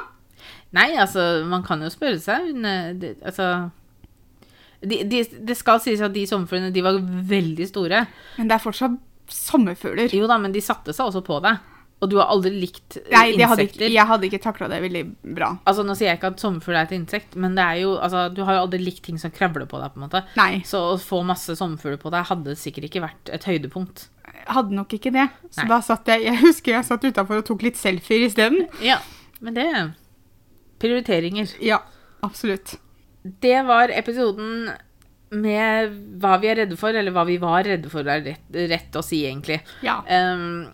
Nei, 0.73 0.89
altså, 0.97 1.43
man 1.49 1.63
kan 1.65 1.81
jo 1.85 1.89
spørre 1.93 2.19
seg. 2.21 2.49
Men, 2.53 2.65
eh, 2.65 2.93
det, 2.97 3.11
altså 3.25 3.49
de, 4.83 5.03
de, 5.07 5.23
Det 5.47 5.55
skal 5.57 5.79
sies 5.83 6.01
at 6.03 6.13
de 6.15 6.25
sommerfuglene, 6.27 6.73
de 6.75 6.81
var 6.83 6.97
veldig 7.29 7.67
store. 7.69 8.05
Men 8.39 8.49
det 8.49 8.57
er 8.57 8.63
fortsatt 8.63 8.97
sommerfugler. 9.33 10.11
Jo 10.13 10.27
da, 10.27 10.39
men 10.41 10.51
de 10.55 10.61
satte 10.63 10.93
seg 10.95 11.07
også 11.11 11.21
på 11.25 11.37
deg. 11.45 11.69
Og 12.03 12.09
du 12.11 12.17
har 12.19 12.27
aldri 12.33 12.49
likt 12.51 12.97
Nei, 13.13 13.29
insekter. 13.31 13.47
hadde 13.47 13.63
ikke, 13.69 13.87
jeg 13.93 14.07
hadde 14.09 14.27
ikke 14.27 14.39
takla 14.43 14.67
det 14.67 14.81
veldig 14.83 15.03
bra. 15.37 15.53
Altså, 15.69 15.85
Nå 15.87 15.93
sier 15.95 16.09
jeg 16.09 16.19
ikke 16.19 16.33
at 16.33 16.41
sommerfugl 16.43 16.75
er 16.75 16.89
et 16.89 16.95
insekt, 16.97 17.37
men 17.39 17.55
det 17.55 17.63
er 17.63 17.77
jo, 17.85 17.93
altså, 17.95 18.25
du 18.35 18.41
har 18.43 18.57
jo 18.57 18.65
aldri 18.65 18.81
likt 18.83 19.05
ting 19.05 19.21
som 19.21 19.31
kravler 19.31 19.69
på 19.71 19.79
deg. 19.79 19.93
på 19.93 20.01
en 20.01 20.07
måte. 20.09 20.23
Nei, 20.35 20.57
Så 20.67 20.81
å 20.89 20.97
få 20.99 21.21
masse 21.23 21.55
sommerfugler 21.55 22.01
på 22.01 22.11
deg 22.11 22.27
hadde 22.27 22.57
sikkert 22.59 22.89
ikke 22.89 23.05
vært 23.05 23.31
et 23.37 23.47
høydepunkt. 23.47 24.09
hadde 24.51 24.75
nok 24.75 24.91
ikke 24.97 25.13
det. 25.15 25.29
Så 25.53 25.63
Nei. 25.63 25.69
da 25.71 25.79
satt 25.79 26.11
jeg 26.11 26.25
Jeg 26.27 26.41
husker 26.43 26.75
jeg 26.75 26.89
satt 26.89 27.07
utafor 27.07 27.39
og 27.39 27.45
tok 27.47 27.63
litt 27.63 27.79
selfier 27.79 28.27
isteden. 28.27 28.67
Ja, 28.83 28.99
men 29.39 29.53
det 29.55 29.69
Prioriteringer. 30.83 31.55
Ja, 31.63 31.79
absolutt. 32.25 32.75
Det 33.23 33.61
var 33.63 33.93
episoden 33.95 34.67
med 35.33 35.97
hva 36.21 36.37
vi 36.41 36.51
er 36.51 36.63
redde 36.63 36.77
for, 36.77 36.93
eller 36.93 37.13
hva 37.15 37.25
vi 37.25 37.39
var 37.41 37.65
redde 37.65 37.89
for, 37.89 38.05
er 38.05 38.23
rett, 38.25 38.61
rett 38.69 38.99
å 38.99 39.03
si, 39.05 39.23
egentlig. 39.25 39.61
Ja. 39.85 40.01
Um, 40.05 40.67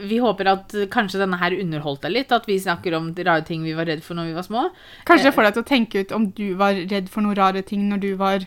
vi 0.00 0.18
håper 0.22 0.48
at 0.48 0.74
kanskje 0.92 1.20
denne 1.20 1.38
her 1.40 1.54
underholdt 1.58 2.06
deg 2.06 2.14
litt, 2.16 2.32
at 2.32 2.48
vi 2.48 2.56
snakker 2.60 2.96
om 2.96 3.10
de 3.14 3.26
rare 3.28 3.44
ting 3.46 3.64
vi 3.66 3.76
var 3.76 3.90
redd 3.90 4.02
for 4.04 4.16
når 4.16 4.30
vi 4.30 4.36
var 4.38 4.46
små. 4.46 4.66
Kanskje 5.08 5.28
det 5.28 5.34
får 5.36 5.48
deg 5.48 5.56
til 5.56 5.64
å 5.64 5.70
tenke 5.72 6.02
ut 6.02 6.14
om 6.16 6.28
du 6.32 6.46
var 6.60 6.80
redd 6.80 7.10
for 7.12 7.24
noen 7.24 7.38
rare 7.38 7.64
ting 7.66 7.84
når 7.90 8.02
du 8.02 8.12
var 8.20 8.46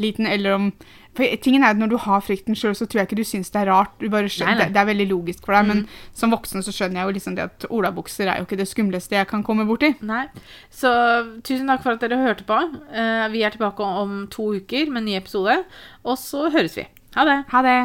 liten, 0.00 0.28
eller 0.28 0.56
om 0.56 0.70
For 1.16 1.40
tingen 1.42 1.64
er 1.64 1.74
at 1.74 1.80
når 1.80 1.92
du 1.92 1.96
har 2.04 2.24
frykten 2.24 2.58
sjøl, 2.58 2.74
så 2.76 2.86
tror 2.86 3.02
jeg 3.02 3.08
ikke 3.10 3.18
du 3.20 3.26
syns 3.26 3.52
det 3.54 3.62
er 3.62 3.70
rart. 3.72 3.94
Du 4.00 4.08
bare 4.12 4.30
skjønner. 4.32 4.66
Det, 4.66 4.74
det 4.76 4.82
er 4.82 4.90
veldig 4.90 5.08
logisk 5.12 5.46
for 5.46 5.56
deg, 5.56 5.70
men 5.70 5.84
som 6.16 6.34
voksen 6.34 6.64
så 6.64 6.74
skjønner 6.74 7.00
jeg 7.02 7.08
jo 7.10 7.16
liksom 7.18 7.38
det 7.38 7.48
at 7.48 7.68
olabukser 7.72 8.30
er 8.30 8.40
jo 8.40 8.48
ikke 8.48 8.60
det 8.60 8.68
skumleste 8.70 9.18
jeg 9.18 9.30
kan 9.30 9.44
komme 9.46 9.66
borti. 9.68 9.94
Nei. 10.06 10.26
Så 10.70 10.92
tusen 11.46 11.70
takk 11.72 11.84
for 11.84 11.96
at 11.96 12.04
dere 12.04 12.22
hørte 12.22 12.46
på. 12.48 12.62
Uh, 12.92 13.26
vi 13.32 13.44
er 13.46 13.54
tilbake 13.54 13.92
om 14.04 14.24
to 14.32 14.52
uker 14.60 14.90
med 14.90 15.04
en 15.04 15.12
ny 15.12 15.20
episode, 15.20 15.62
og 16.04 16.18
så 16.20 16.50
høres 16.52 16.76
vi. 16.78 16.88
Ha 17.16 17.24
det. 17.28 17.40
Ha 17.52 17.64
det. 17.64 17.78